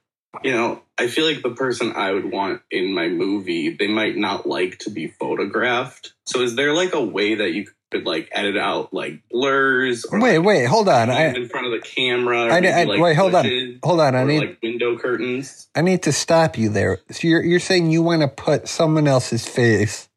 you 0.45 0.53
know 0.53 0.83
I 0.99 1.09
feel 1.09 1.27
like 1.27 1.42
the 1.42 1.55
person 1.55 1.92
I 1.97 2.12
would 2.12 2.31
want 2.31 2.62
in 2.71 2.95
my 2.95 3.09
movie 3.09 3.71
they 3.71 3.88
might 3.88 4.16
not 4.16 4.47
like 4.47 4.79
to 4.81 4.90
be 4.90 5.09
photographed. 5.09 6.12
So 6.27 6.42
is 6.42 6.55
there 6.55 6.73
like 6.73 6.95
a 6.95 7.05
way 7.05 7.37
that 7.37 7.53
you 7.53 7.66
could 7.90 8.05
like 8.05 8.29
edit 8.33 8.57
out 8.57 8.92
like 8.92 9.23
blurs 9.31 10.05
or 10.05 10.21
wait, 10.21 10.38
like, 10.38 10.47
wait, 10.47 10.64
hold 10.66 10.88
on. 10.88 11.11
I'm 11.11 11.37
in 11.37 11.49
front 11.49 11.66
of 11.66 11.73
the 11.73 11.81
camera? 11.81 12.53
I, 12.53 12.59
I 12.59 12.85
like, 12.85 13.01
wait, 13.01 13.16
hold 13.16 13.35
on, 13.35 13.79
hold 13.83 14.01
on. 14.01 14.14
I 14.14 14.25
need 14.25 14.40
like 14.40 14.59
window 14.62 14.99
curtains. 14.99 15.69
I 15.75 15.83
need 15.83 16.03
to 16.03 16.12
stop 16.12 16.59
you 16.59 16.69
there. 16.69 16.99
So 17.11 17.29
you're 17.29 17.42
you're 17.42 17.61
saying 17.61 17.90
you 17.90 18.03
want 18.03 18.23
to 18.23 18.29
put 18.29 18.69
someone 18.69 19.07
else's 19.07 19.47
face 19.47 20.09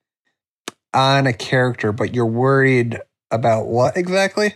on 0.94 1.28
a 1.28 1.34
character, 1.34 1.92
but 1.92 2.14
you're 2.14 2.26
worried 2.26 3.00
about 3.32 3.68
what 3.68 3.96
exactly? 3.98 4.56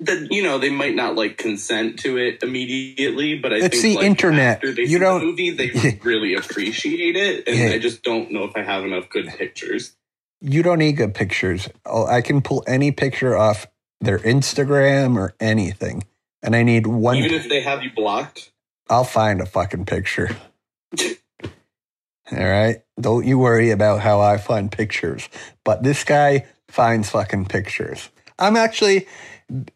That 0.00 0.28
you 0.30 0.42
know 0.42 0.58
they 0.58 0.70
might 0.70 0.94
not 0.94 1.14
like 1.14 1.38
consent 1.38 2.00
to 2.00 2.18
it 2.18 2.42
immediately, 2.42 3.38
but 3.38 3.52
I 3.52 3.56
It's 3.58 3.80
think 3.80 3.82
the 3.82 3.96
like, 3.96 4.06
internet. 4.06 4.56
After 4.56 4.72
they 4.72 4.82
You 4.82 4.88
see 4.88 4.98
don't- 4.98 5.20
the 5.20 5.26
movie, 5.26 5.50
they 5.50 5.98
really 6.02 6.34
appreciate 6.34 7.16
it, 7.16 7.46
and 7.48 7.56
Yeah. 7.56 7.68
I 7.70 7.78
just 7.78 8.02
don't 8.02 8.30
know 8.30 8.44
if 8.44 8.56
I 8.56 8.62
have 8.62 8.84
enough 8.84 9.08
good 9.08 9.28
pictures. 9.28 9.94
You 10.40 10.62
don't 10.62 10.78
need 10.80 10.96
good 10.96 11.14
pictures. 11.14 11.68
Oh, 11.86 12.06
I 12.06 12.20
can 12.20 12.42
pull 12.42 12.64
any 12.66 12.90
picture 12.90 13.36
off 13.36 13.66
their 14.00 14.18
Instagram 14.18 15.16
or 15.16 15.34
anything, 15.40 16.04
and 16.42 16.54
I 16.56 16.64
need 16.64 16.86
one. 16.86 17.16
Even 17.16 17.32
if 17.32 17.48
they 17.48 17.60
have 17.62 17.82
you 17.82 17.90
blocked, 17.94 18.50
I'll 18.90 19.04
find 19.04 19.40
a 19.40 19.46
fucking 19.46 19.86
picture. 19.86 20.36
All 22.36 22.44
right. 22.44 22.82
Don't 23.00 23.26
you 23.26 23.38
worry 23.38 23.70
about 23.70 24.00
how 24.00 24.20
I 24.20 24.38
find 24.38 24.70
pictures. 24.70 25.28
But 25.64 25.82
this 25.82 26.04
guy 26.04 26.46
finds 26.68 27.10
fucking 27.10 27.46
pictures. 27.46 28.10
I'm 28.38 28.56
actually 28.56 29.06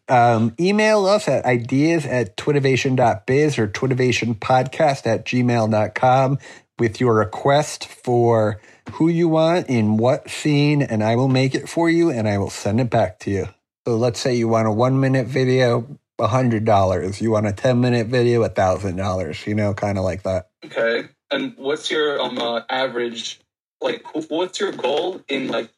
um, 0.07 0.53
email 0.59 1.05
us 1.05 1.27
at 1.27 1.45
ideas 1.45 2.05
at 2.05 2.37
twinnovation.biz 2.37 3.57
or 3.57 3.67
twinnovationpodcast 3.67 5.05
at 5.05 5.25
gmail.com 5.25 6.39
with 6.77 6.99
your 6.99 7.15
request 7.15 7.87
for 7.87 8.61
who 8.93 9.09
you 9.09 9.27
want 9.27 9.67
in 9.69 9.97
what 9.97 10.29
scene, 10.29 10.81
and 10.81 11.03
I 11.03 11.15
will 11.15 11.27
make 11.27 11.53
it 11.53 11.69
for 11.69 11.89
you 11.89 12.09
and 12.09 12.27
I 12.27 12.37
will 12.37 12.49
send 12.49 12.79
it 12.79 12.89
back 12.89 13.19
to 13.19 13.31
you. 13.31 13.47
So 13.85 13.97
let's 13.97 14.19
say 14.19 14.35
you 14.35 14.47
want 14.47 14.67
a 14.67 14.71
one 14.71 14.99
minute 14.99 15.27
video, 15.27 15.99
$100. 16.19 17.21
You 17.21 17.31
want 17.31 17.47
a 17.47 17.53
10 17.53 17.79
minute 17.79 18.07
video, 18.07 18.47
$1,000, 18.47 19.47
you 19.47 19.55
know, 19.55 19.73
kind 19.73 19.97
of 19.97 20.03
like 20.03 20.23
that. 20.23 20.49
Okay. 20.65 21.09
And 21.31 21.53
what's 21.57 21.91
your 21.91 22.19
um 22.21 22.37
uh, 22.37 22.61
average? 22.69 23.39
Like, 23.81 24.03
what's 24.29 24.59
your 24.59 24.71
goal 24.71 25.21
in 25.27 25.47
like 25.47 25.69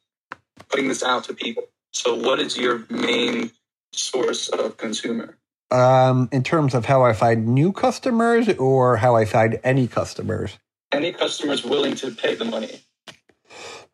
putting 0.69 0.87
this 0.87 1.03
out 1.03 1.25
to 1.25 1.33
people? 1.33 1.63
So, 1.93 2.15
what 2.15 2.39
is 2.39 2.57
your 2.57 2.85
main 2.89 3.51
source 3.93 4.49
of 4.49 4.77
consumer? 4.77 5.37
um, 5.71 6.27
in 6.31 6.43
terms 6.43 6.73
of 6.73 6.85
how 6.85 7.03
I 7.03 7.13
find 7.13 7.47
new 7.47 7.71
customers 7.71 8.49
or 8.49 8.97
how 8.97 9.15
I 9.15 9.25
find 9.25 9.59
any 9.63 9.87
customers? 9.87 10.59
Any 10.91 11.13
customers 11.13 11.63
willing 11.63 11.95
to 11.95 12.11
pay 12.11 12.35
the 12.35 12.45
money? 12.45 12.81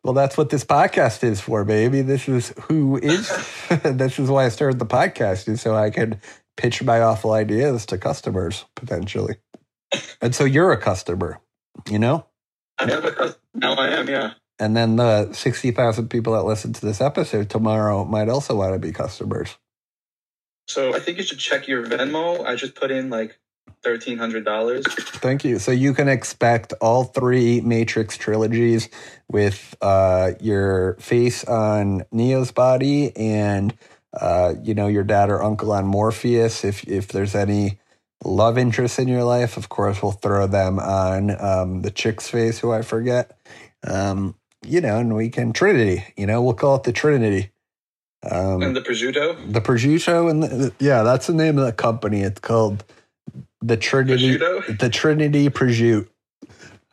Well, 0.02 0.14
that's 0.14 0.36
what 0.36 0.50
this 0.50 0.64
podcast 0.64 1.22
is 1.22 1.40
for, 1.40 1.64
baby. 1.64 2.02
This 2.02 2.28
is 2.28 2.52
who 2.62 2.98
is. 2.98 3.28
this 3.84 4.18
is 4.18 4.28
why 4.28 4.46
I 4.46 4.48
started 4.48 4.78
the 4.78 4.86
podcast, 4.86 5.48
is 5.48 5.60
so 5.60 5.76
I 5.76 5.90
could 5.90 6.20
pitch 6.56 6.82
my 6.82 7.00
awful 7.00 7.32
ideas 7.32 7.86
to 7.86 7.98
customers 7.98 8.64
potentially. 8.74 9.36
and 10.20 10.34
so 10.34 10.44
you're 10.44 10.72
a 10.72 10.76
customer, 10.76 11.40
you 11.90 11.98
know. 11.98 12.26
I 12.78 12.84
am 12.84 13.04
a 13.04 13.10
customer. 13.10 13.36
Now 13.54 13.74
I 13.74 13.88
am, 13.88 14.08
yeah. 14.08 14.34
And 14.58 14.76
then 14.76 14.96
the 14.96 15.32
sixty 15.32 15.70
thousand 15.70 16.08
people 16.08 16.32
that 16.32 16.42
listen 16.42 16.72
to 16.72 16.84
this 16.84 17.00
episode 17.00 17.48
tomorrow 17.50 18.04
might 18.04 18.28
also 18.28 18.56
want 18.56 18.72
to 18.74 18.78
be 18.78 18.92
customers. 18.92 19.56
So 20.66 20.94
I 20.94 21.00
think 21.00 21.18
you 21.18 21.24
should 21.24 21.38
check 21.38 21.68
your 21.68 21.84
Venmo. 21.84 22.44
I 22.44 22.56
just 22.56 22.74
put 22.74 22.90
in 22.90 23.08
like 23.08 23.38
thirteen 23.82 24.18
hundred 24.18 24.44
dollars. 24.44 24.84
Thank 24.86 25.44
you. 25.44 25.58
So 25.58 25.70
you 25.70 25.94
can 25.94 26.08
expect 26.08 26.72
all 26.80 27.04
three 27.04 27.60
Matrix 27.60 28.16
trilogies 28.16 28.88
with 29.28 29.76
uh, 29.80 30.32
your 30.40 30.96
face 31.00 31.44
on 31.44 32.04
Neo's 32.12 32.50
body 32.50 33.16
and 33.16 33.74
uh, 34.12 34.54
you 34.62 34.74
know 34.74 34.88
your 34.88 35.04
dad 35.04 35.30
or 35.30 35.42
uncle 35.42 35.72
on 35.72 35.86
Morpheus. 35.86 36.64
If 36.64 36.84
if 36.88 37.08
there's 37.08 37.34
any 37.34 37.78
love 38.24 38.58
interests 38.58 38.98
in 38.98 39.08
your 39.08 39.24
life, 39.24 39.56
of 39.56 39.68
course 39.68 40.02
we'll 40.02 40.12
throw 40.12 40.46
them 40.46 40.78
on 40.78 41.30
um, 41.40 41.82
the 41.82 41.90
chick's 41.90 42.28
face, 42.28 42.58
who 42.58 42.72
I 42.72 42.82
forget. 42.82 43.38
Um, 43.86 44.34
you 44.66 44.80
know, 44.80 44.98
and 44.98 45.14
we 45.14 45.28
can 45.28 45.52
Trinity. 45.52 46.04
You 46.16 46.26
know, 46.26 46.42
we'll 46.42 46.54
call 46.54 46.76
it 46.76 46.82
the 46.82 46.92
Trinity. 46.92 47.50
Um, 48.28 48.62
And 48.62 48.74
the 48.74 48.80
prosciutto. 48.80 49.52
the 49.52 49.60
prosciutto 49.60 50.28
and 50.30 50.42
the, 50.42 50.72
yeah, 50.80 51.02
that's 51.04 51.28
the 51.28 51.32
name 51.34 51.56
of 51.58 51.64
the 51.64 51.72
company. 51.72 52.22
It's 52.22 52.40
called 52.40 52.84
the 53.62 53.76
Trinity, 53.76 54.36
Prosciutto? 54.38 54.78
the 54.78 54.88
Trinity 54.90 55.48
Prosciutto. 55.48 56.08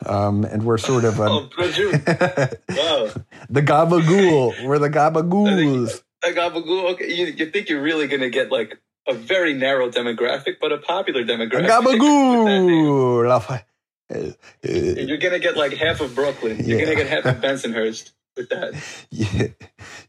Um, 0.06 0.44
and 0.44 0.64
we're 0.64 0.78
sort 0.78 1.04
of 1.06 1.20
Oh, 1.20 1.50
a, 1.58 1.62
wow. 2.70 3.10
the 3.50 3.62
gabagool. 3.64 4.64
We're 4.66 4.78
the 4.78 4.90
gabagools. 4.92 6.04
A 6.24 6.28
gabagool. 6.30 6.92
Okay, 6.94 7.12
you, 7.14 7.26
you 7.28 7.50
think 7.50 7.70
you're 7.70 7.82
really 7.82 8.08
gonna 8.08 8.30
get 8.30 8.52
like 8.52 8.78
a 9.08 9.13
very 9.13 9.54
narrow 9.54 9.89
demographic, 9.89 10.56
but 10.60 10.72
a 10.72 10.78
popular 10.78 11.24
demographic. 11.24 11.62
with 11.62 11.68
that 11.68 11.84
gabagool. 11.84 13.28
La 13.28 13.39
fa- 13.39 13.65
uh, 14.13 14.32
You're 14.63 15.18
gonna 15.18 15.39
get 15.39 15.56
like 15.58 15.74
half 15.74 16.02
of 16.02 16.13
Brooklyn. 16.15 16.63
You're 16.65 16.80
Yeah. 16.80 16.86
gonna 16.86 16.96
get 16.98 17.08
half 17.08 17.26
of 17.26 17.36
Bensonhurst 17.41 18.12
with 18.38 18.50
that. 18.50 18.74
yeah. 19.12 19.48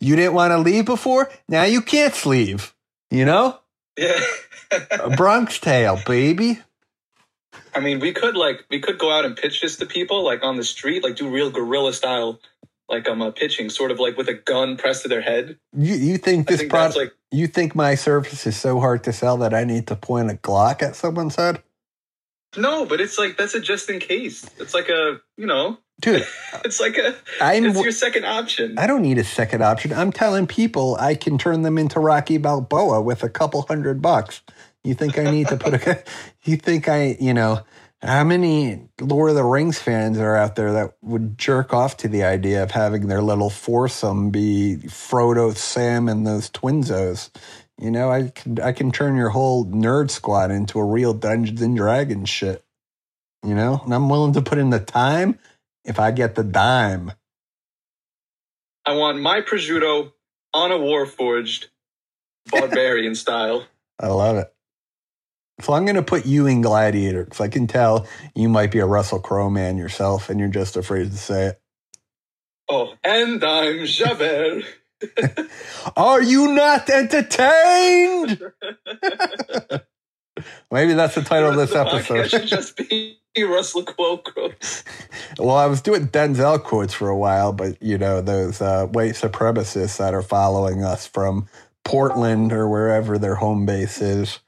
You 0.00 0.16
didn't 0.16 0.34
want 0.34 0.52
to 0.52 0.58
leave 0.58 0.84
before. 0.84 1.30
Now 1.48 1.64
you 1.64 1.80
can't 1.82 2.26
leave. 2.26 2.74
You 3.10 3.24
know, 3.24 3.58
Yeah. 3.98 4.18
a 4.90 5.10
Bronx 5.16 5.58
Tale, 5.60 5.98
baby. 6.06 6.58
I 7.74 7.80
mean, 7.80 8.00
we 8.00 8.12
could 8.12 8.36
like 8.36 8.64
we 8.70 8.80
could 8.80 8.98
go 8.98 9.10
out 9.12 9.24
and 9.24 9.36
pitch 9.36 9.60
this 9.60 9.76
to 9.76 9.86
people 9.86 10.24
like 10.24 10.42
on 10.42 10.56
the 10.56 10.64
street, 10.64 11.02
like 11.04 11.16
do 11.16 11.28
real 11.28 11.50
guerrilla 11.50 11.92
style, 11.92 12.40
like 12.88 13.08
I'm 13.08 13.20
um, 13.20 13.28
uh, 13.28 13.30
pitching, 13.30 13.68
sort 13.70 13.90
of 13.90 13.98
like 13.98 14.16
with 14.16 14.28
a 14.28 14.34
gun 14.34 14.76
pressed 14.76 15.02
to 15.02 15.08
their 15.08 15.20
head. 15.20 15.58
You 15.76 15.94
you 15.94 16.18
think 16.18 16.48
this 16.48 16.60
think 16.60 16.70
product? 16.70 16.96
like 16.96 17.12
you 17.30 17.46
think 17.46 17.74
my 17.74 17.94
service 17.94 18.46
is 18.46 18.56
so 18.56 18.80
hard 18.80 19.04
to 19.04 19.12
sell 19.12 19.36
that 19.38 19.52
I 19.54 19.64
need 19.64 19.86
to 19.88 19.96
point 19.96 20.30
a 20.30 20.34
Glock 20.34 20.82
at 20.82 20.96
someone's 20.96 21.36
head? 21.36 21.62
no, 22.56 22.86
but 22.86 23.00
it's 23.00 23.18
like 23.18 23.36
that's 23.36 23.54
a 23.54 23.60
just 23.60 23.90
in 23.90 23.98
case. 23.98 24.48
It's 24.58 24.74
like 24.74 24.88
a 24.88 25.20
you 25.36 25.46
know, 25.46 25.78
Dude, 26.00 26.26
it's 26.64 26.80
like 26.80 26.96
a 26.96 27.16
I'm 27.40 27.66
it's 27.66 27.80
your 27.80 27.92
second 27.92 28.24
option. 28.24 28.78
I 28.78 28.86
don't 28.86 29.02
need 29.02 29.18
a 29.18 29.24
second 29.24 29.62
option. 29.62 29.92
I'm 29.92 30.12
telling 30.12 30.46
people 30.46 30.96
I 31.00 31.14
can 31.14 31.38
turn 31.38 31.62
them 31.62 31.78
into 31.78 32.00
Rocky 32.00 32.38
Balboa 32.38 33.02
with 33.02 33.22
a 33.22 33.28
couple 33.28 33.62
hundred 33.62 34.00
bucks. 34.00 34.42
You 34.84 34.94
think 34.94 35.18
I 35.18 35.30
need 35.30 35.48
to 35.48 35.56
put 35.56 35.74
a? 35.74 36.04
You 36.44 36.56
think 36.56 36.88
I? 36.88 37.16
You 37.18 37.34
know 37.34 37.64
how 38.02 38.24
many 38.24 38.88
Lord 39.00 39.30
of 39.30 39.36
the 39.36 39.44
Rings 39.44 39.78
fans 39.78 40.18
are 40.18 40.36
out 40.36 40.56
there 40.56 40.72
that 40.72 40.96
would 41.02 41.38
jerk 41.38 41.72
off 41.72 41.96
to 41.98 42.08
the 42.08 42.24
idea 42.24 42.62
of 42.62 42.70
having 42.70 43.08
their 43.08 43.22
little 43.22 43.50
foursome 43.50 44.30
be 44.30 44.78
Frodo, 44.86 45.56
Sam, 45.56 46.08
and 46.08 46.26
those 46.26 46.50
twinzos? 46.50 47.30
You 47.80 47.90
know, 47.90 48.10
I 48.10 48.28
can 48.28 48.60
I 48.60 48.72
can 48.72 48.90
turn 48.90 49.16
your 49.16 49.30
whole 49.30 49.66
nerd 49.66 50.10
squad 50.10 50.50
into 50.50 50.78
a 50.78 50.84
real 50.84 51.14
Dungeons 51.14 51.60
and 51.62 51.76
Dragons 51.76 52.28
shit. 52.28 52.64
You 53.44 53.54
know, 53.54 53.80
and 53.84 53.94
I'm 53.94 54.08
willing 54.08 54.32
to 54.34 54.42
put 54.42 54.58
in 54.58 54.70
the 54.70 54.80
time 54.80 55.38
if 55.84 56.00
I 56.00 56.10
get 56.10 56.34
the 56.34 56.44
dime. 56.44 57.12
I 58.84 58.94
want 58.94 59.20
my 59.20 59.40
prosciutto 59.40 60.12
on 60.54 60.72
a 60.72 60.76
warforged 60.76 61.66
barbarian 62.50 63.14
style. 63.16 63.64
I 64.00 64.08
love 64.08 64.36
it. 64.36 64.52
So 65.60 65.72
I'm 65.72 65.84
going 65.84 65.96
to 65.96 66.02
put 66.02 66.26
you 66.26 66.46
in 66.46 66.60
Gladiator 66.60 67.24
because 67.24 67.40
I 67.40 67.48
can 67.48 67.66
tell 67.66 68.06
you 68.34 68.48
might 68.48 68.70
be 68.70 68.78
a 68.78 68.86
Russell 68.86 69.20
Crowe 69.20 69.48
man 69.48 69.78
yourself, 69.78 70.28
and 70.28 70.38
you're 70.38 70.48
just 70.48 70.76
afraid 70.76 71.10
to 71.10 71.16
say 71.16 71.46
it. 71.46 71.60
Oh, 72.68 72.94
and 73.02 73.42
I'm 73.42 73.86
Javert. 73.86 74.64
Are 75.96 76.22
you 76.22 76.52
not 76.52 76.90
entertained? 76.90 78.42
Maybe 80.70 80.92
that's 80.92 81.14
the 81.14 81.22
title 81.22 81.50
of 81.50 81.56
this 81.56 81.74
episode. 81.74 82.28
should 82.28 82.46
just 82.46 82.76
be 82.76 83.18
Russell 83.38 83.84
Crowe 83.84 84.18
quotes. 84.18 84.84
Well, 85.38 85.56
I 85.56 85.66
was 85.66 85.82
doing 85.82 86.08
Denzel 86.08 86.62
quotes 86.62 86.94
for 86.94 87.10
a 87.10 87.16
while, 87.16 87.52
but 87.52 87.82
you 87.82 87.98
know 87.98 88.22
those 88.22 88.62
uh, 88.62 88.86
white 88.86 89.12
supremacists 89.12 89.98
that 89.98 90.14
are 90.14 90.22
following 90.22 90.82
us 90.82 91.06
from 91.06 91.46
Portland 91.84 92.52
or 92.52 92.66
wherever 92.68 93.18
their 93.18 93.34
home 93.34 93.66
base 93.66 94.00
is. 94.00 94.40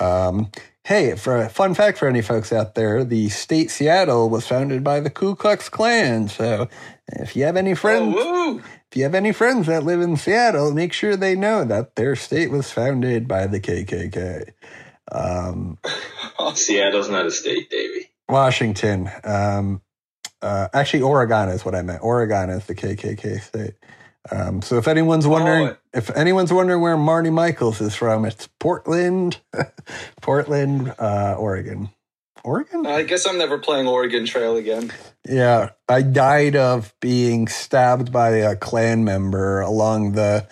Um, 0.00 0.50
hey, 0.84 1.16
for 1.16 1.36
a 1.36 1.48
fun 1.48 1.74
fact 1.74 1.98
for 1.98 2.08
any 2.08 2.22
folks 2.22 2.52
out 2.52 2.74
there, 2.74 3.04
the 3.04 3.28
state 3.28 3.70
Seattle 3.70 4.28
was 4.28 4.46
founded 4.46 4.82
by 4.84 5.00
the 5.00 5.10
Ku 5.10 5.34
Klux 5.34 5.68
Klan. 5.68 6.28
So, 6.28 6.68
if 7.08 7.36
you 7.36 7.44
have 7.44 7.56
any 7.56 7.74
friends, 7.74 8.14
Oh, 8.18 8.60
if 8.90 8.96
you 8.96 9.02
have 9.04 9.14
any 9.14 9.32
friends 9.32 9.66
that 9.66 9.84
live 9.84 10.00
in 10.00 10.16
Seattle, 10.16 10.72
make 10.72 10.92
sure 10.92 11.16
they 11.16 11.34
know 11.34 11.64
that 11.64 11.96
their 11.96 12.16
state 12.16 12.50
was 12.50 12.70
founded 12.70 13.26
by 13.28 13.46
the 13.46 13.60
KKK. 13.60 14.50
Um, 15.12 15.78
Seattle's 16.54 17.08
not 17.08 17.26
a 17.26 17.30
state, 17.30 17.70
Davey. 17.70 18.10
Washington. 18.28 19.08
Um, 19.24 19.82
uh, 20.42 20.68
actually, 20.74 21.02
Oregon 21.02 21.48
is 21.48 21.64
what 21.64 21.74
I 21.74 21.82
meant. 21.82 22.02
Oregon 22.02 22.50
is 22.50 22.66
the 22.66 22.74
KKK 22.74 23.40
state. 23.40 23.74
Um, 24.30 24.60
so 24.62 24.76
if 24.78 24.88
anyone's 24.88 25.26
wondering, 25.26 25.68
Oh. 25.68 25.76
if 25.94 26.10
anyone's 26.16 26.52
wondering 26.52 26.80
where 26.80 26.96
Marty 26.96 27.30
Michaels 27.30 27.80
is 27.80 27.94
from, 27.94 28.24
it's 28.24 28.48
Portland, 28.58 29.40
Portland, 30.20 30.94
uh, 30.98 31.34
Oregon. 31.38 31.90
Oregon? 32.44 32.86
I 32.86 33.02
guess 33.02 33.26
I'm 33.26 33.38
never 33.38 33.58
playing 33.58 33.88
Oregon 33.88 34.24
Trail 34.26 34.56
again. 34.56 34.92
Yeah, 35.28 35.70
I 35.88 36.02
died 36.02 36.54
of 36.54 36.94
being 37.00 37.48
stabbed 37.48 38.12
by 38.12 38.30
a 38.30 38.54
Klan 38.56 39.04
member 39.04 39.60
along 39.60 40.12
the 40.12 40.46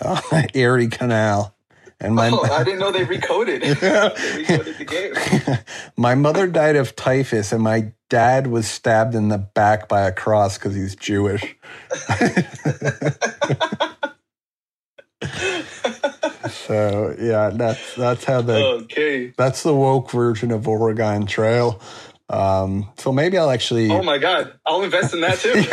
uh, 0.00 0.20
Erie 0.54 0.88
Canal, 0.88 1.54
and 2.00 2.14
my 2.14 2.30
oh, 2.30 2.42
I 2.52 2.64
didn't 2.64 2.80
know 2.80 2.92
they 2.92 3.06
recoded. 3.06 3.60
they 3.60 4.44
recoded 4.44 4.76
the 4.78 4.84
game. 4.84 5.58
my 5.96 6.14
mother 6.14 6.46
died 6.46 6.76
of 6.76 6.94
typhus, 6.96 7.50
and 7.52 7.62
my 7.62 7.92
dad 8.08 8.46
was 8.46 8.68
stabbed 8.68 9.14
in 9.14 9.28
the 9.28 9.38
back 9.38 9.88
by 9.88 10.02
a 10.02 10.12
cross 10.12 10.58
because 10.58 10.74
he's 10.74 10.96
Jewish. 10.96 11.56
so 16.50 17.14
yeah, 17.20 17.50
that's 17.50 17.94
that's 17.94 18.24
how 18.24 18.42
the 18.42 18.56
Okay. 18.82 19.32
that's 19.36 19.62
the 19.62 19.74
woke 19.74 20.10
version 20.10 20.50
of 20.50 20.66
Oregon 20.68 21.26
Trail. 21.26 21.80
Um, 22.30 22.90
so 22.98 23.10
maybe 23.10 23.38
I'll 23.38 23.50
actually 23.50 23.90
Oh 23.90 24.02
my 24.02 24.18
god, 24.18 24.52
I'll 24.66 24.82
invest 24.82 25.14
in 25.14 25.22
that 25.22 25.38
too. 25.38 25.64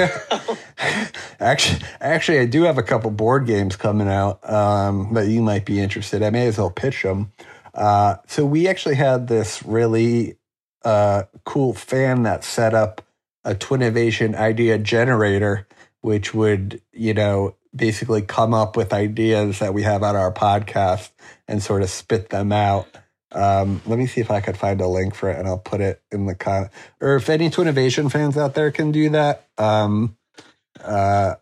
actually 1.40 1.82
actually 2.00 2.40
I 2.40 2.46
do 2.46 2.64
have 2.64 2.78
a 2.78 2.84
couple 2.84 3.12
board 3.12 3.46
games 3.46 3.76
coming 3.76 4.08
out 4.08 4.48
um, 4.50 5.14
that 5.14 5.28
you 5.28 5.42
might 5.42 5.66
be 5.66 5.80
interested. 5.80 6.24
I 6.24 6.30
may 6.30 6.48
as 6.48 6.58
well 6.58 6.72
pitch 6.72 7.04
them. 7.04 7.32
Uh, 7.74 8.16
so 8.28 8.46
we 8.46 8.68
actually 8.70 8.96
had 8.96 9.28
this 9.28 9.62
really 9.64 10.38
uh, 10.86 11.24
cool 11.44 11.74
fan 11.74 12.24
that 12.24 12.44
set 12.44 12.74
up 12.74 13.02
a 13.44 13.54
Twinnovation 13.54 14.36
idea 14.36 14.78
generator, 14.78 15.68
which 16.02 16.34
would 16.34 16.82
you 16.94 17.14
know 17.14 17.56
basically 17.76 18.22
come 18.22 18.54
up 18.54 18.78
with 18.78 18.94
ideas 18.94 19.60
that 19.60 19.74
we 19.74 19.84
have 19.84 20.04
on 20.04 20.16
our 20.16 20.32
podcast 20.32 21.12
and 21.48 21.62
sort 21.62 21.82
of 21.82 21.90
spit 21.90 22.30
them 22.30 22.52
out. 22.52 22.88
Um, 23.32 23.82
let 23.86 24.00
me 24.00 24.08
see 24.08 24.22
if 24.22 24.32
I 24.32 24.40
could 24.40 24.58
find 24.58 24.80
a 24.80 24.88
link 24.88 25.14
for 25.14 25.30
it, 25.30 25.38
and 25.38 25.48
I'll 25.48 25.58
put 25.58 25.82
it 25.82 26.02
in 26.12 26.26
the 26.26 26.36
con. 26.36 26.70
Or 27.02 27.16
if 27.18 27.30
any 27.30 27.50
Twinnovation 27.50 28.10
fans 28.10 28.38
out 28.38 28.54
there 28.54 28.72
can 28.72 28.92
do 28.92 29.10
that, 29.10 29.48
um, 29.58 30.16
uh, 30.82 31.36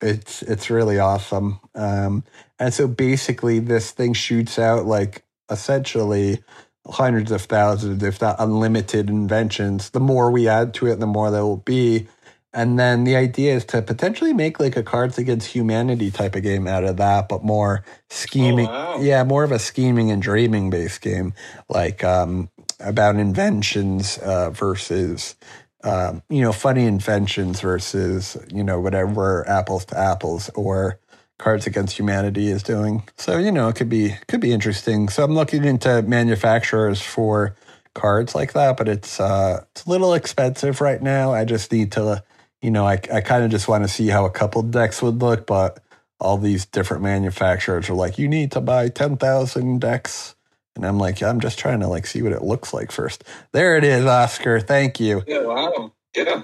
it's 0.00 0.42
it's 0.42 0.70
really 0.70 0.98
awesome. 0.98 1.58
Um, 1.74 2.24
and 2.58 2.72
so 2.72 2.86
basically, 2.86 3.58
this 3.58 3.90
thing 3.90 4.12
shoots 4.12 4.58
out 4.58 4.86
like 4.86 5.24
essentially 5.50 6.42
hundreds 6.86 7.30
of 7.30 7.42
thousands, 7.42 8.02
if 8.02 8.20
not 8.20 8.36
unlimited 8.38 9.08
inventions. 9.10 9.90
The 9.90 10.00
more 10.00 10.30
we 10.30 10.48
add 10.48 10.74
to 10.74 10.86
it, 10.86 10.98
the 11.00 11.06
more 11.06 11.30
there 11.30 11.44
will 11.44 11.58
be. 11.58 12.08
and 12.52 12.78
then 12.78 13.04
the 13.04 13.14
idea 13.14 13.54
is 13.54 13.64
to 13.66 13.80
potentially 13.80 14.32
make 14.32 14.58
like 14.58 14.76
a 14.76 14.82
Cards 14.82 15.18
Against 15.18 15.48
Humanity 15.48 16.10
type 16.10 16.34
of 16.34 16.42
game 16.42 16.66
out 16.66 16.84
of 16.84 16.96
that, 16.96 17.28
but 17.28 17.44
more 17.44 17.84
scheming. 18.08 18.66
Oh, 18.66 18.70
wow. 18.70 19.00
Yeah, 19.00 19.22
more 19.24 19.44
of 19.44 19.52
a 19.52 19.58
scheming 19.58 20.10
and 20.10 20.20
dreaming 20.20 20.68
based 20.70 21.00
game, 21.00 21.32
like 21.68 22.02
um, 22.02 22.50
about 22.80 23.16
inventions 23.16 24.18
uh, 24.18 24.50
versus. 24.50 25.36
Um, 25.82 26.22
you 26.28 26.42
know, 26.42 26.52
funny 26.52 26.84
inventions 26.84 27.62
versus, 27.62 28.36
you 28.52 28.62
know, 28.62 28.78
whatever 28.80 29.48
apples 29.48 29.86
to 29.86 29.98
apples 29.98 30.50
or 30.54 30.98
Cards 31.40 31.66
Against 31.66 31.98
Humanity 31.98 32.48
is 32.48 32.62
doing. 32.62 33.02
So, 33.16 33.38
you 33.38 33.50
know, 33.50 33.68
it 33.68 33.76
could 33.76 33.88
be 33.88 34.14
could 34.28 34.40
be 34.40 34.52
interesting. 34.52 35.08
So 35.08 35.24
I'm 35.24 35.34
looking 35.34 35.64
into 35.64 36.02
manufacturers 36.02 37.00
for 37.00 37.56
cards 37.94 38.34
like 38.34 38.52
that, 38.52 38.76
but 38.76 38.88
it's 38.88 39.18
uh 39.18 39.64
it's 39.72 39.86
a 39.86 39.90
little 39.90 40.12
expensive 40.12 40.82
right 40.82 41.00
now. 41.02 41.32
I 41.32 41.46
just 41.46 41.72
need 41.72 41.92
to 41.92 42.22
you 42.60 42.70
know, 42.70 42.86
I 42.86 43.00
I 43.12 43.22
kind 43.22 43.42
of 43.42 43.50
just 43.50 43.68
want 43.68 43.84
to 43.84 43.88
see 43.88 44.08
how 44.08 44.26
a 44.26 44.30
couple 44.30 44.62
decks 44.62 45.00
would 45.00 45.22
look, 45.22 45.46
but 45.46 45.82
all 46.20 46.36
these 46.36 46.66
different 46.66 47.02
manufacturers 47.02 47.88
are 47.88 47.94
like, 47.94 48.18
you 48.18 48.28
need 48.28 48.52
to 48.52 48.60
buy 48.60 48.90
10,000 48.90 49.80
decks. 49.80 50.34
And 50.76 50.84
I'm 50.84 50.98
like, 50.98 51.22
I'm 51.22 51.40
just 51.40 51.58
trying 51.58 51.80
to 51.80 51.88
like 51.88 52.06
see 52.06 52.20
what 52.20 52.32
it 52.32 52.42
looks 52.42 52.74
like 52.74 52.92
first. 52.92 53.24
There 53.52 53.78
it 53.78 53.84
is, 53.84 54.04
Oscar. 54.04 54.60
Thank 54.60 55.00
you. 55.00 55.22
Yeah, 55.26 55.44
wow. 55.44 55.92
Yeah. 56.14 56.42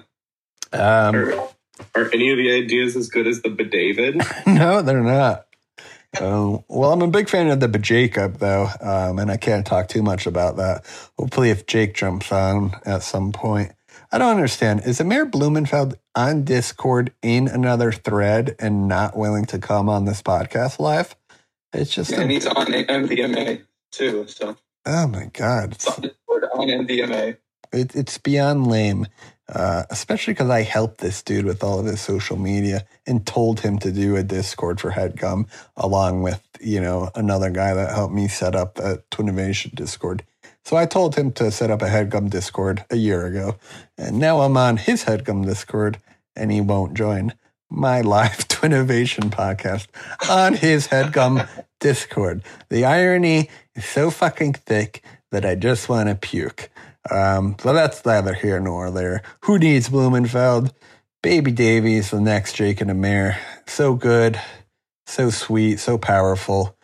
Um, 0.72 1.14
Are, 1.14 1.48
are 1.94 2.10
any 2.12 2.30
of 2.30 2.38
the 2.38 2.52
ideas 2.52 2.96
as 2.96 3.08
good 3.08 3.26
as 3.26 3.42
the 3.42 3.48
Bedavid? 3.48 4.46
no, 4.46 4.82
they're 4.82 5.02
not. 5.02 5.46
Um, 6.20 6.64
well, 6.68 6.92
I'm 6.92 7.02
a 7.02 7.08
big 7.08 7.28
fan 7.28 7.48
of 7.48 7.60
the 7.60 7.68
Jacob 7.78 8.38
though, 8.38 8.68
um, 8.80 9.18
and 9.18 9.30
I 9.30 9.36
can't 9.36 9.66
talk 9.66 9.88
too 9.88 10.02
much 10.02 10.26
about 10.26 10.56
that. 10.56 10.84
Hopefully, 11.18 11.50
if 11.50 11.66
Jake 11.66 11.94
jumps 11.94 12.32
on 12.32 12.72
at 12.86 13.02
some 13.02 13.32
point, 13.32 13.72
I 14.10 14.18
don't 14.18 14.34
understand. 14.34 14.82
Is 14.86 15.00
Amir 15.00 15.26
Blumenfeld 15.26 15.96
on 16.14 16.44
Discord 16.44 17.12
in 17.22 17.48
another 17.48 17.92
thread 17.92 18.56
and 18.58 18.88
not 18.88 19.16
willing 19.16 19.44
to 19.46 19.58
come 19.58 19.88
on 19.88 20.04
this 20.04 20.22
podcast 20.22 20.78
live? 20.78 21.16
It's 21.72 21.90
just, 21.90 22.12
And 22.12 22.30
he's 22.30 22.46
on 22.46 22.66
MDMA 22.66 23.64
too. 23.92 24.26
So 24.28 24.56
oh 24.86 25.06
my 25.08 25.26
god, 25.32 25.72
it's 25.72 25.86
on 25.86 26.00
Discord 26.00 26.44
on 26.54 26.68
MDMA. 26.68 27.36
it, 27.72 27.94
it's 27.94 28.16
beyond 28.16 28.66
lame. 28.68 29.06
Uh, 29.48 29.84
especially 29.90 30.34
because 30.34 30.50
I 30.50 30.62
helped 30.62 30.98
this 30.98 31.22
dude 31.22 31.44
with 31.44 31.62
all 31.62 31.78
of 31.78 31.86
his 31.86 32.00
social 32.00 32.36
media 32.36 32.84
and 33.06 33.24
told 33.24 33.60
him 33.60 33.78
to 33.78 33.92
do 33.92 34.16
a 34.16 34.24
Discord 34.24 34.80
for 34.80 34.90
Headgum, 34.90 35.46
along 35.76 36.22
with 36.22 36.42
you 36.60 36.80
know 36.80 37.10
another 37.14 37.50
guy 37.50 37.72
that 37.74 37.94
helped 37.94 38.14
me 38.14 38.26
set 38.26 38.56
up 38.56 38.78
a 38.78 38.98
Twinnovation 39.12 39.74
Discord. 39.74 40.24
So 40.64 40.76
I 40.76 40.84
told 40.84 41.14
him 41.14 41.30
to 41.32 41.52
set 41.52 41.70
up 41.70 41.80
a 41.80 41.86
Headgum 41.88 42.28
Discord 42.28 42.84
a 42.90 42.96
year 42.96 43.24
ago, 43.24 43.56
and 43.96 44.18
now 44.18 44.40
I'm 44.40 44.56
on 44.56 44.78
his 44.78 45.04
Headgum 45.04 45.46
Discord, 45.46 45.98
and 46.34 46.50
he 46.50 46.60
won't 46.60 46.94
join 46.94 47.32
my 47.70 48.00
live 48.00 48.38
Twinnovation 48.48 49.30
podcast 49.30 49.86
on 50.28 50.54
his 50.54 50.88
Headgum 50.88 51.48
Discord. 51.80 52.42
The 52.68 52.84
irony 52.84 53.48
is 53.74 53.84
so 53.84 54.10
fucking 54.10 54.54
thick 54.54 55.04
that 55.30 55.44
I 55.44 55.54
just 55.54 55.88
want 55.88 56.08
to 56.08 56.14
puke. 56.14 56.70
Um, 57.10 57.56
so 57.60 57.72
that's 57.72 58.04
neither 58.04 58.34
here 58.34 58.60
nor 58.60 58.90
there. 58.90 59.22
Who 59.44 59.58
needs 59.58 59.88
Blumenfeld? 59.88 60.72
Baby 61.22 61.52
Davies, 61.52 62.10
the 62.10 62.20
next 62.20 62.54
Jake 62.54 62.80
and 62.80 62.90
Amir. 62.90 63.38
So 63.66 63.94
good, 63.94 64.40
so 65.06 65.30
sweet, 65.30 65.78
so 65.80 65.98
powerful. 65.98 66.76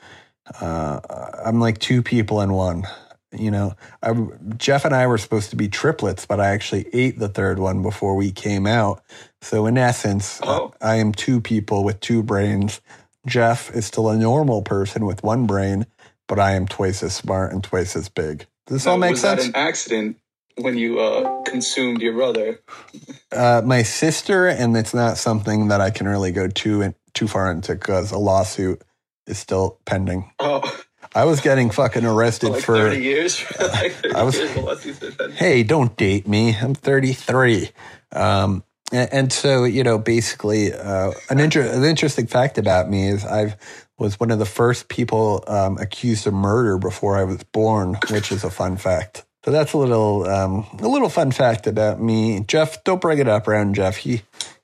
Uh, 0.61 1.01
I'm 1.45 1.61
like 1.61 1.79
two 1.79 2.03
people 2.03 2.41
in 2.41 2.53
one. 2.53 2.85
You 3.33 3.51
know, 3.51 3.75
I, 4.03 4.13
Jeff 4.59 4.85
and 4.85 4.95
I 4.95 5.07
were 5.07 5.19
supposed 5.19 5.51
to 5.51 5.57
be 5.57 5.69
triplets, 5.69 6.27
but 6.27 6.41
I 6.41 6.49
actually 6.49 6.87
ate 6.93 7.19
the 7.19 7.29
third 7.29 7.59
one 7.59 7.83
before 7.83 8.17
we 8.17 8.33
came 8.33 8.67
out. 8.67 9.03
So 9.43 9.67
in 9.67 9.79
essence, 9.79 10.41
Oh. 10.43 10.75
I 10.83 10.97
am 10.97 11.13
two 11.13 11.41
people 11.41 11.85
with 11.85 12.01
two 12.01 12.23
brains. 12.23 12.81
Jeff 13.27 13.75
is 13.75 13.87
still 13.87 14.09
a 14.11 14.17
normal 14.19 14.63
person 14.63 15.07
with 15.07 15.23
one 15.23 15.47
brain, 15.47 15.87
but 16.29 16.39
I 16.41 16.53
am 16.53 16.67
twice 16.69 17.03
as 17.03 17.15
smart 17.15 17.53
and 17.53 17.65
twice 17.65 17.97
as 17.97 18.09
big. 18.09 18.47
Does 18.67 18.77
this 18.79 18.87
all 18.87 18.97
makes 18.99 19.23
make 19.23 19.31
was 19.33 19.41
sense? 19.43 19.53
that 19.53 19.61
an 19.61 19.67
accident 19.69 20.17
when 20.57 20.77
you 20.79 21.01
uh, 21.01 21.43
consumed 21.43 22.01
your 22.03 22.13
brother? 22.15 22.61
uh, 23.33 23.63
my 23.65 23.83
sister, 23.83 24.49
and 24.49 24.77
it's 24.77 24.95
not 24.95 25.19
something 25.19 25.69
that 25.69 25.81
I 25.81 25.91
can 25.91 26.07
really 26.09 26.33
go 26.33 26.49
too 26.49 26.95
too 27.15 27.29
far 27.29 27.51
into 27.51 27.75
because 27.75 28.11
a 28.13 28.19
lawsuit 28.19 28.83
is 29.27 29.39
still 29.39 29.79
pending. 29.85 30.31
Oh, 30.39 30.63
I 31.15 31.25
was 31.25 31.41
getting 31.41 31.71
fucking 31.71 32.05
arrested 32.07 32.51
like 32.51 32.63
for. 32.63 32.77
30 32.77 33.03
years? 33.03 33.45
like 33.61 33.93
30 33.93 34.15
I 34.15 34.23
was- 34.23 34.37
years 34.37 34.57
unless 34.57 34.87
you 34.87 34.93
said 34.95 35.13
that. 35.19 35.33
Hey, 35.33 35.63
don't 35.63 35.97
date 35.97 36.27
me. 36.27 36.57
I'm 36.57 36.75
33. 36.75 37.71
Um, 38.13 38.65
and, 38.93 39.13
and 39.13 39.33
so 39.33 39.65
you 39.65 39.83
know, 39.85 39.99
basically, 39.99 40.73
uh, 40.73 41.13
an 41.31 41.41
inter- 41.41 41.63
an 41.71 41.85
interesting 41.85 42.27
fact 42.27 42.59
about 42.59 42.89
me 42.89 43.09
is 43.09 43.25
I've 43.25 43.57
was 44.03 44.19
one 44.19 44.31
of 44.33 44.39
the 44.39 44.45
first 44.45 44.89
people 44.89 45.45
um, 45.47 45.79
accused 45.79 46.27
of 46.27 46.35
murder 46.35 46.77
before 46.77 47.17
I 47.17 47.25
was 47.25 47.43
born, 47.45 47.97
which 48.11 48.33
is 48.33 48.43
a 48.45 48.51
fun 48.51 48.77
fact. 48.77 49.25
So 49.45 49.51
that's 49.51 49.73
a 49.73 49.79
little 49.79 50.29
um, 50.29 50.67
a 50.81 50.89
little 50.89 51.09
fun 51.09 51.31
fact 51.31 51.67
about 51.67 52.01
me. 52.01 52.45
Jeff, 52.47 52.83
don't 52.85 53.01
bring 53.01 53.19
it 53.19 53.29
up 53.29 53.49
around 53.49 53.75
Jeff. 53.75 53.97
He 53.97 54.23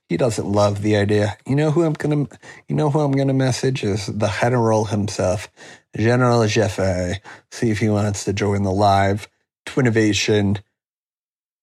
he 0.09 0.17
doesn't 0.17 0.47
love 0.47 0.83
the 0.83 0.97
idea. 0.97 1.37
You 1.47 1.57
know 1.57 1.71
who 1.71 1.85
I'm 1.85 1.95
gonna 1.95 2.27
you 2.69 2.75
know 2.75 2.91
who 2.91 3.01
I'm 3.01 3.13
gonna 3.13 3.33
message 3.33 3.85
is 3.85 4.07
the 4.07 4.29
general 4.41 4.87
himself, 4.87 5.49
General 5.97 6.47
Jeffe. 6.47 7.21
See 7.51 7.71
if 7.71 7.79
he 7.79 7.89
wants 7.89 8.25
to 8.25 8.33
join 8.33 8.63
the 8.63 8.73
live 8.73 9.29
Twinnovation 9.67 10.59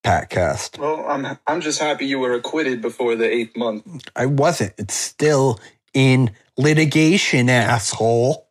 podcast. 0.05 0.77
Well, 0.79 1.05
I'm 1.07 1.37
I'm 1.47 1.61
just 1.61 1.79
happy 1.79 2.05
you 2.05 2.19
were 2.19 2.33
acquitted 2.33 2.81
before 2.81 3.15
the 3.15 3.29
eighth 3.29 3.57
month. 3.57 4.09
I 4.15 4.27
wasn't. 4.27 4.73
It's 4.77 4.93
still 4.93 5.59
in 5.93 6.31
litigation, 6.57 7.49
asshole. 7.49 8.47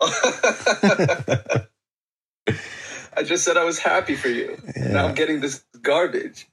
I 3.16 3.22
just 3.24 3.44
said 3.44 3.56
I 3.56 3.64
was 3.64 3.78
happy 3.78 4.14
for 4.14 4.28
you. 4.28 4.56
Now 4.76 5.06
I'm 5.06 5.14
getting 5.14 5.40
this 5.40 5.64
garbage. 5.82 6.48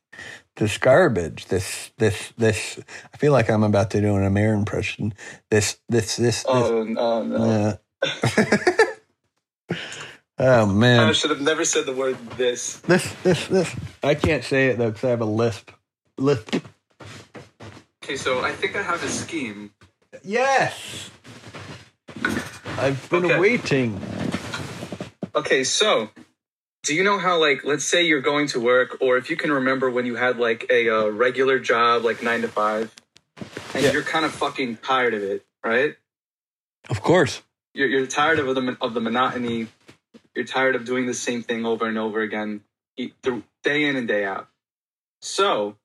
This 0.55 0.77
garbage. 0.77 1.45
This 1.45 1.91
this 1.97 2.33
this. 2.37 2.79
I 3.13 3.17
feel 3.17 3.31
like 3.31 3.49
I'm 3.49 3.63
about 3.63 3.91
to 3.91 4.01
do 4.01 4.15
an 4.15 4.23
Amir 4.23 4.53
impression. 4.53 5.13
This 5.49 5.79
this 5.87 6.17
this. 6.17 6.43
this 6.43 6.45
Oh 6.47 6.83
no, 6.83 7.23
no. 7.23 7.37
uh, 7.37 7.75
oh 10.39 10.65
man! 10.65 11.07
I 11.07 11.11
should 11.11 11.29
have 11.29 11.41
never 11.41 11.63
said 11.63 11.85
the 11.85 11.93
word 11.93 12.17
this. 12.31 12.79
This 12.79 13.13
this 13.23 13.47
this. 13.47 13.75
I 14.03 14.15
can't 14.15 14.43
say 14.43 14.67
it 14.67 14.77
though 14.79 14.89
because 14.89 15.03
I 15.03 15.09
have 15.09 15.21
a 15.21 15.25
lisp. 15.25 15.71
Lisp. 16.17 16.55
Okay, 18.03 18.15
so 18.15 18.41
I 18.41 18.51
think 18.51 18.75
I 18.75 18.81
have 18.81 19.03
a 19.03 19.09
scheme. 19.09 19.71
Yes. 20.23 21.09
I've 22.77 23.09
been 23.09 23.25
Okay. 23.25 23.39
waiting. 23.39 23.99
Okay, 25.35 25.63
so 25.63 26.09
do 26.83 26.93
you 26.95 27.03
know 27.03 27.17
how 27.19 27.37
like 27.39 27.63
let's 27.63 27.85
say 27.85 28.03
you're 28.03 28.21
going 28.21 28.47
to 28.47 28.59
work 28.59 28.97
or 29.01 29.17
if 29.17 29.29
you 29.29 29.35
can 29.35 29.51
remember 29.51 29.89
when 29.89 30.05
you 30.05 30.15
had 30.15 30.37
like 30.37 30.65
a 30.69 30.89
uh, 30.89 31.07
regular 31.09 31.59
job 31.59 32.03
like 32.03 32.21
9 32.23 32.41
to 32.43 32.47
5 32.47 32.93
and 33.73 33.83
Yeah. 33.83 33.91
you're 33.91 34.03
kind 34.03 34.25
of 34.25 34.31
fucking 34.31 34.77
tired 34.77 35.13
of 35.13 35.21
it, 35.23 35.45
right? 35.63 35.95
Of 36.89 37.01
course. 37.01 37.41
You're 37.73 37.87
you're 37.87 38.07
tired 38.07 38.39
of 38.39 38.53
the 38.55 38.77
of 38.81 38.93
the 38.93 39.01
monotony. 39.01 39.67
You're 40.33 40.45
tired 40.45 40.75
of 40.75 40.85
doing 40.85 41.05
the 41.07 41.13
same 41.13 41.43
thing 41.43 41.65
over 41.65 41.85
and 41.85 41.97
over 41.97 42.21
again 42.21 42.61
through 43.21 43.43
day 43.63 43.83
in 43.85 43.95
and 43.95 44.07
day 44.07 44.23
out. 44.25 44.47
So 45.21 45.75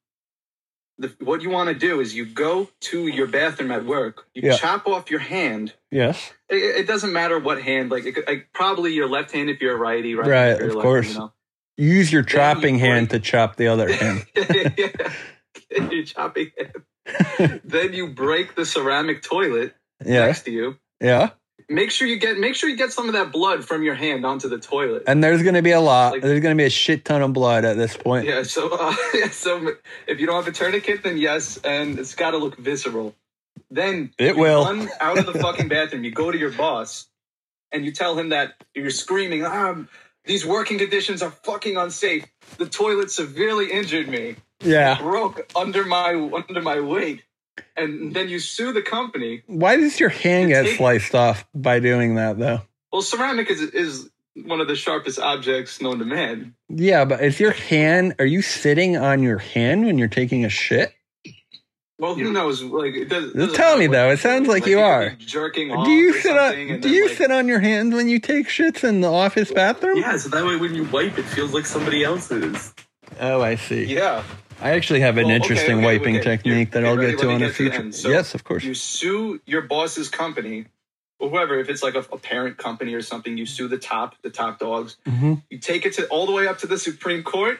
the, 0.98 1.12
what 1.20 1.42
you 1.42 1.50
want 1.50 1.68
to 1.68 1.74
do 1.74 2.00
is 2.00 2.14
you 2.14 2.26
go 2.26 2.68
to 2.80 3.06
your 3.06 3.26
bathroom 3.26 3.70
at 3.72 3.84
work, 3.84 4.26
you 4.34 4.42
Yeah. 4.50 4.56
chop 4.56 4.86
off 4.86 5.10
your 5.10 5.20
hand 5.20 5.74
Yes. 5.90 6.32
it, 6.48 6.56
it 6.80 6.86
doesn't 6.86 7.12
matter 7.12 7.38
what 7.38 7.60
hand. 7.62 7.90
Like, 7.90 8.04
it, 8.06 8.26
like 8.26 8.48
probably 8.52 8.92
your 8.92 9.08
left 9.08 9.32
hand 9.32 9.50
if 9.50 9.60
you're 9.60 9.74
a 9.74 9.78
righty, 9.78 10.14
right? 10.14 10.28
Right, 10.28 10.48
of 10.50 10.60
lefty, 10.60 10.80
course. 10.80 11.08
You 11.14 11.18
know? 11.18 11.32
Use 11.78 12.12
your 12.12 12.22
Then 12.22 12.28
you 12.30 12.36
chopping 12.54 12.78
hand 12.78 13.10
to 13.10 13.18
chop 13.20 13.56
the 13.56 13.68
other 13.68 13.92
hand. 13.92 14.26
yeah. 14.36 15.88
You're 15.90 16.04
chopping 16.04 16.50
hand. 16.58 17.60
then 17.64 17.92
you 17.94 18.08
break 18.14 18.54
the 18.54 18.64
ceramic 18.66 19.22
toilet 19.22 19.74
Yeah. 20.04 20.26
next 20.26 20.42
to 20.42 20.50
you. 20.50 20.76
Yeah. 21.00 21.30
Make 21.68 21.90
sure 21.90 22.06
you 22.08 22.16
get 22.18 22.38
make 22.38 22.54
sure 22.54 22.68
you 22.68 22.76
get 22.76 22.92
some 22.92 23.06
of 23.08 23.14
that 23.14 23.32
blood 23.32 23.64
from 23.64 23.82
your 23.82 23.94
hand 23.94 24.26
onto 24.26 24.48
the 24.48 24.58
toilet. 24.58 25.04
And 25.06 25.22
there's 25.22 25.42
going 25.42 25.54
to 25.54 25.62
be 25.62 25.70
a 25.70 25.80
lot. 25.80 26.12
Like- 26.12 26.22
there's 26.22 26.40
going 26.40 26.56
to 26.56 26.60
be 26.60 26.66
a 26.66 26.70
shit 26.70 27.04
ton 27.04 27.22
of 27.22 27.32
blood 27.32 27.64
at 27.64 27.76
this 27.76 27.96
point. 27.96 28.26
yeah, 28.26 28.42
so 28.42 28.68
uh, 28.72 28.94
yeah, 29.14 29.30
so 29.30 29.72
if 30.06 30.20
you 30.20 30.26
don't 30.26 30.36
have 30.36 30.52
a 30.52 30.56
tourniquet, 30.56 31.02
then 31.02 31.16
yes, 31.18 31.58
and 31.58 31.98
it's 31.98 32.14
got 32.14 32.32
to 32.32 32.38
look 32.38 32.56
visceral. 32.58 33.14
Then 33.70 34.12
It 34.18 34.34
you 34.36 34.42
will. 34.42 34.64
run 34.64 34.88
out 35.00 35.18
of 35.18 35.26
the 35.26 35.34
fucking 35.38 35.68
bathroom. 35.68 36.04
You 36.04 36.10
go 36.10 36.30
to 36.30 36.36
your 36.38 36.50
boss, 36.52 37.06
and 37.70 37.84
you 37.84 37.92
tell 37.92 38.18
him 38.18 38.30
that 38.30 38.54
you're 38.74 38.90
screaming, 38.90 39.44
"Ah, 39.46 39.76
these 40.24 40.44
working 40.44 40.78
conditions 40.78 41.22
are 41.22 41.30
fucking 41.30 41.76
unsafe. 41.76 42.26
The 42.58 42.66
toilet 42.66 43.10
severely 43.10 43.70
injured 43.72 44.08
me, 44.08 44.36
Yeah. 44.60 44.98
broke 45.00 45.50
under 45.56 45.84
my 45.84 46.12
under 46.48 46.60
my 46.60 46.80
weight." 46.80 47.22
And 47.76 48.14
then 48.14 48.28
you 48.28 48.38
sue 48.38 48.72
the 48.72 48.82
company. 48.82 49.42
Why 49.46 49.76
does 49.76 50.00
your 50.00 50.08
hand 50.08 50.48
get 50.48 50.64
take- 50.64 50.76
sliced 50.76 51.14
off 51.14 51.46
by 51.54 51.80
doing 51.80 52.14
that, 52.16 52.38
though? 52.38 52.62
Well, 52.92 53.02
ceramic 53.02 53.50
is 53.50 53.60
is 53.60 54.10
one 54.34 54.60
of 54.60 54.68
the 54.68 54.76
sharpest 54.76 55.18
objects 55.18 55.80
known 55.80 55.98
to 55.98 56.04
man. 56.04 56.54
Yeah, 56.68 57.04
but 57.04 57.22
is 57.22 57.38
your 57.40 57.52
hand? 57.52 58.14
Are 58.18 58.26
you 58.26 58.42
sitting 58.42 58.96
on 58.96 59.22
your 59.22 59.38
hand 59.38 59.84
when 59.84 59.98
you're 59.98 60.08
taking 60.08 60.44
a 60.44 60.48
shit? 60.48 60.92
Well, 61.98 62.16
who 62.16 62.32
knows? 62.32 62.62
Like, 62.62 62.94
it 62.94 63.08
does, 63.08 63.32
doesn't 63.32 63.54
Tell 63.54 63.78
me 63.78 63.86
though. 63.86 64.10
It 64.10 64.18
sounds 64.18 64.48
like, 64.48 64.66
you 64.66 64.80
are. 64.80 65.10
jerking 65.18 65.70
off. 65.70 65.86
Do 65.86 65.92
you 65.92 66.10
or 66.10 66.14
sit 66.14 66.34
something, 66.36 66.72
on? 66.72 66.80
Do 66.80 66.88
then, 66.88 66.92
you 66.92 67.06
like, 67.06 67.16
sit 67.16 67.30
on 67.30 67.46
your 67.46 67.60
hands 67.60 67.94
when 67.94 68.08
you 68.08 68.18
take 68.18 68.48
shits 68.48 68.82
in 68.82 69.02
the 69.02 69.12
office 69.12 69.52
bathroom? 69.52 69.98
Yeah, 69.98 70.16
so 70.16 70.28
that 70.30 70.44
way 70.44 70.56
when 70.56 70.74
you 70.74 70.84
wipe, 70.84 71.16
it 71.16 71.24
feels 71.24 71.54
like 71.54 71.64
somebody 71.64 72.02
else's. 72.02 72.74
Oh, 73.20 73.40
I 73.40 73.54
see. 73.54 73.84
Yeah. 73.84 74.24
I 74.62 74.70
actually 74.70 75.00
have 75.00 75.18
an 75.18 75.24
okay, 75.26 75.34
interesting 75.34 75.78
okay, 75.78 75.84
wiping 75.84 76.16
okay. 76.16 76.24
technique 76.24 76.70
that 76.72 76.84
I'll 76.84 76.96
get 76.96 77.18
to 77.18 77.30
in 77.30 77.36
a 77.36 77.38
get 77.38 77.54
to 77.56 77.64
the 77.64 77.70
future. 77.70 77.92
So, 77.92 78.10
yes, 78.10 78.34
of 78.34 78.44
course. 78.44 78.62
You 78.62 78.74
sue 78.74 79.40
your 79.44 79.62
boss's 79.62 80.08
company, 80.08 80.66
or 81.18 81.30
whoever. 81.30 81.58
If 81.58 81.68
it's 81.68 81.82
like 81.82 81.96
a, 81.96 82.04
a 82.12 82.18
parent 82.18 82.58
company 82.58 82.94
or 82.94 83.02
something, 83.02 83.36
you 83.36 83.44
sue 83.44 83.66
the 83.66 83.78
top, 83.78 84.14
the 84.22 84.30
top 84.30 84.60
dogs. 84.60 84.96
hmm 85.04 85.34
You 85.50 85.58
take 85.58 85.84
it 85.84 85.94
to 85.94 86.06
all 86.06 86.26
the 86.26 86.32
way 86.32 86.46
up 86.46 86.58
to 86.58 86.68
the 86.68 86.78
Supreme 86.78 87.24
Court. 87.24 87.58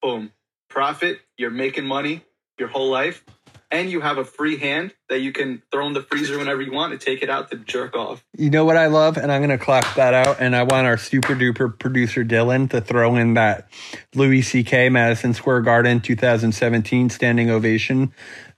Boom, 0.00 0.32
profit. 0.68 1.20
You're 1.36 1.50
making 1.50 1.86
money 1.86 2.22
your 2.58 2.68
whole 2.68 2.90
life, 2.90 3.24
and 3.72 3.90
you 3.90 4.02
have 4.02 4.18
a 4.18 4.24
free 4.24 4.58
hand 4.58 4.94
that 5.08 5.20
you 5.20 5.32
can 5.32 5.62
throw 5.72 5.86
in 5.86 5.94
the 5.94 6.02
freezer 6.02 6.38
whenever 6.38 6.60
you 6.60 6.70
want 6.70 6.92
and 6.92 7.00
take 7.00 7.22
it 7.22 7.30
out 7.30 7.50
to 7.50 7.56
jerk 7.56 7.96
off. 7.96 8.22
You 8.36 8.50
know 8.50 8.64
what 8.64 8.76
I 8.76 8.86
love, 8.86 9.16
and 9.16 9.32
I'm 9.32 9.40
gonna 9.40 9.58
clap 9.58 9.96
that 9.96 10.14
out. 10.14 10.36
And 10.40 10.54
I 10.54 10.62
want 10.62 10.86
our 10.86 10.98
super 10.98 11.34
duper 11.34 11.76
producer 11.76 12.24
Dylan 12.24 12.70
to 12.70 12.80
throw 12.82 13.16
in 13.16 13.34
that 13.34 13.68
Louis 14.14 14.42
C.K. 14.42 14.90
Madison 14.90 15.32
Square 15.34 15.62
Garden 15.62 16.00
2017 16.00 17.10
standing 17.10 17.50
ovation. 17.50 18.12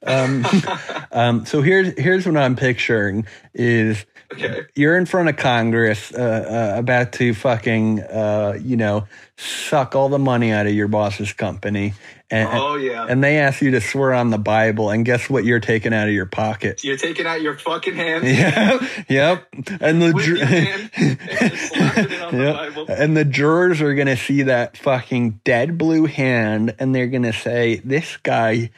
Um, 0.04 0.44
um, 1.12 1.46
so 1.46 1.62
here's 1.62 1.98
here's 1.98 2.26
what 2.26 2.36
I'm 2.36 2.56
picturing 2.56 3.26
is 3.54 4.04
Okay. 4.32 4.62
you're 4.74 4.96
in 4.96 5.06
front 5.06 5.28
of 5.28 5.36
Congress, 5.36 6.12
uh, 6.12 6.72
uh, 6.74 6.78
about 6.78 7.12
to 7.12 7.34
fucking, 7.34 8.00
uh, 8.00 8.58
you 8.60 8.76
know, 8.76 9.06
suck 9.36 9.94
all 9.94 10.08
the 10.08 10.18
money 10.18 10.50
out 10.50 10.66
of 10.66 10.72
your 10.72 10.88
boss's 10.88 11.32
company, 11.32 11.94
and 12.30 12.48
Oh 12.52 12.76
yeah. 12.76 13.06
and 13.08 13.22
they 13.22 13.38
ask 13.38 13.60
you 13.60 13.70
to 13.72 13.80
swear 13.80 14.12
on 14.14 14.30
the 14.30 14.38
Bible, 14.38 14.90
and 14.90 15.04
guess 15.04 15.28
what? 15.28 15.44
You're 15.44 15.60
taking 15.60 15.92
out 15.92 16.08
of 16.08 16.14
your 16.14 16.26
pocket. 16.26 16.82
You're 16.82 16.96
taking 16.96 17.26
out 17.26 17.42
your 17.42 17.56
fucking 17.58 17.94
hand. 17.94 18.24
Yeah. 18.26 18.78
yep. 19.08 19.46
And 19.80 20.00
the 20.02 20.12
ju- 20.14 20.38
and 20.40 20.90
just 20.92 21.66
slapping 21.74 22.04
it 22.10 22.22
on 22.22 22.36
the 22.36 22.84
Yep. 22.88 22.88
And 22.98 23.16
the 23.16 23.24
jurors 23.24 23.80
are 23.80 23.94
gonna 23.94 24.16
see 24.16 24.42
that 24.42 24.76
fucking 24.76 25.40
dead 25.44 25.76
blue 25.78 26.06
hand, 26.06 26.74
and 26.78 26.94
they're 26.94 27.08
gonna 27.08 27.32
say, 27.34 27.82
"This 27.84 28.16
guy 28.18 28.70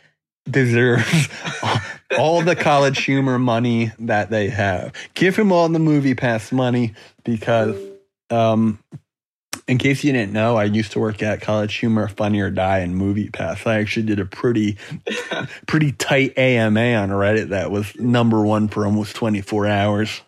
deserves 0.50 1.28
all 2.18 2.42
the 2.42 2.56
college 2.56 3.04
humor 3.04 3.38
money 3.38 3.92
that 4.00 4.30
they 4.30 4.48
have. 4.48 4.92
Give 5.14 5.34
him 5.36 5.52
all 5.52 5.68
the 5.68 5.78
movie 5.78 6.14
pass 6.14 6.50
money 6.52 6.94
because." 7.24 7.76
Um, 8.28 8.80
in 9.68 9.78
case 9.78 10.04
you 10.04 10.12
didn't 10.12 10.32
know, 10.32 10.56
I 10.56 10.64
used 10.64 10.92
to 10.92 11.00
work 11.00 11.22
at 11.22 11.40
College 11.40 11.74
Humor, 11.76 12.08
Funny 12.08 12.40
or 12.40 12.50
Die, 12.50 12.78
and 12.78 12.96
Movie 12.96 13.30
Pass. 13.30 13.66
I 13.66 13.78
actually 13.78 14.06
did 14.06 14.20
a 14.20 14.26
pretty, 14.26 14.76
pretty 15.66 15.92
tight 15.92 16.38
AMA 16.38 16.94
on 16.94 17.10
Reddit 17.10 17.48
that 17.48 17.70
was 17.70 17.94
number 17.96 18.42
one 18.42 18.68
for 18.68 18.86
almost 18.86 19.16
24 19.16 19.66
hours. 19.66 20.20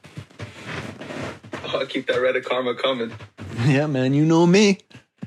Oh, 1.64 1.80
i 1.80 1.84
keep 1.84 2.06
that 2.06 2.16
Reddit 2.16 2.44
karma 2.44 2.74
coming. 2.74 3.12
Yeah, 3.66 3.86
man, 3.86 4.14
you 4.14 4.24
know 4.24 4.46
me. 4.46 4.78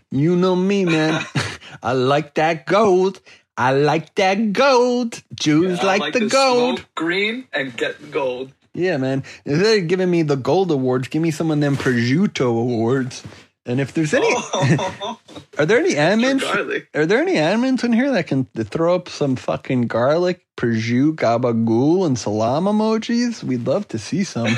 You 0.10 0.36
know 0.36 0.56
me, 0.56 0.86
man. 0.86 1.24
I 1.84 1.94
like 1.94 2.36
that 2.36 2.66
gold. 2.66 3.20
I 3.58 3.74
like 3.74 4.16
that 4.16 4.54
gold. 4.54 5.22
Jews 5.36 5.80
I 5.80 5.98
like, 5.98 6.14
the 6.14 6.22
to 6.22 6.28
gold. 6.28 6.86
green 6.96 7.48
and 7.54 7.76
get 7.76 8.12
gold. 8.12 8.52
Yeah, 8.74 8.98
man. 8.98 9.24
Instead 9.46 9.80
of 9.80 9.88
giving 9.88 10.10
me 10.10 10.24
the 10.24 10.38
gold 10.38 10.72
awards, 10.72 11.08
give 11.10 11.22
me 11.22 11.32
some 11.32 11.52
of 11.52 11.60
them 11.60 11.76
prosciutto 11.76 12.48
awards. 12.48 13.24
And 13.66 13.80
if 13.80 13.94
there's 13.94 14.14
any, 14.14 14.26
Oh, 14.28 15.20
are 15.60 15.66
there 15.68 15.78
any 15.78 15.94
admins? 15.94 16.42
garlic. 16.42 16.90
Are 16.96 17.06
there 17.06 17.22
any 17.22 17.36
admins 17.36 17.84
in 17.84 17.94
here 17.94 18.12
that 18.12 18.26
can 18.28 18.46
throw 18.46 18.96
up 18.96 19.08
some 19.08 19.36
fucking 19.36 19.84
garlic, 19.84 20.42
prosciutto, 20.58 21.16
gabagool, 21.16 22.08
and 22.08 22.18
salam 22.18 22.66
emojis? 22.66 23.44
We'd 23.44 23.68
love 23.68 23.88
to 23.90 24.00
see 24.00 24.24
some. 24.24 24.48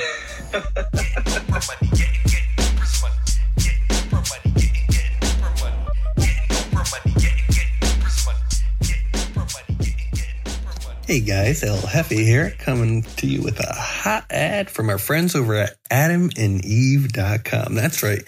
Hey 11.13 11.19
guys, 11.19 11.61
El 11.63 11.79
Jefe 11.79 12.09
here, 12.09 12.55
coming 12.57 13.03
to 13.17 13.27
you 13.27 13.43
with 13.43 13.59
a 13.59 13.71
hot 13.71 14.25
ad 14.31 14.67
from 14.67 14.89
our 14.89 14.97
friends 14.97 15.35
over 15.35 15.53
at 15.53 15.75
adamandeve.com. 15.91 17.75
That's 17.75 18.01
right. 18.01 18.23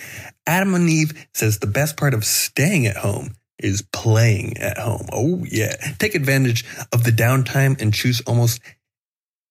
Adam 0.45 0.75
and 0.75 0.87
Eve 0.87 1.27
says 1.33 1.57
the 1.57 1.65
best 1.65 1.97
part 1.97 2.13
of 2.13 2.23
staying 2.23 2.85
at 2.85 2.95
home 2.95 3.33
is 3.57 3.81
playing 3.91 4.57
at 4.57 4.77
home. 4.77 5.07
Oh, 5.11 5.43
yeah. 5.49 5.73
Take 5.97 6.13
advantage 6.13 6.63
of 6.93 7.03
the 7.03 7.09
downtime 7.09 7.81
and 7.81 7.91
choose 7.91 8.21
almost 8.27 8.61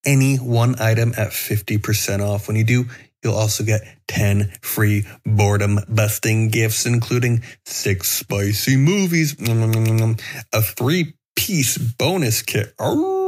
any 0.06 0.36
one 0.36 0.76
item 0.78 1.12
at 1.16 1.30
50% 1.30 2.20
off. 2.20 2.46
When 2.46 2.56
you 2.56 2.62
do, 2.62 2.84
you'll 3.24 3.34
also 3.34 3.64
get 3.64 3.82
10 4.06 4.52
free 4.62 5.08
boredom 5.26 5.80
busting 5.88 6.50
gifts, 6.50 6.86
including 6.86 7.42
six 7.66 8.12
spicy 8.12 8.76
movies, 8.76 9.34
mm, 9.34 9.74
mm, 9.74 9.86
mm, 9.88 10.22
a 10.52 10.62
three 10.62 11.14
piece 11.34 11.76
bonus 11.78 12.42
kit, 12.42 12.72
oh, 12.78 13.23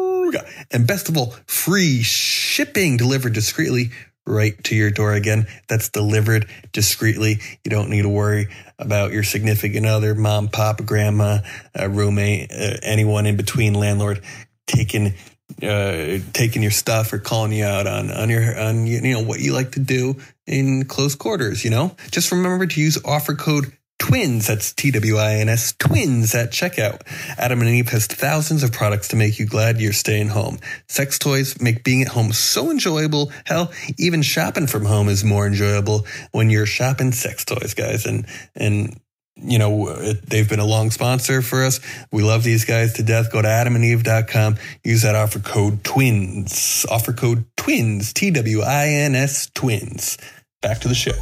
and 0.71 0.87
best 0.87 1.09
of 1.09 1.17
all, 1.17 1.35
free 1.47 2.03
shipping 2.03 2.97
delivered 2.97 3.33
discreetly 3.33 3.91
right 4.27 4.63
to 4.65 4.75
your 4.75 4.91
door 4.91 5.13
again. 5.13 5.47
That's 5.69 5.89
delivered 5.89 6.49
discreetly. 6.73 7.39
You 7.65 7.71
don't 7.71 7.91
need 7.91 8.03
to 8.03 8.09
worry 8.09 8.49
about 8.79 9.13
your 9.13 9.23
significant 9.23 9.87
other, 9.87 10.15
mom, 10.15 10.49
pop, 10.49 10.85
grandma, 10.85 11.39
uh, 11.79 11.89
roommate, 11.89 12.51
uh, 12.53 12.77
anyone 12.83 13.27
in 13.27 13.37
between, 13.37 13.75
landlord 13.75 14.23
taking 14.67 15.15
uh, 15.63 16.19
taking 16.33 16.61
your 16.61 16.73
stuff 16.73 17.13
or 17.13 17.19
calling 17.19 17.53
you 17.53 17.65
out 17.65 17.87
on 17.87 18.11
on 18.11 18.29
your 18.29 18.59
on 18.59 18.87
you 18.87 19.01
know 19.01 19.23
what 19.23 19.41
you 19.41 19.53
like 19.53 19.73
to 19.73 19.81
do 19.81 20.17
in 20.47 20.85
close 20.85 21.15
quarters. 21.15 21.65
You 21.65 21.71
know, 21.71 21.97
just 22.11 22.33
remember 22.33 22.67
to 22.67 22.81
use 22.81 22.99
offer 23.05 23.35
code 23.35 23.73
twins. 23.99 24.47
That's 24.47 24.73
T 24.73 24.91
W 24.91 25.17
I 25.17 25.35
N 25.35 25.49
S 25.49 25.75
twins 25.79 26.35
at 26.35 26.51
checkout. 26.51 27.03
Adam 27.39 27.61
and 27.61 27.71
Eve 27.71 27.89
has 27.91 28.07
thousands 28.07 28.63
of 28.63 28.73
products 28.73 29.09
to 29.09 29.17
make 29.17 29.39
you 29.39 29.47
glad 29.47 29.81
you're 29.81 29.93
staying 29.93 30.29
home. 30.29 30.59
Sex 30.89 31.19
toys 31.19 31.61
make 31.61 31.85
being 31.85 32.03
at 32.03 32.09
home 32.09 32.33
so 32.33 32.71
enjoyable. 32.71 33.33
Hell, 33.45 33.73
even 33.99 34.23
shopping 34.23 34.67
from 34.67 34.85
home 34.85 35.09
is 35.09 35.25
more 35.25 35.47
enjoyable 35.47 36.07
when 36.33 36.51
you're 36.51 36.67
shopping 36.67 37.13
sex 37.13 37.45
toys, 37.45 37.75
guys. 37.75 38.07
And 38.07 38.27
and 38.55 38.99
you 39.37 39.59
know, 39.59 39.93
they've 39.93 40.49
been 40.49 40.61
a 40.61 40.67
long 40.67 40.91
sponsor 40.91 41.43
for 41.43 41.63
us. 41.63 41.81
We 42.11 42.23
love 42.23 42.43
these 42.43 42.65
guys 42.65 42.95
to 42.95 43.03
death. 43.03 43.31
Go 43.31 43.43
to 43.43 43.49
adamandeve.com. 43.49 44.57
Use 44.83 45.03
that 45.03 45.15
offer 45.15 45.41
code 45.41 45.85
TWINS. 45.85 46.87
Offer 46.91 47.13
code 47.13 47.45
TWINS. 47.57 48.15
T 48.15 48.31
W 48.31 48.63
I 48.63 48.89
N 48.89 49.15
S 49.15 49.51
twins. 49.55 50.17
Back 50.63 50.81
to 50.81 50.89
the 50.89 50.95
show. 50.95 51.13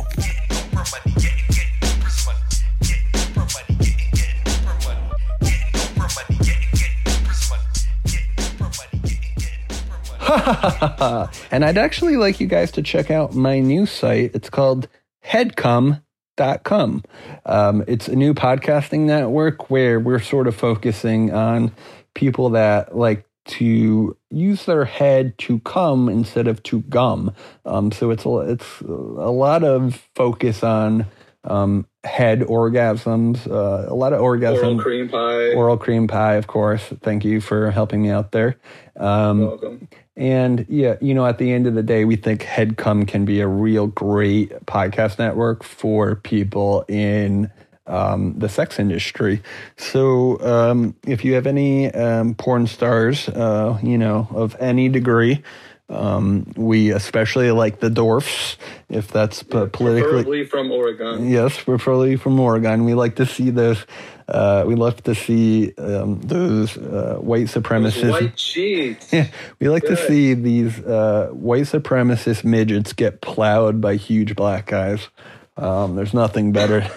and 11.51 11.65
I'd 11.65 11.79
actually 11.79 12.17
like 12.17 12.41
you 12.41 12.47
guys 12.47 12.71
to 12.73 12.83
check 12.83 13.11
out 13.11 13.35
my 13.35 13.61
new 13.61 13.87
site. 13.87 14.33
It's 14.35 14.51
called 14.51 14.89
headcum.com. 15.25 17.03
Um, 17.47 17.85
it's 17.87 18.09
a 18.09 18.17
new 18.17 18.35
podcasting 18.35 19.01
network 19.01 19.71
where 19.71 19.99
we're 19.99 20.21
sort 20.21 20.47
of 20.47 20.55
focusing 20.55 21.33
on 21.33 21.73
people 22.15 22.51
that 22.51 22.97
like 22.97 23.27
to 23.47 24.17
use 24.31 24.65
their 24.65 24.85
head 24.85 25.37
to 25.39 25.61
come 25.61 26.09
instead 26.09 26.47
of 26.47 26.63
to 26.65 26.81
gum. 26.83 27.33
Um, 27.65 27.93
so 27.93 28.11
it's 28.11 28.25
a, 28.25 28.39
it's 28.41 28.81
a 28.81 29.31
lot 29.31 29.65
of 29.65 30.03
focus 30.15 30.63
on 30.63 31.07
um, 31.45 31.87
head 32.05 32.41
orgasms, 32.41 33.51
uh, 33.51 33.91
a 33.91 33.95
lot 33.95 34.13
of 34.13 34.21
orgasm, 34.21 34.65
Oral 34.65 34.79
cream 34.79 35.09
pie. 35.09 35.55
oral 35.55 35.77
cream 35.77 36.07
pie, 36.07 36.35
of 36.35 36.47
course. 36.47 36.83
Thank 37.03 37.25
you 37.25 37.41
for 37.41 37.71
helping 37.71 38.03
me 38.03 38.11
out 38.11 38.33
there. 38.33 38.57
Um, 38.97 39.41
Welcome. 39.41 39.89
and 40.17 40.67
yeah, 40.69 40.97
you 41.01 41.15
know, 41.15 41.27
at 41.27 41.39
the 41.39 41.53
end 41.53 41.67
of 41.67 41.75
the 41.75 41.83
day, 41.83 42.05
we 42.05 42.17
think 42.17 42.43
HeadCum 42.43 43.09
can 43.09 43.25
be 43.25 43.41
a 43.41 43.49
real 43.49 43.87
great 43.87 44.51
podcast 44.67 45.19
network 45.19 45.65
for 45.65 46.17
people 46.17 46.85
in 46.89 47.51
um, 47.87 48.39
the 48.39 48.49
sex 48.49 48.79
industry. 48.79 49.43
So 49.77 50.41
um, 50.41 50.95
if 51.07 51.25
you 51.25 51.35
have 51.35 51.47
any 51.47 51.93
um, 51.93 52.35
porn 52.35 52.67
stars, 52.67 53.29
uh, 53.29 53.79
you 53.83 53.99
know, 53.99 54.29
of 54.31 54.57
any 54.61 54.89
degree, 54.89 55.43
um, 55.89 56.51
we 56.57 56.91
especially 56.91 57.51
like 57.51 57.81
the 57.81 57.91
dwarfs, 57.91 58.57
if 58.89 59.09
that's 59.09 59.43
politically. 59.43 60.01
Preferably 60.01 60.45
from 60.45 60.71
Oregon. 60.71 61.29
Yes, 61.29 61.61
preferably 61.63 62.17
from 62.17 62.41
Oregon. 62.41 62.85
We 62.85 62.95
like 62.95 63.17
to 63.17 63.27
see 63.27 63.51
those. 63.51 63.85
Uh, 64.27 64.65
we 64.67 64.75
love 64.75 65.03
to 65.03 65.15
see 65.15 65.75
um, 65.77 66.21
those 66.23 66.79
uh, 66.79 67.19
white 67.21 67.49
Those 67.49 67.63
supremacists. 67.63 68.11
White 68.11 68.39
sheets. 68.39 69.09
Yeah, 69.13 69.29
we 69.61 69.69
like 69.69 69.85
to 69.85 69.97
see 69.97 70.33
these 70.33 70.81
uh, 70.81 71.29
white 71.33 71.65
supremacist 71.65 72.45
midgets 72.45 72.95
get 72.95 73.21
plowed 73.21 73.81
by 73.83 73.97
huge 73.97 74.35
black 74.35 74.67
guys. 74.67 75.09
Um, 75.57 75.97
there's 75.97 76.15
nothing 76.15 76.53
better. 76.53 76.91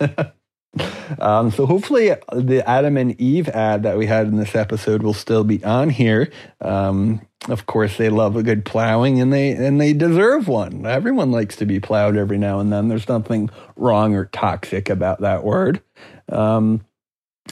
um, 1.18 1.50
so 1.50 1.66
hopefully 1.66 2.14
the 2.32 2.62
Adam 2.68 2.96
and 2.96 3.18
Eve 3.20 3.48
ad 3.48 3.82
that 3.82 3.96
we 3.96 4.06
had 4.06 4.26
in 4.26 4.36
this 4.36 4.54
episode 4.54 5.02
will 5.02 5.14
still 5.14 5.44
be 5.44 5.64
on 5.64 5.90
here. 5.90 6.30
Um, 6.60 7.22
of 7.48 7.66
course, 7.66 7.96
they 7.96 8.10
love 8.10 8.36
a 8.36 8.42
good 8.42 8.64
plowing, 8.64 9.20
and 9.20 9.32
they 9.32 9.52
and 9.52 9.80
they 9.80 9.92
deserve 9.92 10.48
one. 10.48 10.84
Everyone 10.84 11.30
likes 11.30 11.56
to 11.56 11.66
be 11.66 11.80
plowed 11.80 12.16
every 12.16 12.38
now 12.38 12.60
and 12.60 12.72
then. 12.72 12.88
There's 12.88 13.08
nothing 13.08 13.48
wrong 13.76 14.14
or 14.14 14.26
toxic 14.26 14.90
about 14.90 15.20
that 15.20 15.44
word. 15.44 15.80
Um, 16.30 16.84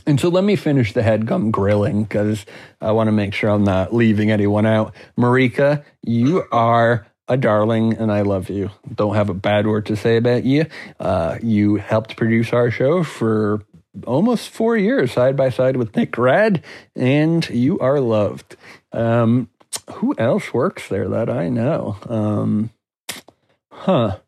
and 0.06 0.20
so 0.20 0.28
let 0.28 0.44
me 0.44 0.56
finish 0.56 0.92
the 0.92 1.00
headgum 1.00 1.50
grilling 1.50 2.04
because 2.04 2.44
I 2.80 2.92
want 2.92 3.08
to 3.08 3.12
make 3.12 3.32
sure 3.32 3.48
I'm 3.48 3.64
not 3.64 3.94
leaving 3.94 4.30
anyone 4.30 4.66
out. 4.66 4.94
Marika, 5.16 5.84
you 6.02 6.44
are 6.52 7.06
a 7.28 7.36
darling 7.36 7.96
and 7.96 8.12
I 8.12 8.22
love 8.22 8.50
you. 8.50 8.70
Don't 8.92 9.14
have 9.14 9.28
a 9.28 9.34
bad 9.34 9.66
word 9.66 9.86
to 9.86 9.96
say 9.96 10.16
about 10.16 10.44
you. 10.44 10.66
Uh, 11.00 11.38
you 11.42 11.76
helped 11.76 12.16
produce 12.16 12.52
our 12.52 12.70
show 12.70 13.02
for 13.02 13.62
almost 14.06 14.50
four 14.50 14.76
years 14.76 15.12
side 15.12 15.36
by 15.36 15.50
side 15.50 15.76
with 15.76 15.96
Nick 15.96 16.16
Rad, 16.18 16.62
and 16.94 17.48
you 17.48 17.78
are 17.78 18.00
loved. 18.00 18.56
Um, 18.92 19.48
who 19.94 20.14
else 20.18 20.52
works 20.52 20.88
there 20.88 21.08
that 21.08 21.30
I 21.30 21.48
know? 21.48 21.96
Um, 22.08 22.70
huh. 23.70 24.18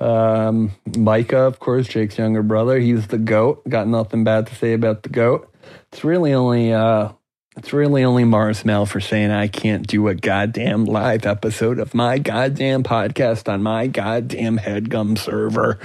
Um, 0.00 0.72
Micah, 0.96 1.42
of 1.42 1.60
course, 1.60 1.86
Jake's 1.86 2.18
younger 2.18 2.42
brother. 2.42 2.78
He's 2.78 3.06
the 3.06 3.18
goat. 3.18 3.66
Got 3.68 3.86
nothing 3.88 4.24
bad 4.24 4.48
to 4.48 4.54
say 4.54 4.72
about 4.72 5.02
the 5.02 5.08
goat. 5.08 5.50
It's 5.92 6.04
really 6.04 6.34
only 6.34 6.72
uh, 6.72 7.10
it's 7.56 7.72
really 7.72 8.04
only 8.04 8.24
Mars 8.24 8.64
Mel 8.64 8.84
for 8.86 9.00
saying 9.00 9.30
I 9.30 9.46
can't 9.48 9.86
do 9.86 10.08
a 10.08 10.14
goddamn 10.14 10.86
live 10.86 11.24
episode 11.24 11.78
of 11.78 11.94
my 11.94 12.18
goddamn 12.18 12.82
podcast 12.82 13.52
on 13.52 13.62
my 13.62 13.86
goddamn 13.86 14.58
headgum 14.58 15.16
server. 15.16 15.78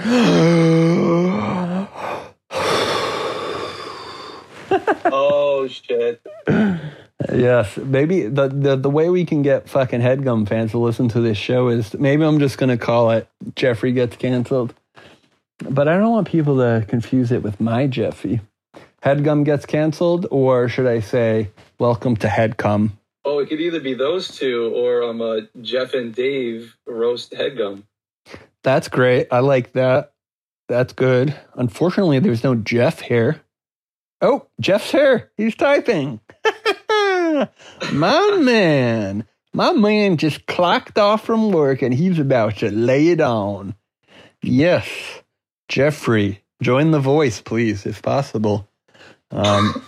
oh 5.04 5.68
shit. 5.68 6.20
Yes, 7.32 7.76
maybe 7.76 8.26
the, 8.26 8.48
the 8.48 8.76
the 8.76 8.90
way 8.90 9.08
we 9.10 9.24
can 9.24 9.42
get 9.42 9.68
fucking 9.68 10.00
headgum 10.00 10.48
fans 10.48 10.72
to 10.72 10.78
listen 10.78 11.08
to 11.10 11.20
this 11.20 11.38
show 11.38 11.68
is 11.68 11.94
maybe 11.94 12.24
I'm 12.24 12.40
just 12.40 12.58
gonna 12.58 12.78
call 12.78 13.10
it 13.10 13.28
Jeffrey 13.54 13.92
gets 13.92 14.16
canceled, 14.16 14.74
but 15.58 15.86
I 15.86 15.98
don't 15.98 16.10
want 16.10 16.26
people 16.26 16.56
to 16.56 16.84
confuse 16.88 17.30
it 17.30 17.42
with 17.42 17.60
my 17.60 17.86
Jeffy. 17.86 18.40
Headgum 19.04 19.44
gets 19.44 19.64
canceled, 19.64 20.26
or 20.30 20.68
should 20.68 20.86
I 20.86 21.00
say, 21.00 21.50
welcome 21.78 22.16
to 22.16 22.26
Headgum? 22.26 22.92
Oh, 23.24 23.38
it 23.38 23.48
could 23.48 23.60
either 23.60 23.80
be 23.80 23.94
those 23.94 24.28
two 24.28 24.72
or 24.74 25.02
um, 25.02 25.20
uh, 25.20 25.40
Jeff 25.60 25.94
and 25.94 26.14
Dave 26.14 26.76
roast 26.86 27.32
headgum. 27.32 27.84
That's 28.62 28.88
great. 28.88 29.28
I 29.30 29.40
like 29.40 29.72
that. 29.72 30.12
That's 30.68 30.92
good. 30.92 31.34
Unfortunately, 31.54 32.18
there's 32.18 32.44
no 32.44 32.54
Jeff 32.54 33.00
here. 33.00 33.40
Oh, 34.20 34.46
Jeff's 34.60 34.92
here. 34.92 35.30
He's 35.36 35.54
typing. 35.54 36.20
my 37.92 38.38
man. 38.40 39.26
My 39.52 39.72
man 39.72 40.16
just 40.16 40.46
clocked 40.46 40.98
off 40.98 41.24
from 41.24 41.50
work 41.50 41.82
and 41.82 41.92
he's 41.92 42.18
about 42.18 42.58
to 42.58 42.70
lay 42.70 43.08
it 43.08 43.20
on. 43.20 43.74
Yes, 44.42 44.88
Jeffrey, 45.68 46.42
join 46.62 46.92
the 46.92 47.00
voice, 47.00 47.40
please, 47.40 47.84
if 47.84 48.00
possible. 48.00 48.69
Um, 49.30 49.84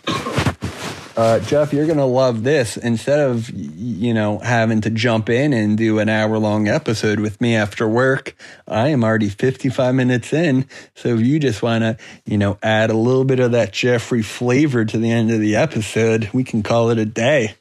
uh, 1.14 1.40
Jeff, 1.40 1.72
you're 1.72 1.86
going 1.86 1.99
to 1.99 2.05
love 2.05 2.43
this. 2.43 2.76
Instead 2.76 3.20
of, 3.20 3.51
you 3.51 4.14
know, 4.14 4.38
having 4.38 4.80
to 4.80 4.90
jump 4.90 5.28
in 5.28 5.53
and 5.53 5.76
do 5.76 5.99
an 5.99 6.09
hour 6.09 6.38
long 6.38 6.68
episode 6.68 7.20
with 7.20 7.40
me 7.40 7.55
after 7.55 7.86
work, 7.86 8.34
I 8.66 8.88
am 8.88 9.05
already 9.05 9.28
55 9.28 9.95
minutes 9.95 10.32
in. 10.32 10.66
So 10.95 11.09
if 11.09 11.20
you 11.20 11.38
just 11.38 11.62
want 11.62 11.82
to, 11.82 11.99
you 12.24 12.38
know, 12.38 12.59
add 12.62 12.90
a 12.90 12.97
little 12.97 13.24
bit 13.24 13.40
of 13.40 13.53
that 13.53 13.72
Jeffrey 13.72 14.22
flavor 14.22 14.84
to 14.84 14.99
the 14.99 15.11
end 15.11 15.30
of 15.30 15.40
the 15.40 15.57
episode, 15.57 16.30
we 16.32 16.45
can 16.45 16.62
call 16.62 16.90
it 16.90 16.99
a 16.99 17.07
day. 17.07 17.57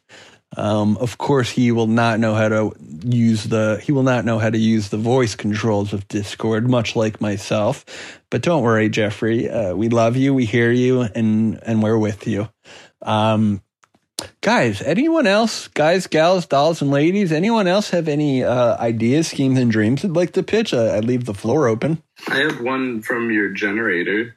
Um, 0.58 0.98
of 0.98 1.18
course, 1.18 1.50
he 1.50 1.72
will 1.72 1.88
not 1.88 2.20
know 2.20 2.36
how 2.36 2.50
to 2.50 2.74
use 3.06 3.46
the 3.46 3.80
he 3.82 3.94
will 3.94 4.04
not 4.04 4.26
know 4.26 4.38
how 4.38 4.50
to 4.50 4.58
use 4.58 4.90
the 4.90 4.98
voice 4.98 5.34
controls 5.34 5.94
of 5.94 6.08
Discord, 6.10 6.70
much 6.70 6.96
like 6.96 7.22
myself. 7.22 7.86
But 8.30 8.42
don't 8.42 8.62
worry, 8.62 8.90
Jeffrey. 8.90 9.50
Uh, 9.50 9.74
we 9.76 9.88
love 9.88 10.18
you, 10.18 10.34
we 10.34 10.46
hear 10.46 10.72
you, 10.72 11.02
and 11.02 11.60
and 11.64 11.82
we're 11.82 11.98
with 11.98 12.28
you. 12.28 12.50
Um, 13.02 13.62
guys, 14.42 14.82
anyone 14.82 15.26
else, 15.26 15.70
guys, 15.70 16.08
gals, 16.08 16.46
dolls, 16.48 16.82
and 16.82 16.92
ladies, 16.92 17.32
anyone 17.32 17.68
else 17.68 17.92
have 17.92 18.10
any 18.10 18.44
uh, 18.44 18.78
ideas, 18.78 19.30
schemes, 19.30 19.58
and 19.58 19.72
dreams 19.72 20.02
they'd 20.02 20.12
like 20.12 20.34
to 20.34 20.44
pitch? 20.44 20.74
I, 20.74 20.98
I 20.98 21.00
leave 21.00 21.26
the 21.26 21.34
floor 21.34 21.70
open. 21.70 22.04
I 22.28 22.40
have 22.40 22.60
one 22.60 23.02
from 23.02 23.32
your 23.32 23.52
generator. 23.52 24.36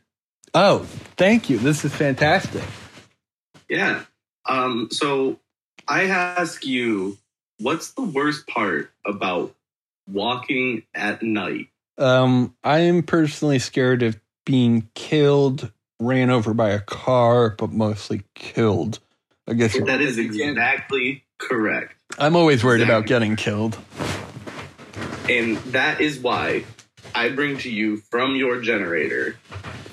Oh, 0.54 0.86
thank 1.16 1.50
you. 1.50 1.58
This 1.58 1.84
is 1.84 1.92
fantastic. 1.92 2.62
Yeah. 3.68 4.04
Um, 4.46 4.88
so 4.92 5.40
I 5.86 6.04
ask 6.04 6.64
you, 6.64 7.18
what's 7.58 7.92
the 7.92 8.02
worst 8.02 8.46
part 8.46 8.90
about 9.04 9.54
walking 10.10 10.84
at 10.94 11.22
night? 11.22 11.68
Um, 11.98 12.54
I 12.64 12.80
am 12.80 13.02
personally 13.02 13.58
scared 13.58 14.02
of 14.02 14.18
being 14.44 14.88
killed, 14.94 15.72
ran 16.00 16.30
over 16.30 16.54
by 16.54 16.70
a 16.70 16.80
car, 16.80 17.50
but 17.50 17.72
mostly 17.72 18.22
killed. 18.34 18.98
I 19.46 19.54
guess 19.54 19.78
That 19.78 20.00
is 20.00 20.18
exactly 20.18 21.24
correct. 21.38 21.94
I'm 22.18 22.36
always 22.36 22.64
worried 22.64 22.82
about 22.82 23.06
getting 23.06 23.36
killed. 23.36 23.78
And 25.28 25.56
that 25.72 26.00
is 26.00 26.18
why 26.18 26.64
I 27.14 27.28
bring 27.28 27.58
to 27.58 27.70
you 27.70 27.98
from 27.98 28.36
your 28.36 28.60
generator 28.60 29.36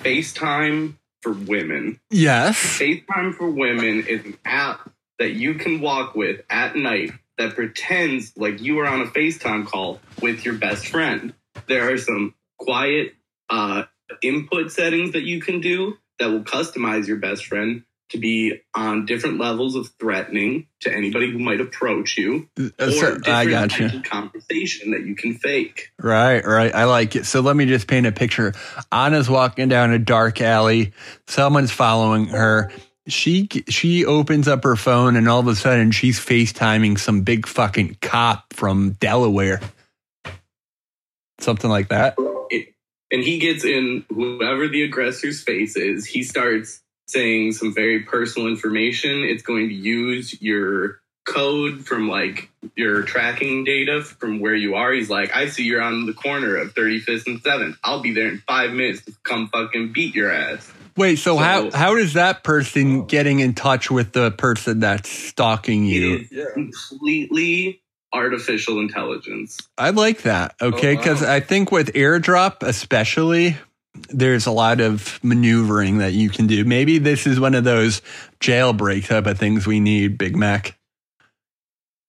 FaceTime 0.03 0.95
for 1.21 1.33
women. 1.33 1.99
Yes. 2.09 2.57
FaceTime 2.79 3.35
for 3.35 3.49
women 3.49 4.05
is 4.07 4.25
an 4.25 4.37
app 4.45 4.90
that 5.21 5.33
you 5.33 5.53
can 5.53 5.79
walk 5.81 6.15
with 6.15 6.41
at 6.49 6.75
night 6.75 7.11
that 7.37 7.53
pretends 7.53 8.33
like 8.35 8.59
you 8.59 8.79
are 8.79 8.87
on 8.87 9.01
a 9.01 9.05
FaceTime 9.05 9.67
call 9.67 9.99
with 10.19 10.43
your 10.43 10.55
best 10.55 10.87
friend. 10.87 11.35
There 11.67 11.93
are 11.93 11.97
some 11.99 12.33
quiet 12.57 13.13
uh, 13.51 13.83
input 14.23 14.71
settings 14.71 15.11
that 15.13 15.21
you 15.21 15.39
can 15.39 15.61
do 15.61 15.97
that 16.17 16.31
will 16.31 16.41
customize 16.43 17.05
your 17.07 17.17
best 17.17 17.45
friend 17.45 17.83
to 18.09 18.17
be 18.17 18.59
on 18.75 19.05
different 19.05 19.39
levels 19.39 19.75
of 19.75 19.89
threatening 19.99 20.65
to 20.81 20.91
anybody 20.91 21.31
who 21.31 21.37
might 21.39 21.61
approach 21.61 22.17
you, 22.17 22.49
Uh, 22.59 22.63
or 22.79 22.91
so- 22.91 23.17
different 23.19 23.27
I 23.29 23.45
got 23.45 23.79
you. 23.79 23.85
of 23.85 24.03
conversation 24.03 24.91
that 24.91 25.05
you 25.05 25.15
can 25.15 25.35
fake. 25.35 25.91
Right, 25.99 26.43
right. 26.45 26.73
I 26.73 26.85
like 26.85 27.15
it. 27.15 27.25
So 27.27 27.41
let 27.41 27.55
me 27.55 27.65
just 27.67 27.87
paint 27.87 28.07
a 28.07 28.11
picture. 28.11 28.53
Anna's 28.91 29.29
walking 29.29 29.69
down 29.69 29.91
a 29.93 29.99
dark 29.99 30.41
alley. 30.41 30.93
Someone's 31.27 31.71
following 31.71 32.25
her. 32.25 32.71
She 33.07 33.49
she 33.67 34.05
opens 34.05 34.47
up 34.47 34.63
her 34.63 34.75
phone 34.75 35.15
and 35.15 35.27
all 35.27 35.39
of 35.39 35.47
a 35.47 35.55
sudden 35.55 35.91
she's 35.91 36.19
FaceTiming 36.19 36.99
some 36.99 37.21
big 37.21 37.47
fucking 37.47 37.97
cop 38.01 38.53
from 38.53 38.91
Delaware. 38.93 39.59
Something 41.39 41.69
like 41.69 41.89
that. 41.89 42.15
And 43.11 43.23
he 43.23 43.39
gets 43.39 43.65
in 43.65 44.05
whoever 44.09 44.67
the 44.67 44.83
aggressor's 44.83 45.41
face 45.41 45.75
is. 45.75 46.05
He 46.05 46.23
starts 46.23 46.81
saying 47.07 47.51
some 47.51 47.73
very 47.73 48.01
personal 48.01 48.47
information. 48.47 49.23
It's 49.23 49.43
going 49.43 49.67
to 49.67 49.75
use 49.75 50.41
your 50.41 51.01
code 51.25 51.85
from 51.85 52.07
like 52.07 52.49
your 52.75 53.03
tracking 53.03 53.63
data 53.63 54.01
from 54.03 54.39
where 54.39 54.55
you 54.55 54.75
are. 54.75 54.91
He's 54.91 55.09
like, 55.09 55.35
I 55.35 55.47
see 55.47 55.63
you're 55.63 55.81
on 55.81 56.05
the 56.05 56.13
corner 56.13 56.55
of 56.55 56.73
35th 56.73 57.27
and 57.27 57.43
7th. 57.43 57.77
I'll 57.83 58.01
be 58.01 58.13
there 58.13 58.29
in 58.29 58.39
five 58.39 58.71
minutes 58.71 59.03
to 59.05 59.13
come 59.23 59.49
fucking 59.49 59.91
beat 59.91 60.15
your 60.15 60.31
ass. 60.31 60.71
Wait, 60.97 61.17
so, 61.17 61.35
So- 61.35 61.37
how 61.37 61.71
how 61.71 61.95
does 61.95 62.13
that 62.13 62.43
person 62.43 63.01
oh. 63.01 63.03
getting 63.03 63.39
in 63.39 63.53
touch 63.53 63.89
with 63.89 64.13
the 64.13 64.31
person 64.31 64.79
that's 64.79 65.09
stalking 65.09 65.85
you? 65.85 66.15
It 66.15 66.31
is 66.31 66.53
completely 66.53 67.81
artificial 68.13 68.79
intelligence. 68.79 69.57
I 69.77 69.91
like 69.91 70.23
that. 70.23 70.55
Okay, 70.61 70.91
Oh, 70.91 70.95
wow. 70.95 71.01
because 71.01 71.23
I 71.23 71.39
think 71.39 71.71
with 71.71 71.93
airdrop, 71.93 72.61
especially, 72.61 73.57
there's 74.09 74.45
a 74.45 74.51
lot 74.51 74.81
of 74.81 75.19
maneuvering 75.23 75.99
that 75.99 76.13
you 76.13 76.29
can 76.29 76.47
do. 76.47 76.65
Maybe 76.65 76.97
this 76.97 77.25
is 77.25 77.39
one 77.39 77.55
of 77.55 77.63
those 77.63 78.01
jailbreak 78.39 79.07
type 79.07 79.27
of 79.27 79.37
things 79.37 79.65
we 79.65 79.79
need, 79.79 80.17
Big 80.17 80.35
Mac. 80.35 80.77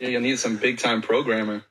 Yeah, 0.01 0.09
you'll 0.09 0.23
need 0.23 0.39
some 0.39 0.57
big 0.57 0.79
time 0.79 1.03
programmer. 1.03 1.63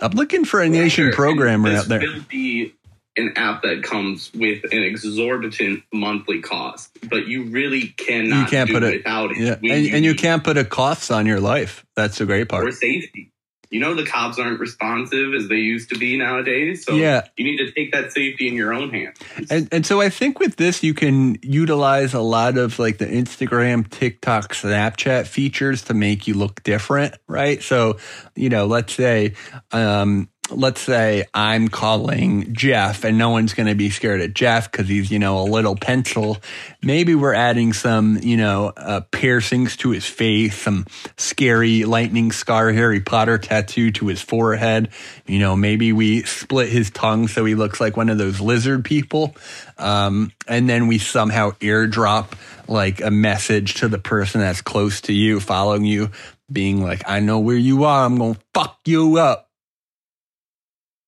I'm 0.00 0.12
looking 0.12 0.44
for 0.44 0.60
a 0.60 0.68
nation 0.68 1.12
programmer 1.12 1.70
out 1.70 1.86
there. 1.86 2.00
Will 2.00 2.20
be 2.28 2.74
an 3.16 3.32
app 3.36 3.62
that 3.62 3.82
comes 3.82 4.30
with 4.34 4.64
an 4.72 4.82
exorbitant 4.82 5.82
monthly 5.92 6.40
cost, 6.40 6.90
but 7.08 7.26
you 7.26 7.44
really 7.44 7.88
cannot 7.88 8.44
You 8.44 8.46
can't 8.46 8.68
do 8.68 8.74
put 8.74 8.82
it- 8.84 8.96
without 8.98 9.32
it. 9.32 9.38
Yeah, 9.38 9.54
and, 9.74 9.94
and 9.94 10.04
you 10.04 10.14
can't 10.14 10.44
put 10.44 10.56
a 10.56 10.64
cost 10.64 11.10
on 11.10 11.26
your 11.26 11.40
life. 11.40 11.84
That's 11.96 12.18
the 12.18 12.26
great 12.26 12.48
part. 12.48 12.66
or 12.66 12.72
safety. 12.72 13.32
You 13.72 13.78
know 13.78 13.94
the 13.94 14.04
cops 14.04 14.36
aren't 14.40 14.58
responsive 14.58 15.32
as 15.32 15.46
they 15.46 15.58
used 15.58 15.90
to 15.90 15.98
be 15.98 16.18
nowadays, 16.18 16.84
so 16.84 16.96
Yeah. 16.96 17.22
you 17.36 17.44
need 17.44 17.58
to 17.58 17.70
take 17.70 17.92
that 17.92 18.10
safety 18.12 18.48
in 18.48 18.54
your 18.54 18.72
own 18.74 18.90
hands. 18.90 19.16
And 19.48 19.68
and 19.70 19.86
so 19.86 20.00
I 20.00 20.08
think 20.08 20.40
with 20.40 20.56
this 20.56 20.82
you 20.82 20.92
can 20.92 21.36
utilize 21.42 22.12
a 22.12 22.20
lot 22.20 22.58
of 22.58 22.80
like 22.80 22.98
the 22.98 23.06
Instagram, 23.06 23.88
TikTok, 23.88 24.54
Snapchat 24.54 25.28
features 25.28 25.82
to 25.82 25.94
make 25.94 26.26
you 26.26 26.34
look 26.34 26.64
different, 26.64 27.14
right? 27.28 27.62
So, 27.62 27.98
you 28.34 28.48
know, 28.48 28.66
let's 28.66 28.92
say 28.92 29.34
um 29.70 30.28
let's 30.50 30.80
say 30.80 31.24
I'm 31.34 31.68
calling 31.68 32.52
Jeff 32.54 33.04
and 33.04 33.18
no 33.18 33.30
one's 33.30 33.54
going 33.54 33.68
to 33.68 33.74
be 33.74 33.90
scared 33.90 34.20
at 34.20 34.34
Jeff 34.34 34.70
because 34.70 34.88
he's, 34.88 35.10
you 35.10 35.18
know, 35.18 35.40
a 35.40 35.44
little 35.44 35.76
pencil. 35.76 36.38
Maybe 36.82 37.14
we're 37.14 37.34
adding 37.34 37.72
some, 37.72 38.18
you 38.22 38.36
know, 38.36 38.72
uh, 38.76 39.00
piercings 39.10 39.76
to 39.78 39.90
his 39.90 40.06
face, 40.06 40.56
some 40.56 40.86
scary 41.16 41.84
lightning 41.84 42.32
scar 42.32 42.72
Harry 42.72 43.00
Potter 43.00 43.38
tattoo 43.38 43.90
to 43.92 44.06
his 44.06 44.20
forehead. 44.20 44.90
You 45.26 45.38
know, 45.38 45.56
maybe 45.56 45.92
we 45.92 46.22
split 46.22 46.68
his 46.68 46.90
tongue 46.90 47.28
so 47.28 47.44
he 47.44 47.54
looks 47.54 47.80
like 47.80 47.96
one 47.96 48.08
of 48.08 48.18
those 48.18 48.40
lizard 48.40 48.84
people. 48.84 49.34
Um, 49.78 50.32
and 50.46 50.68
then 50.68 50.86
we 50.86 50.98
somehow 50.98 51.52
airdrop 51.52 52.32
like 52.68 53.00
a 53.00 53.10
message 53.10 53.74
to 53.74 53.88
the 53.88 53.98
person 53.98 54.40
that's 54.40 54.62
close 54.62 55.02
to 55.02 55.12
you, 55.12 55.40
following 55.40 55.84
you, 55.84 56.10
being 56.50 56.82
like, 56.82 57.02
I 57.06 57.20
know 57.20 57.40
where 57.40 57.56
you 57.56 57.84
are. 57.84 58.06
I'm 58.06 58.16
going 58.16 58.34
to 58.34 58.40
fuck 58.54 58.78
you 58.84 59.18
up. 59.18 59.49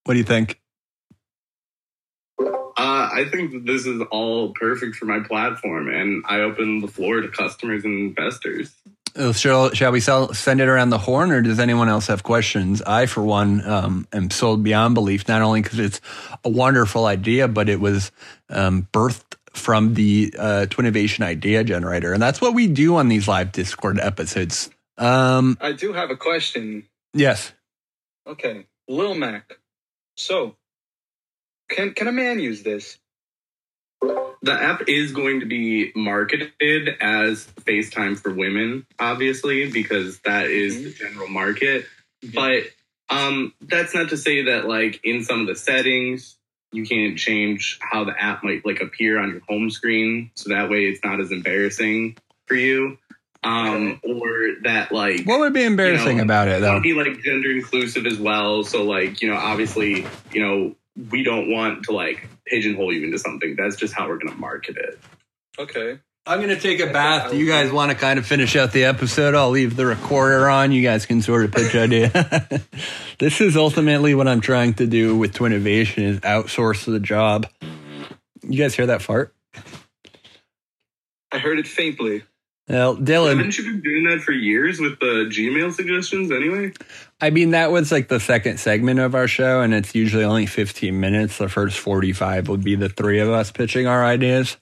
What 0.04 0.14
do 0.14 0.18
you 0.18 0.24
think? 0.24 0.60
Uh, 2.40 3.08
I 3.12 3.26
think 3.30 3.52
that 3.52 3.66
this 3.66 3.86
is 3.86 4.00
all 4.10 4.52
perfect 4.54 4.96
for 4.96 5.04
my 5.04 5.20
platform, 5.20 5.88
and 5.88 6.24
I 6.26 6.40
open 6.40 6.80
the 6.80 6.88
floor 6.88 7.20
to 7.20 7.28
customers 7.28 7.84
and 7.84 7.98
investors. 7.98 8.72
Uh, 9.14 9.32
Shall, 9.32 9.72
shall 9.74 9.92
we 9.92 10.00
sell, 10.00 10.32
send 10.32 10.62
it 10.62 10.68
around 10.68 10.88
the 10.88 10.96
horn, 10.98 11.32
or 11.32 11.42
does 11.42 11.58
anyone 11.58 11.90
else 11.90 12.06
have 12.06 12.22
questions? 12.22 12.80
I, 12.80 13.04
for 13.04 13.22
one, 13.22 13.62
um, 13.68 14.08
am 14.10 14.30
sold 14.30 14.62
beyond 14.62 14.94
belief, 14.94 15.28
not 15.28 15.42
only 15.42 15.60
because 15.60 15.78
it's 15.78 16.00
a 16.44 16.48
wonderful 16.48 17.04
idea, 17.04 17.46
but 17.46 17.68
it 17.68 17.78
was 17.78 18.10
um, 18.48 18.88
birthed 18.90 19.36
from 19.52 19.92
the 19.92 20.34
uh, 20.38 20.66
Twinnovation 20.70 21.22
Idea 21.22 21.62
Generator. 21.62 22.14
And 22.14 22.22
that's 22.22 22.40
what 22.40 22.54
we 22.54 22.66
do 22.66 22.96
on 22.96 23.08
these 23.08 23.28
live 23.28 23.52
Discord 23.52 24.00
episodes. 24.00 24.70
Um, 24.96 25.58
I 25.60 25.72
do 25.72 25.92
have 25.92 26.10
a 26.10 26.16
question. 26.16 26.84
yes. 27.12 27.52
Okay, 28.26 28.66
Lil 28.88 29.14
Mac. 29.14 29.58
So, 30.16 30.56
can 31.68 31.94
can 31.94 32.08
a 32.08 32.12
man 32.12 32.38
use 32.38 32.62
this? 32.62 32.98
The 34.44 34.52
app 34.52 34.88
is 34.88 35.12
going 35.12 35.40
to 35.40 35.46
be 35.46 35.92
marketed 35.94 36.88
as 37.00 37.46
FaceTime 37.60 38.18
for 38.18 38.34
women, 38.34 38.86
obviously, 38.98 39.70
because 39.70 40.18
that 40.20 40.46
is 40.46 40.82
the 40.82 40.92
general 40.92 41.28
market. 41.28 41.86
But 42.34 42.64
um, 43.08 43.54
that's 43.60 43.94
not 43.94 44.08
to 44.08 44.16
say 44.16 44.46
that, 44.46 44.66
like, 44.66 45.00
in 45.04 45.22
some 45.22 45.42
of 45.42 45.46
the 45.46 45.54
settings, 45.54 46.36
you 46.72 46.84
can't 46.84 47.18
change 47.18 47.78
how 47.80 48.04
the 48.04 48.20
app 48.20 48.42
might 48.42 48.64
like 48.66 48.80
appear 48.80 49.20
on 49.20 49.30
your 49.30 49.42
home 49.48 49.70
screen, 49.70 50.30
so 50.34 50.50
that 50.50 50.70
way 50.70 50.86
it's 50.86 51.04
not 51.04 51.20
as 51.20 51.30
embarrassing 51.30 52.16
for 52.46 52.54
you. 52.54 52.98
Um, 53.44 54.00
or 54.04 54.28
that 54.62 54.92
like 54.92 55.24
What 55.24 55.40
would 55.40 55.52
be 55.52 55.64
embarrassing 55.64 56.18
know, 56.18 56.22
about 56.22 56.46
it, 56.46 56.60
though? 56.60 56.80
be 56.80 56.92
like 56.92 57.20
gender 57.22 57.50
inclusive 57.50 58.06
as 58.06 58.18
well. 58.18 58.62
So 58.62 58.84
like, 58.84 59.20
you 59.20 59.30
know, 59.30 59.36
obviously, 59.36 60.06
you 60.32 60.40
know, 60.40 60.76
we 61.10 61.24
don't 61.24 61.50
want 61.50 61.84
to 61.84 61.92
like 61.92 62.28
pigeonhole 62.46 62.92
you 62.92 63.04
into 63.04 63.18
something. 63.18 63.56
That's 63.56 63.76
just 63.76 63.94
how 63.94 64.08
we're 64.08 64.18
gonna 64.18 64.36
market 64.36 64.76
it. 64.76 64.98
Okay. 65.58 65.98
I'm 66.24 66.38
going 66.38 66.50
to 66.50 66.60
take 66.60 66.78
a 66.78 66.86
bath. 66.86 67.34
You 67.34 67.48
guys 67.48 67.72
want 67.72 67.90
to 67.90 67.96
kind 67.96 68.16
of 68.16 68.24
finish 68.24 68.54
out 68.54 68.70
the 68.70 68.84
episode? 68.84 69.34
I'll 69.34 69.50
leave 69.50 69.74
the 69.74 69.86
recorder 69.86 70.48
on. 70.48 70.70
You 70.70 70.80
guys 70.80 71.04
can 71.04 71.20
sort 71.20 71.44
of 71.44 71.50
pitch 71.50 71.74
idea. 71.74 72.60
this 73.18 73.40
is 73.40 73.56
ultimately 73.56 74.14
what 74.14 74.28
I'm 74.28 74.40
trying 74.40 74.74
to 74.74 74.86
do 74.86 75.16
with 75.16 75.34
Twinnovation 75.34 76.04
is 76.04 76.20
outsource 76.20 76.84
the 76.84 77.00
job. 77.00 77.48
You 78.42 78.56
guys 78.56 78.74
hear 78.76 78.86
that 78.86 79.02
fart? 79.02 79.34
I 81.32 81.38
heard 81.38 81.58
it 81.58 81.66
faintly. 81.66 82.22
Well, 82.68 82.96
Dylan, 82.96 83.36
Haven't 83.36 83.58
you 83.58 83.64
been 83.64 83.80
doing 83.80 84.04
that 84.08 84.20
for 84.22 84.32
years 84.32 84.78
with 84.78 84.98
the 85.00 85.26
Gmail 85.28 85.72
suggestions 85.72 86.30
anyway? 86.30 86.72
I 87.20 87.30
mean, 87.30 87.50
that 87.50 87.72
was 87.72 87.90
like 87.90 88.08
the 88.08 88.20
second 88.20 88.58
segment 88.60 89.00
of 89.00 89.14
our 89.14 89.26
show, 89.26 89.60
and 89.60 89.74
it's 89.74 89.94
usually 89.94 90.24
only 90.24 90.46
15 90.46 90.98
minutes. 90.98 91.38
The 91.38 91.48
first 91.48 91.78
45 91.78 92.48
would 92.48 92.62
be 92.62 92.76
the 92.76 92.88
three 92.88 93.18
of 93.18 93.28
us 93.28 93.50
pitching 93.50 93.86
our 93.86 94.04
ideas. 94.04 94.56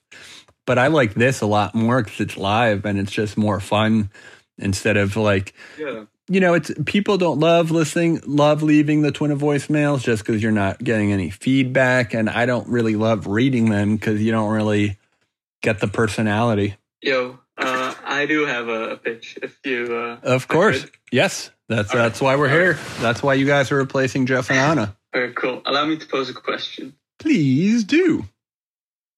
But 0.66 0.78
I 0.78 0.86
like 0.86 1.14
this 1.14 1.40
a 1.40 1.46
lot 1.46 1.74
more 1.74 2.02
because 2.02 2.20
it's 2.20 2.36
live 2.36 2.84
and 2.84 2.98
it's 2.98 3.12
just 3.12 3.36
more 3.36 3.60
fun 3.60 4.10
instead 4.58 4.96
of 4.96 5.16
like, 5.16 5.52
Yeah. 5.78 6.04
you 6.28 6.40
know, 6.40 6.54
it's 6.54 6.70
people 6.86 7.18
don't 7.18 7.38
love 7.40 7.70
listening, 7.70 8.20
love 8.26 8.62
leaving 8.62 9.02
the 9.02 9.10
twin 9.12 9.30
of 9.30 9.40
voicemails 9.40 10.02
just 10.02 10.24
because 10.24 10.42
you're 10.42 10.52
not 10.52 10.82
getting 10.82 11.12
any 11.12 11.30
feedback. 11.30 12.14
And 12.14 12.30
I 12.30 12.46
don't 12.46 12.68
really 12.68 12.96
love 12.96 13.26
reading 13.26 13.70
them 13.70 13.96
because 13.96 14.22
you 14.22 14.32
don't 14.32 14.50
really 14.52 14.98
get 15.62 15.80
the 15.80 15.88
personality. 15.88 16.76
Yo, 17.02 17.38
I 18.20 18.26
do 18.26 18.44
have 18.44 18.68
a 18.68 18.96
pitch. 18.96 19.38
If 19.42 19.58
you, 19.64 19.96
uh, 19.96 20.18
Of 20.22 20.46
course. 20.46 20.86
Yes. 21.10 21.50
That's 21.68 21.90
All 21.92 21.98
right. 21.98 22.08
that's 22.08 22.20
why 22.20 22.36
we're 22.36 22.48
here. 22.50 22.78
That's 23.00 23.22
why 23.22 23.34
you 23.34 23.46
guys 23.46 23.72
are 23.72 23.76
replacing 23.76 24.26
Jeff 24.26 24.50
and 24.50 24.58
Anna. 24.58 24.96
Very 25.12 25.32
cool. 25.32 25.62
Allow 25.64 25.86
me 25.86 25.96
to 25.96 26.06
pose 26.06 26.28
a 26.28 26.34
question. 26.34 26.94
Please 27.18 27.84
do. 27.84 28.26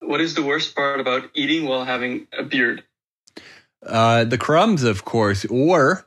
What 0.01 0.21
is 0.21 0.35
the 0.35 0.43
worst 0.43 0.75
part 0.77 1.01
about 1.01 1.31
eating 1.35 1.65
while 1.67 1.85
having 1.85 2.29
a 2.37 2.43
beard? 2.43 2.85
Uh, 3.85 4.25
the 4.25 4.39
crumbs, 4.39 4.85
of 4.85 5.05
course, 5.05 5.45
or 5.47 6.07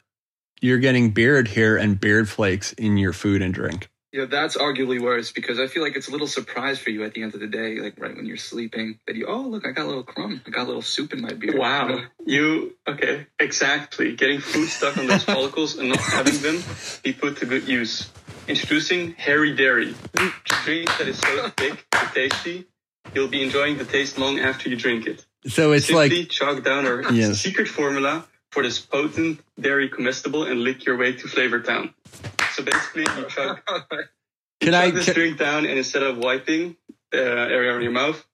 you're 0.61 0.77
getting 0.79 1.11
beard 1.11 1.49
hair 1.49 1.77
and 1.77 1.99
beard 1.99 2.29
flakes 2.29 2.73
in 2.73 2.97
your 2.97 3.11
food 3.13 3.41
and 3.41 3.53
drink. 3.53 3.89
Yeah, 4.15 4.23
that's 4.23 4.55
arguably 4.55 5.01
worse 5.01 5.33
because 5.33 5.59
I 5.59 5.67
feel 5.67 5.83
like 5.83 5.97
it's 5.97 6.07
a 6.07 6.11
little 6.11 6.25
surprise 6.25 6.79
for 6.79 6.89
you 6.89 7.03
at 7.03 7.13
the 7.13 7.21
end 7.21 7.33
of 7.33 7.41
the 7.41 7.47
day, 7.47 7.81
like 7.81 7.99
right 7.99 8.15
when 8.15 8.25
you're 8.25 8.37
sleeping, 8.37 8.97
that 9.07 9.17
you, 9.17 9.25
oh, 9.27 9.41
look, 9.41 9.67
I 9.67 9.71
got 9.71 9.83
a 9.83 9.87
little 9.89 10.03
crumb. 10.03 10.39
I 10.47 10.51
got 10.51 10.63
a 10.63 10.67
little 10.67 10.81
soup 10.81 11.11
in 11.11 11.19
my 11.21 11.33
beard. 11.33 11.57
Wow. 11.57 11.99
You, 12.25 12.77
okay, 12.87 13.27
exactly. 13.41 14.15
Getting 14.15 14.39
food 14.39 14.69
stuck 14.69 14.97
on 14.97 15.07
those 15.07 15.23
follicles 15.33 15.77
and 15.77 15.89
not 15.89 15.99
having 15.99 16.37
them 16.37 16.63
be 17.03 17.11
put 17.11 17.35
to 17.39 17.45
good 17.45 17.67
use. 17.67 18.09
Introducing 18.47 19.15
Harry 19.15 19.53
Dairy, 19.53 19.93
a 20.13 20.31
drink 20.45 20.87
that 20.97 21.09
is 21.09 21.19
so 21.19 21.49
thick 21.57 21.85
and 21.91 22.09
tasty, 22.13 22.67
you'll 23.13 23.27
be 23.27 23.43
enjoying 23.43 23.77
the 23.77 23.83
taste 23.83 24.17
long 24.17 24.39
after 24.39 24.69
you 24.69 24.77
drink 24.77 25.07
it. 25.07 25.25
So 25.45 25.73
it's 25.73 25.87
Simply 25.87 26.19
like, 26.21 26.29
chalk 26.29 26.63
down 26.63 26.85
our 26.85 27.01
Yes. 27.11 27.41
secret 27.41 27.67
formula 27.67 28.25
for 28.51 28.63
this 28.63 28.79
potent 28.79 29.41
dairy 29.59 29.89
comestible 29.89 30.45
and 30.45 30.61
lick 30.61 30.85
your 30.85 30.95
way 30.95 31.11
to 31.11 31.27
Flavor 31.27 31.59
Town. 31.59 31.93
So 32.55 32.63
basically, 32.63 33.01
you 33.03 33.25
chug, 33.29 33.59
you 33.69 33.97
Can 34.61 34.73
I- 34.73 34.85
chug 34.85 34.95
this 34.95 35.05
can- 35.05 35.13
drink 35.13 35.37
down, 35.37 35.65
and 35.65 35.77
instead 35.77 36.03
of 36.03 36.17
wiping 36.17 36.77
the 37.11 37.19
area 37.21 37.73
on 37.73 37.81
your 37.81 37.91
mouth, 37.91 38.25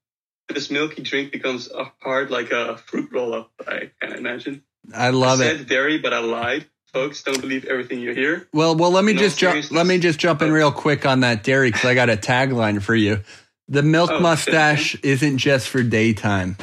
this 0.47 0.69
milky 0.69 1.01
drink 1.01 1.31
becomes 1.31 1.69
uh, 1.71 1.85
hard 1.99 2.29
like 2.29 2.51
a 2.51 2.77
fruit 2.77 3.09
roll 3.11 3.33
up. 3.33 3.51
I 3.67 3.91
can 4.01 4.13
imagine. 4.13 4.63
I 4.93 5.09
love 5.11 5.39
I 5.41 5.45
it. 5.45 5.57
said 5.59 5.67
dairy, 5.67 5.97
but 5.97 6.13
I 6.13 6.19
lied. 6.19 6.65
Folks, 6.93 7.23
don't 7.23 7.39
believe 7.39 7.63
everything 7.65 7.99
you 8.01 8.13
hear. 8.13 8.47
Well, 8.51 8.75
well, 8.75 8.91
let 8.91 9.05
me 9.05 9.13
No 9.13 9.19
just 9.19 9.37
jump. 9.39 9.71
Let 9.71 9.85
me 9.87 9.97
just 9.97 10.19
jump 10.19 10.41
in 10.41 10.51
real 10.51 10.71
quick 10.73 11.05
on 11.05 11.21
that 11.21 11.41
dairy 11.43 11.69
because 11.71 11.85
I 11.85 11.93
got 11.95 12.09
a 12.09 12.17
tagline 12.17 12.81
for 12.81 12.93
you. 12.95 13.21
The 13.69 13.81
milk 13.81 14.11
Oh, 14.11 14.19
mustache 14.19 14.95
isn't 15.01 15.37
just 15.37 15.69
for 15.69 15.83
daytime. 15.83 16.57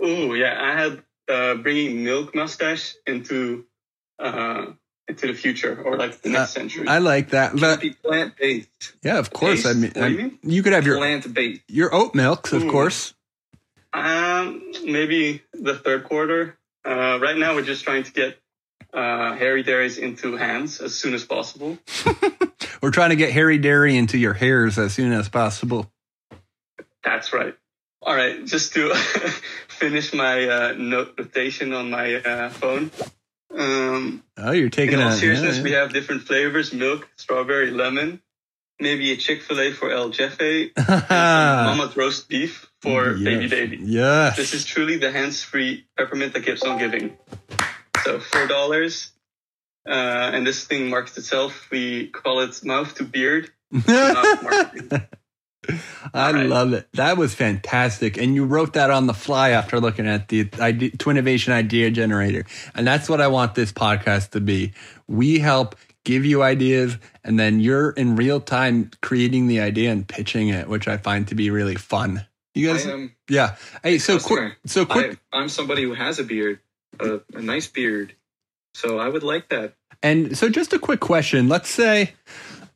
Oh 0.00 0.34
yeah, 0.34 0.56
I 0.60 0.80
had 0.80 1.02
uh, 1.28 1.54
bringing 1.56 2.04
milk 2.04 2.32
mustache 2.34 2.94
into 3.06 3.64
uh, 4.20 4.66
into 5.08 5.26
the 5.26 5.34
future 5.34 5.80
or 5.82 5.96
like 5.96 6.20
the 6.22 6.28
next 6.30 6.52
century. 6.52 6.86
I 6.86 6.98
like 6.98 7.30
that. 7.30 7.56
But 7.58 7.80
be 7.80 7.90
plant 7.90 8.36
based? 8.36 8.92
yeah, 9.02 9.18
of 9.18 9.32
course. 9.32 9.64
I 9.66 9.72
mean, 9.72 9.92
What 9.94 10.04
I- 10.04 10.08
you 10.08 10.18
mean? 10.18 10.38
you 10.42 10.62
could 10.62 10.72
have 10.74 10.86
your 10.86 10.98
Plant 10.98 11.32
based. 11.32 11.62
your 11.68 11.94
oat 11.94 12.14
milks, 12.14 12.52
of 12.52 12.64
Ooh. 12.64 12.70
course. 12.70 13.14
Um, 13.92 14.70
maybe 14.84 15.42
the 15.54 15.74
third 15.74 16.04
quarter. 16.04 16.58
Uh, 16.84 17.18
right 17.20 17.36
now, 17.36 17.54
we're 17.54 17.62
just 17.64 17.84
trying 17.84 18.02
to 18.04 18.12
get 18.12 18.38
uh, 18.92 19.34
Harry 19.34 19.62
Dairies 19.62 19.98
into 19.98 20.36
hands 20.36 20.80
as 20.80 20.94
soon 20.94 21.14
as 21.14 21.24
possible. 21.24 21.78
We're 22.82 22.92
trying 22.92 23.10
to 23.10 23.16
get 23.16 23.32
hairy 23.32 23.58
dairy 23.58 23.96
into 23.96 24.16
your 24.18 24.34
hairs 24.34 24.78
as 24.78 24.94
soon 24.94 25.12
as 25.12 25.28
possible. 25.28 25.90
That's 27.02 27.32
right. 27.32 27.56
All 28.02 28.14
right, 28.14 28.44
just 28.46 28.72
to 28.74 28.94
finish 29.68 30.14
my 30.14 30.48
uh, 30.48 30.72
notation 30.78 31.72
on 31.74 31.90
my 31.90 32.14
uh, 32.14 32.50
phone. 32.50 32.90
Um, 33.56 34.22
Oh, 34.36 34.52
you're 34.52 34.68
taking 34.70 34.98
in 34.98 35.04
all 35.04 35.10
seriousness, 35.12 35.56
yeah, 35.58 35.62
we 35.62 35.72
have 35.72 35.92
different 35.92 36.22
flavors: 36.22 36.72
milk, 36.72 37.08
strawberry, 37.16 37.70
lemon. 37.70 38.20
Maybe 38.80 39.10
a 39.10 39.16
Chick 39.16 39.42
Fil 39.42 39.58
A 39.60 39.72
for 39.72 39.90
El 39.90 40.10
Jefe. 40.10 40.70
Mama's 41.10 41.96
roast 41.96 42.28
beef 42.28 42.70
for 42.80 43.14
Baby 43.14 43.42
Yes. 43.46 43.50
Baby. 43.50 43.78
Yes. 43.82 44.36
This 44.36 44.54
is 44.54 44.64
truly 44.64 44.98
the 44.98 45.10
hands-free 45.10 45.86
peppermint 45.96 46.32
that 46.34 46.44
keeps 46.44 46.62
on 46.62 46.78
giving. 46.78 47.16
So 48.04 48.20
four 48.20 48.46
dollars, 48.46 49.10
uh, 49.84 49.90
and 50.32 50.46
this 50.46 50.64
thing 50.64 50.88
markets 50.90 51.18
itself. 51.18 51.68
We 51.72 52.06
call 52.08 52.40
it 52.40 52.64
mouth 52.64 52.94
to 52.96 53.04
beard. 53.04 53.50
mouth 53.72 54.42
marketing. 54.42 55.02
I 56.14 56.32
right. 56.32 56.46
love 56.46 56.72
it. 56.72 56.88
That 56.94 57.16
was 57.16 57.34
fantastic. 57.34 58.16
And 58.16 58.34
you 58.34 58.44
wrote 58.44 58.72
that 58.74 58.90
on 58.90 59.06
the 59.06 59.14
fly 59.14 59.50
after 59.50 59.80
looking 59.80 60.06
at 60.06 60.28
the 60.28 60.48
idea, 60.58 60.90
Twinnovation 60.92 61.50
Idea 61.50 61.90
Generator. 61.90 62.44
And 62.74 62.86
that's 62.86 63.08
what 63.08 63.20
I 63.20 63.28
want 63.28 63.54
this 63.54 63.72
podcast 63.72 64.30
to 64.30 64.40
be. 64.40 64.72
We 65.06 65.38
help 65.38 65.76
give 66.04 66.24
you 66.24 66.42
ideas, 66.42 66.96
and 67.22 67.38
then 67.38 67.60
you're 67.60 67.90
in 67.90 68.16
real 68.16 68.40
time 68.40 68.90
creating 69.02 69.46
the 69.46 69.60
idea 69.60 69.92
and 69.92 70.08
pitching 70.08 70.48
it, 70.48 70.68
which 70.68 70.88
I 70.88 70.96
find 70.96 71.28
to 71.28 71.34
be 71.34 71.50
really 71.50 71.74
fun. 71.74 72.26
You 72.54 72.72
guys, 72.72 72.86
am. 72.86 73.14
yeah. 73.28 73.56
Hey, 73.82 73.98
so 73.98 74.18
quick, 74.18 74.56
so 74.64 74.86
quick, 74.86 75.18
I, 75.32 75.38
I'm 75.38 75.48
somebody 75.48 75.82
who 75.82 75.94
has 75.94 76.18
a 76.18 76.24
beard, 76.24 76.60
a, 76.98 77.20
a 77.34 77.42
nice 77.42 77.66
beard. 77.66 78.14
So 78.74 78.98
I 78.98 79.08
would 79.08 79.22
like 79.22 79.50
that. 79.50 79.74
And 80.02 80.36
so, 80.36 80.48
just 80.48 80.72
a 80.72 80.78
quick 80.78 81.00
question. 81.00 81.48
Let's 81.48 81.68
say 81.68 82.14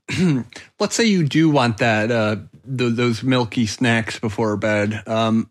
let's 0.80 0.94
say 0.94 1.04
you 1.04 1.26
do 1.26 1.48
want 1.48 1.78
that 1.78 2.10
uh 2.10 2.36
th- 2.64 2.94
those 2.94 3.22
milky 3.22 3.66
snacks 3.66 4.18
before 4.18 4.56
bed. 4.56 5.02
Um 5.06 5.50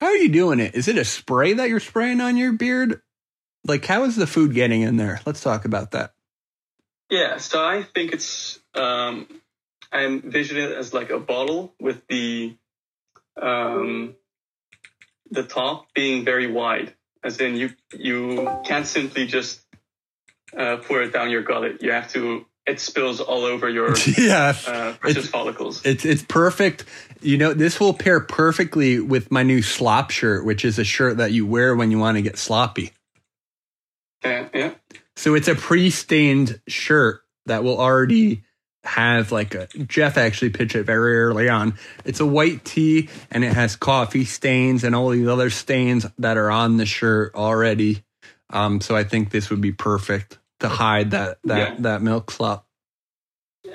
how 0.00 0.08
are 0.08 0.16
you 0.16 0.30
doing 0.30 0.58
it? 0.58 0.74
Is 0.74 0.88
it 0.88 0.98
a 0.98 1.04
spray 1.04 1.52
that 1.52 1.68
you're 1.68 1.80
spraying 1.80 2.20
on 2.20 2.36
your 2.36 2.52
beard? 2.52 3.00
Like 3.64 3.84
how 3.84 4.04
is 4.04 4.16
the 4.16 4.26
food 4.26 4.54
getting 4.54 4.82
in 4.82 4.96
there? 4.96 5.20
Let's 5.24 5.42
talk 5.42 5.64
about 5.64 5.92
that. 5.92 6.12
Yeah, 7.12 7.36
so 7.36 7.62
I 7.62 7.82
think 7.82 8.12
it's 8.12 8.58
um, 8.74 9.26
I 9.92 10.06
envision 10.06 10.56
it 10.56 10.72
as 10.72 10.94
like 10.94 11.10
a 11.10 11.18
bottle 11.18 11.74
with 11.78 12.06
the 12.06 12.56
um, 13.36 14.16
the 15.30 15.42
top 15.42 15.92
being 15.92 16.24
very 16.24 16.50
wide, 16.50 16.94
as 17.22 17.38
in 17.38 17.54
you 17.56 17.70
you 17.92 18.48
can't 18.64 18.86
simply 18.86 19.26
just 19.26 19.60
uh, 20.56 20.78
pour 20.78 21.02
it 21.02 21.12
down 21.12 21.30
your 21.30 21.42
gullet. 21.42 21.82
You 21.82 21.92
have 21.92 22.10
to 22.12 22.46
it 22.66 22.78
spills 22.80 23.20
all 23.20 23.44
over 23.44 23.68
your 23.68 23.94
yeah. 24.18 24.54
uh, 24.66 24.92
precious 25.00 25.24
It's- 25.24 25.28
follicles. 25.28 25.84
It's 25.84 26.04
it's 26.04 26.22
perfect. 26.22 26.84
You 27.20 27.38
know, 27.38 27.54
this 27.54 27.78
will 27.78 27.94
pair 27.94 28.18
perfectly 28.20 28.98
with 28.98 29.30
my 29.30 29.42
new 29.44 29.62
slop 29.62 30.10
shirt, 30.10 30.44
which 30.44 30.64
is 30.64 30.78
a 30.78 30.84
shirt 30.84 31.18
that 31.18 31.30
you 31.32 31.46
wear 31.46 31.74
when 31.76 31.90
you 31.90 31.98
want 31.98 32.16
to 32.16 32.22
get 32.22 32.36
sloppy. 32.38 32.92
yeah, 34.24 34.48
yeah. 34.54 34.74
So 35.16 35.34
it's 35.34 35.46
a 35.48 35.54
pre-stained 35.54 36.60
shirt 36.66 37.20
that 37.46 37.62
will 37.64 37.78
already 37.80 38.42
have 38.84 39.30
like 39.30 39.54
a 39.54 39.68
Jeff 39.86 40.16
actually 40.16 40.50
pitched 40.50 40.74
it 40.74 40.84
very 40.84 41.18
early 41.18 41.48
on. 41.48 41.74
It's 42.04 42.18
a 42.18 42.26
white 42.26 42.64
tee 42.64 43.08
and 43.30 43.44
it 43.44 43.52
has 43.52 43.76
coffee 43.76 44.24
stains 44.24 44.82
and 44.82 44.94
all 44.96 45.10
these 45.10 45.28
other 45.28 45.50
stains 45.50 46.06
that 46.18 46.36
are 46.36 46.50
on 46.50 46.76
the 46.78 46.86
shirt 46.86 47.34
already. 47.36 48.02
Um, 48.50 48.80
so 48.80 48.96
I 48.96 49.04
think 49.04 49.30
this 49.30 49.50
would 49.50 49.60
be 49.60 49.70
perfect 49.72 50.38
to 50.62 50.68
hide 50.68 51.10
that 51.12 51.38
that 51.44 51.58
Yeah. 51.58 51.74
that 51.80 52.02
milk 52.02 52.30
slop. 52.30 52.66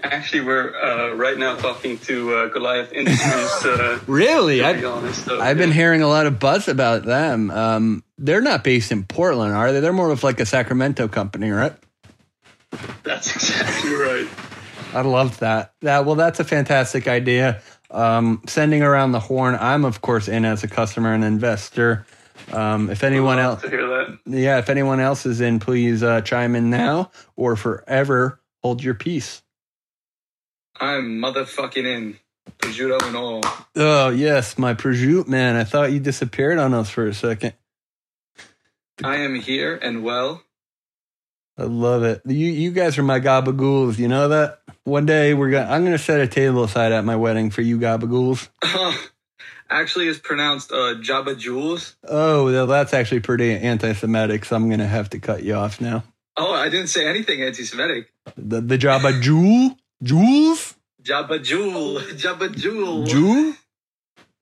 Actually, 0.04 0.42
we're 0.42 0.76
uh, 0.76 1.14
right 1.16 1.38
now 1.38 1.56
talking 1.56 1.98
to 2.00 2.36
uh, 2.36 2.48
Goliath 2.50 2.92
Industries. 2.92 3.66
Uh, 3.66 4.00
Really, 4.08 4.60
to 4.60 4.74
be 4.74 4.86
I, 4.86 4.90
honest, 4.90 5.26
so, 5.26 5.40
I've 5.40 5.58
been 5.58 5.72
hearing 5.72 6.02
a 6.02 6.08
lot 6.08 6.26
of 6.28 6.40
buzz 6.40 6.68
about 6.68 7.04
them. 7.06 7.50
Um, 7.50 8.04
they're 8.18 8.42
not 8.42 8.64
based 8.64 8.92
in 8.92 9.06
Portland, 9.06 9.54
are 9.54 9.72
they? 9.72 9.80
They're 9.80 9.94
more 9.94 10.12
of 10.12 10.24
like 10.24 10.40
a 10.42 10.46
Sacramento 10.46 11.08
company, 11.08 11.50
right? 11.52 11.74
That's 13.04 13.34
exactly 13.36 13.94
right. 13.96 14.28
I 14.94 15.02
love 15.02 15.40
that. 15.40 15.74
That 15.82 16.06
well, 16.06 16.16
that's 16.16 16.40
a 16.40 16.44
fantastic 16.44 17.08
idea. 17.08 17.62
Um, 17.90 18.42
sending 18.48 18.82
around 18.84 19.14
the 19.14 19.20
horn. 19.22 19.56
I'm 19.60 19.86
of 19.86 20.02
course 20.02 20.28
in 20.28 20.44
as 20.44 20.64
a 20.64 20.68
customer 20.68 21.14
and 21.14 21.24
investor. 21.24 22.06
Um, 22.52 22.90
if 22.90 23.04
anyone 23.04 23.40
else, 23.40 23.62
to 23.62 23.70
hear 23.70 23.88
that. 23.88 24.20
yeah, 24.26 24.60
if 24.60 24.70
anyone 24.70 25.00
else 25.00 25.26
is 25.26 25.42
in, 25.42 25.60
please 25.60 26.02
uh, 26.02 26.22
chime 26.22 26.56
in 26.56 26.70
now 26.70 27.12
or 27.36 27.56
forever 27.56 28.40
hold 28.64 28.84
your 28.84 28.94
peace. 28.94 29.42
I'm 30.80 31.20
motherfucking 31.20 31.86
in. 31.86 32.20
Prosciutto 32.60 33.06
and 33.06 33.16
all. 33.16 33.42
Oh 33.76 34.10
yes, 34.10 34.58
my 34.58 34.74
prosciutto 34.74 35.28
man. 35.28 35.56
I 35.56 35.64
thought 35.64 35.92
you 35.92 36.00
disappeared 36.00 36.58
on 36.58 36.74
us 36.74 36.90
for 36.90 37.06
a 37.06 37.14
second. 37.14 37.54
I 39.04 39.18
am 39.18 39.36
here 39.36 39.76
and 39.76 40.04
well. 40.04 40.42
I 41.58 41.64
love 41.64 42.04
it. 42.04 42.22
You 42.26 42.48
you 42.48 42.72
guys 42.72 42.98
are 42.98 43.04
my 43.04 43.20
gabagools. 43.20 43.98
You 43.98 44.08
know 44.08 44.30
that. 44.30 44.62
One 44.84 45.06
day 45.06 45.34
we're 45.34 45.52
gonna. 45.52 45.70
I'm 45.70 45.84
gonna 45.84 45.98
set 45.98 46.22
a 46.22 46.28
table 46.28 46.64
aside 46.64 46.94
at 46.94 47.04
my 47.04 47.16
wedding 47.16 47.50
for 47.50 47.62
you 47.62 47.80
gabagools. 47.80 48.48
Actually, 49.70 50.08
is 50.08 50.18
pronounced 50.20 50.72
uh, 50.72 50.96
Jabba 50.96 51.38
Jules. 51.38 51.96
Oh, 52.08 52.46
well, 52.46 52.68
that's 52.68 52.94
actually 52.94 53.20
pretty 53.20 53.54
anti-Semitic. 53.54 54.46
So 54.46 54.56
I'm 54.56 54.70
gonna 54.70 54.88
have 54.88 55.10
to 55.12 55.20
cut 55.20 55.44
you 55.44 55.56
off 55.56 55.82
now. 55.82 56.04
Oh, 56.38 56.54
I 56.54 56.70
didn't 56.70 56.88
say 56.88 57.08
anything 57.08 57.42
anti-Semitic. 57.42 58.12
The 58.38 58.62
the 58.62 58.78
Jabba 58.78 59.22
Jewel 59.22 59.78
Jules 60.02 60.76
Jabba 61.08 61.42
Jewel. 61.42 62.02
Jabba 62.02 62.54
Jewel. 62.54 63.06
Jewel. 63.06 63.54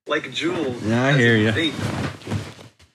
Like 0.07 0.32
Jewel. 0.32 0.76
Yeah, 0.84 1.05
I 1.05 1.13
hear 1.13 1.38
you. 1.38 1.73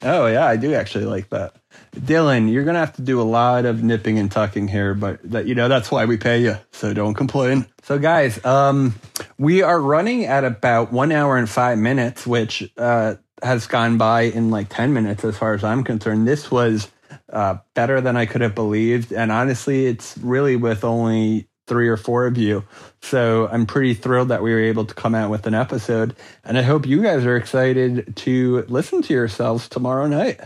Oh 0.03 0.26
yeah, 0.26 0.47
I 0.47 0.57
do 0.57 0.74
actually 0.74 1.05
like 1.05 1.31
that. 1.31 1.55
Dylan, 1.95 2.53
you're 2.53 2.64
gonna 2.64 2.79
have 2.79 2.95
to 2.97 3.03
do 3.03 3.21
a 3.21 3.25
lot 3.25 3.64
of 3.64 3.83
nipping 3.83 4.18
and 4.18 4.31
tucking 4.31 4.68
here, 4.68 4.95
but 4.95 5.18
that 5.31 5.47
you 5.47 5.55
know 5.55 5.68
that's 5.68 5.91
why 5.91 6.05
we 6.05 6.16
pay 6.16 6.43
you, 6.43 6.57
so 6.73 6.95
don't 6.95 7.14
complain. 7.14 7.66
So 7.83 7.99
guys, 7.99 8.43
um, 8.45 8.95
we 9.39 9.62
are 9.62 9.81
running 9.81 10.25
at 10.25 10.45
about 10.45 10.93
one 10.93 11.12
hour 11.12 11.37
and 11.37 11.49
five 11.49 11.79
minutes, 11.79 12.27
which 12.27 12.71
uh, 12.77 13.16
has 13.43 13.66
gone 13.66 13.99
by 13.99 14.23
in 14.23 14.51
like 14.51 14.68
ten 14.68 14.93
minutes 14.93 15.25
as 15.25 15.37
far 15.37 15.55
as 15.55 15.64
I'm 15.64 15.83
concerned. 15.85 16.29
This 16.29 16.51
was 16.51 16.89
uh, 17.33 17.59
better 17.75 18.01
than 18.01 18.16
I 18.16 18.27
could 18.27 18.41
have 18.41 18.55
believed, 18.55 19.12
and 19.12 19.33
honestly, 19.33 19.87
it's 19.87 20.16
really 20.18 20.57
with 20.57 20.85
only 20.85 21.49
three 21.66 21.89
or 21.89 21.97
four 21.97 22.27
of 22.27 22.37
you. 22.37 22.64
So 23.01 23.49
I'm 23.51 23.64
pretty 23.64 23.95
thrilled 23.95 24.29
that 24.29 24.43
we 24.43 24.53
were 24.53 24.61
able 24.61 24.87
to 24.87 24.95
come 24.95 25.14
out 25.14 25.31
with 25.31 25.47
an 25.47 25.55
episode, 25.55 26.16
and 26.45 26.59
I 26.59 26.62
hope 26.62 26.87
you 26.87 27.03
guys 27.03 27.25
are 27.25 27.37
excited 27.37 28.16
to 28.16 28.62
listen 28.68 29.03
to 29.03 29.14
yourselves 29.14 29.68
tomorrow 29.68 30.07
night. 30.07 30.41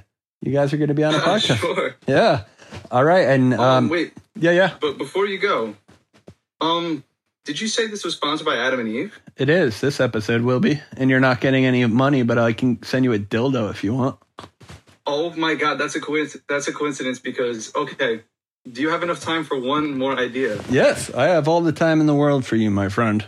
You 0.45 0.53
guys 0.53 0.73
are 0.73 0.77
going 0.77 0.89
to 0.89 0.95
be 0.95 1.05
on 1.05 1.15
a 1.15 1.19
podcast. 1.31 1.57
sure. 1.57 1.97
Yeah. 2.07 2.45
All 2.91 3.03
right. 3.05 3.27
And 3.29 3.55
Um, 3.55 3.61
um, 3.61 3.89
wait, 3.89 4.13
yeah, 4.37 4.51
yeah, 4.51 4.75
but 4.81 4.99
before 4.99 5.27
you 5.27 5.39
go, 5.39 5.75
um, 6.61 7.03
did 7.45 7.61
you 7.61 7.67
say 7.69 7.87
this 7.87 8.05
was 8.05 8.15
sponsored 8.15 8.45
by 8.45 8.57
Adam 8.57 8.81
and 8.81 8.89
Eve? 8.89 9.19
it 9.37 9.49
is. 9.49 9.81
This 9.81 10.01
episode 10.01 10.43
will 10.43 10.61
be, 10.61 10.81
and 10.99 11.09
you're 11.09 11.21
not 11.21 11.41
getting 11.41 11.65
any 11.65 11.87
money, 11.87 12.23
but 12.25 12.37
I 12.39 12.53
can 12.53 12.83
send 12.83 13.05
you 13.05 13.13
a 13.15 13.19
dildo 13.19 13.71
if 13.71 13.83
you 13.83 13.95
want. 13.95 14.19
Oh 15.07 15.31
my 15.37 15.55
god, 15.55 15.79
that's 15.79 15.95
a 15.95 16.01
coincidence. 16.01 16.45
That's 16.49 16.69
a 16.69 16.73
coincidence 16.73 17.19
because 17.19 17.75
okay, 17.75 18.23
do 18.71 18.83
you 18.83 18.91
have 18.91 19.03
enough 19.03 19.21
time 19.21 19.45
for 19.45 19.59
one 19.59 19.97
more 19.99 20.19
idea? 20.19 20.61
Yes, 20.69 21.13
I 21.15 21.29
have 21.29 21.49
all 21.49 21.61
the 21.63 21.73
time 21.73 22.01
in 22.01 22.07
the 22.07 22.15
world 22.15 22.45
for 22.45 22.57
you, 22.57 22.71
my 22.71 22.89
friend. 22.89 23.25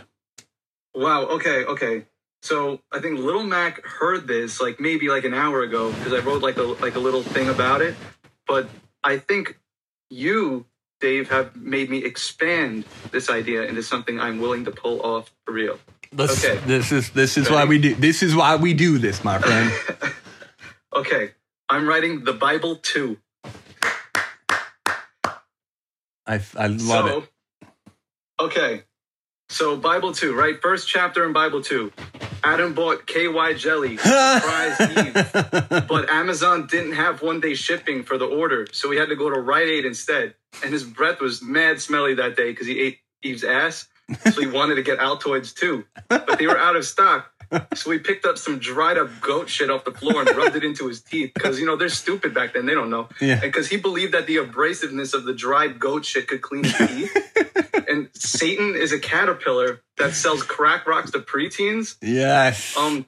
Wow. 0.93 1.23
Okay. 1.37 1.63
Okay. 1.65 2.05
So 2.41 2.79
I 2.91 2.99
think 2.99 3.19
Little 3.19 3.43
Mac 3.43 3.83
heard 3.85 4.27
this 4.27 4.61
like 4.61 4.79
maybe 4.79 5.09
like 5.09 5.25
an 5.25 5.33
hour 5.33 5.61
ago 5.63 5.91
because 5.91 6.13
I 6.13 6.19
wrote 6.19 6.41
like 6.41 6.57
a 6.57 6.63
like 6.63 6.95
a 6.95 6.99
little 6.99 7.23
thing 7.23 7.49
about 7.49 7.81
it. 7.81 7.95
But 8.47 8.69
I 9.03 9.17
think 9.17 9.59
you, 10.09 10.65
Dave, 11.01 11.29
have 11.29 11.55
made 11.55 11.89
me 11.89 12.03
expand 12.05 12.85
this 13.11 13.29
idea 13.29 13.63
into 13.63 13.83
something 13.83 14.19
I'm 14.19 14.39
willing 14.39 14.65
to 14.65 14.71
pull 14.71 15.01
off 15.01 15.31
for 15.45 15.51
real. 15.53 15.79
This, 16.11 16.43
Okay. 16.45 16.57
this 16.65 16.91
is 16.91 17.09
this 17.09 17.37
is 17.37 17.49
why 17.49 17.65
we 17.65 17.79
do 17.79 17.95
this 17.95 18.23
is 18.23 18.35
why 18.35 18.55
we 18.55 18.73
do 18.73 18.97
this, 18.97 19.23
my 19.23 19.39
friend. 19.39 19.71
Okay. 20.95 21.31
I'm 21.69 21.87
writing 21.87 22.23
the 22.23 22.33
Bible 22.33 22.77
too. 22.77 23.17
I 26.25 26.41
I 26.57 26.67
love 26.67 26.79
so, 26.79 27.17
it. 27.17 27.29
Okay. 28.39 28.83
So 29.49 29.77
Bible 29.77 30.11
2, 30.11 30.33
right? 30.33 30.59
First 30.61 30.87
chapter 30.89 31.25
in 31.25 31.33
Bible 31.33 31.61
2. 31.61 31.91
Adam 32.47 32.73
bought 32.73 33.05
KY 33.05 33.55
jelly. 33.57 33.97
Surprise 33.97 34.79
Eve. 34.81 35.13
But 35.87 36.09
Amazon 36.09 36.67
didn't 36.67 36.93
have 36.93 37.21
one 37.21 37.41
day 37.41 37.55
shipping 37.55 38.03
for 38.03 38.17
the 38.17 38.25
order. 38.25 38.67
So 38.71 38.89
he 38.89 38.97
had 38.97 39.09
to 39.09 39.15
go 39.15 39.29
to 39.29 39.37
Rite 39.37 39.67
Aid 39.67 39.85
instead. 39.85 40.35
And 40.63 40.71
his 40.71 40.85
breath 40.85 41.19
was 41.19 41.41
mad 41.41 41.81
smelly 41.81 42.13
that 42.15 42.37
day 42.37 42.51
because 42.51 42.67
he 42.67 42.79
ate 42.79 42.99
Eve's 43.21 43.43
ass. 43.43 43.87
So 44.31 44.39
he 44.39 44.47
wanted 44.47 44.75
to 44.75 44.83
get 44.83 44.99
Altoids 44.99 45.53
too. 45.53 45.83
But 46.07 46.39
they 46.39 46.47
were 46.47 46.57
out 46.57 46.77
of 46.77 46.85
stock. 46.85 47.29
So 47.75 47.91
he 47.91 47.99
picked 47.99 48.25
up 48.25 48.37
some 48.37 48.59
dried 48.59 48.97
up 48.97 49.09
goat 49.21 49.49
shit 49.49 49.69
off 49.69 49.85
the 49.85 49.91
floor 49.91 50.21
and 50.21 50.35
rubbed 50.35 50.55
it 50.55 50.63
into 50.63 50.87
his 50.87 51.01
teeth. 51.01 51.31
Because, 51.33 51.59
you 51.59 51.65
know, 51.65 51.75
they're 51.75 51.89
stupid 51.89 52.33
back 52.33 52.53
then. 52.53 52.65
They 52.65 52.73
don't 52.73 52.89
know. 52.89 53.07
Yeah. 53.21 53.33
And 53.33 53.41
because 53.41 53.67
he 53.67 53.77
believed 53.77 54.13
that 54.13 54.25
the 54.27 54.37
abrasiveness 54.37 55.13
of 55.13 55.25
the 55.25 55.33
dried 55.33 55.79
goat 55.79 56.05
shit 56.05 56.27
could 56.27 56.41
clean 56.41 56.63
his 56.63 56.75
teeth. 56.75 57.83
and 57.87 58.09
Satan 58.13 58.75
is 58.75 58.91
a 58.91 58.99
caterpillar 58.99 59.81
that 59.97 60.13
sells 60.13 60.43
crack 60.43 60.87
rocks 60.87 61.11
to 61.11 61.19
preteens. 61.19 61.97
yes. 62.01 62.75
Um, 62.77 63.05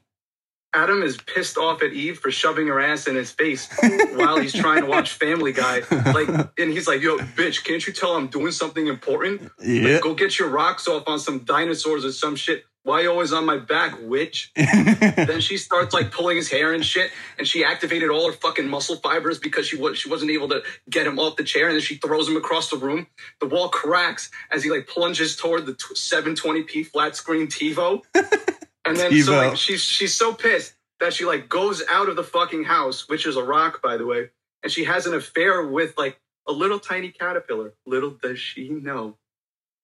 Adam 0.71 1.01
is 1.01 1.17
pissed 1.17 1.57
off 1.57 1.81
at 1.81 1.93
Eve 1.93 2.19
for 2.19 2.29
shoving 2.29 2.67
her 2.67 2.79
ass 2.79 3.07
in 3.07 3.15
his 3.15 3.31
face 3.31 3.67
while 4.13 4.39
he's 4.39 4.53
trying 4.53 4.81
to 4.81 4.87
watch 4.87 5.13
Family 5.13 5.51
Guy. 5.51 5.81
Like, 5.89 6.29
and 6.59 6.71
he's 6.71 6.87
like, 6.87 7.01
"Yo, 7.01 7.17
bitch, 7.17 7.63
can't 7.63 7.85
you 7.85 7.91
tell 7.91 8.15
I'm 8.15 8.27
doing 8.27 8.51
something 8.51 8.85
important? 8.85 9.49
yeah. 9.59 9.99
Go 9.99 10.13
get 10.13 10.37
your 10.37 10.49
rocks 10.49 10.87
off 10.87 11.07
on 11.07 11.19
some 11.19 11.39
dinosaurs 11.39 12.05
or 12.05 12.11
some 12.11 12.35
shit. 12.35 12.65
Why 12.83 13.01
you 13.01 13.11
always 13.11 13.33
on 13.33 13.45
my 13.45 13.57
back, 13.57 13.97
witch?" 14.01 14.51
then 14.55 15.41
she 15.41 15.57
starts 15.57 15.93
like 15.93 16.11
pulling 16.11 16.37
his 16.37 16.49
hair 16.49 16.73
and 16.73 16.85
shit, 16.85 17.11
and 17.37 17.47
she 17.47 17.63
activated 17.63 18.09
all 18.09 18.27
her 18.27 18.33
fucking 18.33 18.67
muscle 18.67 18.95
fibers 18.97 19.39
because 19.39 19.67
she 19.67 19.75
was 19.75 19.97
she 19.97 20.09
wasn't 20.09 20.31
able 20.31 20.49
to 20.49 20.61
get 20.89 21.05
him 21.05 21.19
off 21.19 21.35
the 21.35 21.43
chair, 21.43 21.67
and 21.67 21.75
then 21.75 21.81
she 21.81 21.95
throws 21.95 22.27
him 22.27 22.37
across 22.37 22.69
the 22.69 22.77
room. 22.77 23.07
The 23.39 23.47
wall 23.47 23.69
cracks 23.69 24.31
as 24.51 24.63
he 24.63 24.69
like 24.69 24.87
plunges 24.87 25.35
toward 25.35 25.65
the 25.65 25.73
t- 25.73 25.93
720p 25.93 26.87
flat 26.87 27.15
screen 27.15 27.47
TiVo. 27.47 28.01
And 28.89 28.97
then 28.97 29.21
so 29.21 29.35
like 29.35 29.57
she's 29.57 29.83
she's 29.83 30.15
so 30.15 30.33
pissed 30.33 30.73
that 30.99 31.13
she 31.13 31.25
like 31.25 31.47
goes 31.47 31.83
out 31.89 32.09
of 32.09 32.15
the 32.15 32.23
fucking 32.23 32.63
house, 32.63 33.07
which 33.07 33.25
is 33.25 33.35
a 33.35 33.43
rock 33.43 33.81
by 33.83 33.97
the 33.97 34.05
way, 34.05 34.29
and 34.63 34.71
she 34.71 34.85
has 34.85 35.05
an 35.05 35.13
affair 35.13 35.65
with 35.65 35.95
like 35.97 36.19
a 36.47 36.51
little 36.51 36.79
tiny 36.79 37.11
caterpillar. 37.11 37.73
Little 37.85 38.09
does 38.09 38.39
she 38.39 38.69
know, 38.69 39.17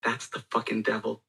that's 0.04 0.28
the 0.30 0.43
fucking 0.50 0.82
devil. 0.82 1.22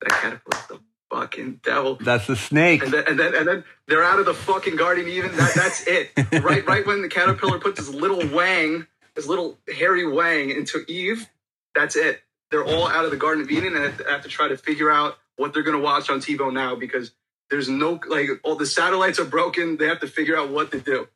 That 0.00 0.10
caterpillar's 0.10 0.66
the 0.68 0.80
fucking 1.10 1.60
devil. 1.62 1.96
That's 2.00 2.26
the 2.26 2.36
snake. 2.36 2.82
And 2.82 2.92
then, 2.92 3.04
and 3.06 3.18
then 3.18 3.34
and 3.34 3.48
then 3.48 3.64
they're 3.86 4.04
out 4.04 4.18
of 4.18 4.26
the 4.26 4.34
fucking 4.34 4.76
garden 4.76 5.08
even. 5.08 5.34
That 5.36 5.52
that's 5.54 5.86
it. 5.86 6.10
right 6.42 6.66
right 6.66 6.86
when 6.86 7.02
the 7.02 7.08
caterpillar 7.08 7.58
puts 7.58 7.78
his 7.78 7.94
little 7.94 8.26
wang, 8.34 8.86
his 9.14 9.26
little 9.26 9.58
hairy 9.74 10.06
wang 10.06 10.50
into 10.50 10.84
Eve, 10.88 11.28
that's 11.74 11.96
it. 11.96 12.22
they're 12.50 12.64
all 12.64 12.88
out 12.88 13.04
of 13.04 13.10
the 13.10 13.16
Garden 13.16 13.44
of 13.44 13.50
Eden 13.50 13.74
and 13.74 13.84
have 13.84 13.98
to, 13.98 14.04
have 14.04 14.22
to 14.22 14.28
try 14.28 14.48
to 14.48 14.56
figure 14.56 14.90
out 14.90 15.18
what 15.36 15.52
they're 15.52 15.62
going 15.62 15.76
to 15.76 15.82
watch 15.82 16.10
on 16.10 16.18
TiVo 16.20 16.52
now 16.52 16.74
because 16.74 17.12
there's 17.50 17.68
no 17.68 18.00
like 18.08 18.28
all 18.42 18.56
the 18.56 18.66
satellites 18.66 19.18
are 19.18 19.24
broken. 19.24 19.76
They 19.76 19.86
have 19.86 20.00
to 20.00 20.08
figure 20.08 20.36
out 20.36 20.50
what 20.50 20.70
to 20.72 20.80
do. 20.80 21.08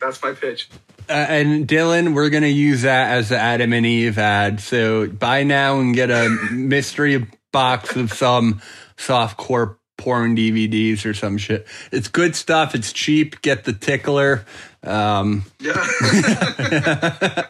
That's 0.00 0.22
my 0.22 0.32
pitch. 0.32 0.68
Uh, 1.08 1.12
and 1.12 1.66
Dylan, 1.66 2.14
we're 2.14 2.28
gonna 2.28 2.46
use 2.48 2.82
that 2.82 3.12
as 3.12 3.30
the 3.30 3.38
Adam 3.38 3.72
and 3.72 3.86
Eve 3.86 4.18
ad. 4.18 4.60
So 4.60 5.08
buy 5.08 5.42
now 5.42 5.80
and 5.80 5.94
get 5.94 6.10
a 6.10 6.28
mystery 6.52 7.26
box 7.52 7.96
of 7.96 8.12
some 8.12 8.60
softcore 8.96 9.76
porn 9.96 10.36
DVDs 10.36 11.04
or 11.04 11.14
some 11.14 11.38
shit. 11.38 11.66
It's 11.90 12.08
good 12.08 12.36
stuff. 12.36 12.74
It's 12.74 12.92
cheap. 12.92 13.42
Get 13.42 13.64
the 13.64 13.72
tickler. 13.72 14.44
Um, 14.82 15.44
Yeah. 15.60 15.74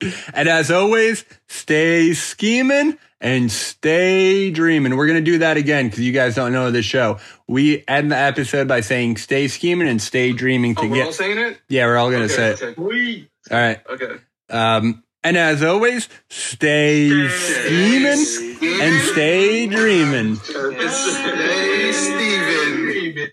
and 0.32 0.48
as 0.48 0.70
always, 0.70 1.24
stay 1.48 2.14
scheming 2.14 2.96
and 3.20 3.50
stay 3.50 4.50
dreaming. 4.52 4.96
We're 4.96 5.08
gonna 5.08 5.20
do 5.20 5.38
that 5.38 5.56
again 5.56 5.86
because 5.88 6.00
you 6.04 6.12
guys 6.12 6.36
don't 6.36 6.52
know 6.52 6.70
the 6.70 6.82
show. 6.82 7.18
We 7.48 7.82
end 7.88 8.12
the 8.12 8.16
episode 8.16 8.68
by 8.68 8.80
saying 8.82 9.16
"Stay 9.16 9.48
scheming 9.48 9.88
and 9.88 10.00
stay 10.00 10.32
dreaming." 10.32 10.76
To 10.76 10.82
oh, 10.82 10.88
we're 10.88 10.94
get 10.96 11.06
all 11.06 11.12
saying 11.12 11.38
it. 11.38 11.60
yeah, 11.68 11.86
we're 11.86 11.96
all 11.96 12.12
gonna 12.12 12.26
Okay, 12.26 12.34
say 12.34 12.50
it. 12.50 12.62
okay. 12.62 12.80
We. 12.80 13.28
All 13.50 13.58
right. 13.58 13.80
Okay. 13.90 14.14
Um, 14.50 15.02
and 15.24 15.36
as 15.36 15.62
always, 15.62 16.08
stay 16.28 17.28
scheming 17.28 18.56
and 18.62 19.00
stay 19.12 19.66
dreaming. 19.66 20.36
Hey, 20.36 21.92
Steven. 21.92 23.30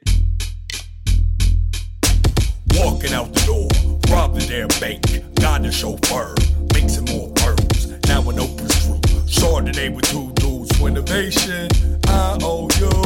Walking 2.74 3.14
out 3.14 3.34
the 3.34 3.44
door, 3.46 3.68
robbed 4.14 4.36
the 4.36 4.46
damn 4.48 4.68
bank, 4.80 5.02
got 5.36 5.62
the 5.62 5.72
chauffeur, 5.72 6.36
mixing 6.74 7.06
more 7.06 7.32
pearls. 7.36 7.88
Now 8.08 8.30
an 8.30 8.40
open 8.40 8.70
screw, 8.70 9.00
Chardonnay 9.28 9.94
with 9.94 10.06
two 10.06 10.32
dudes 10.34 10.76
for 10.78 10.88
innovation. 10.88 11.70
I 12.08 12.38
owe 12.42 12.68
you. 12.80 13.06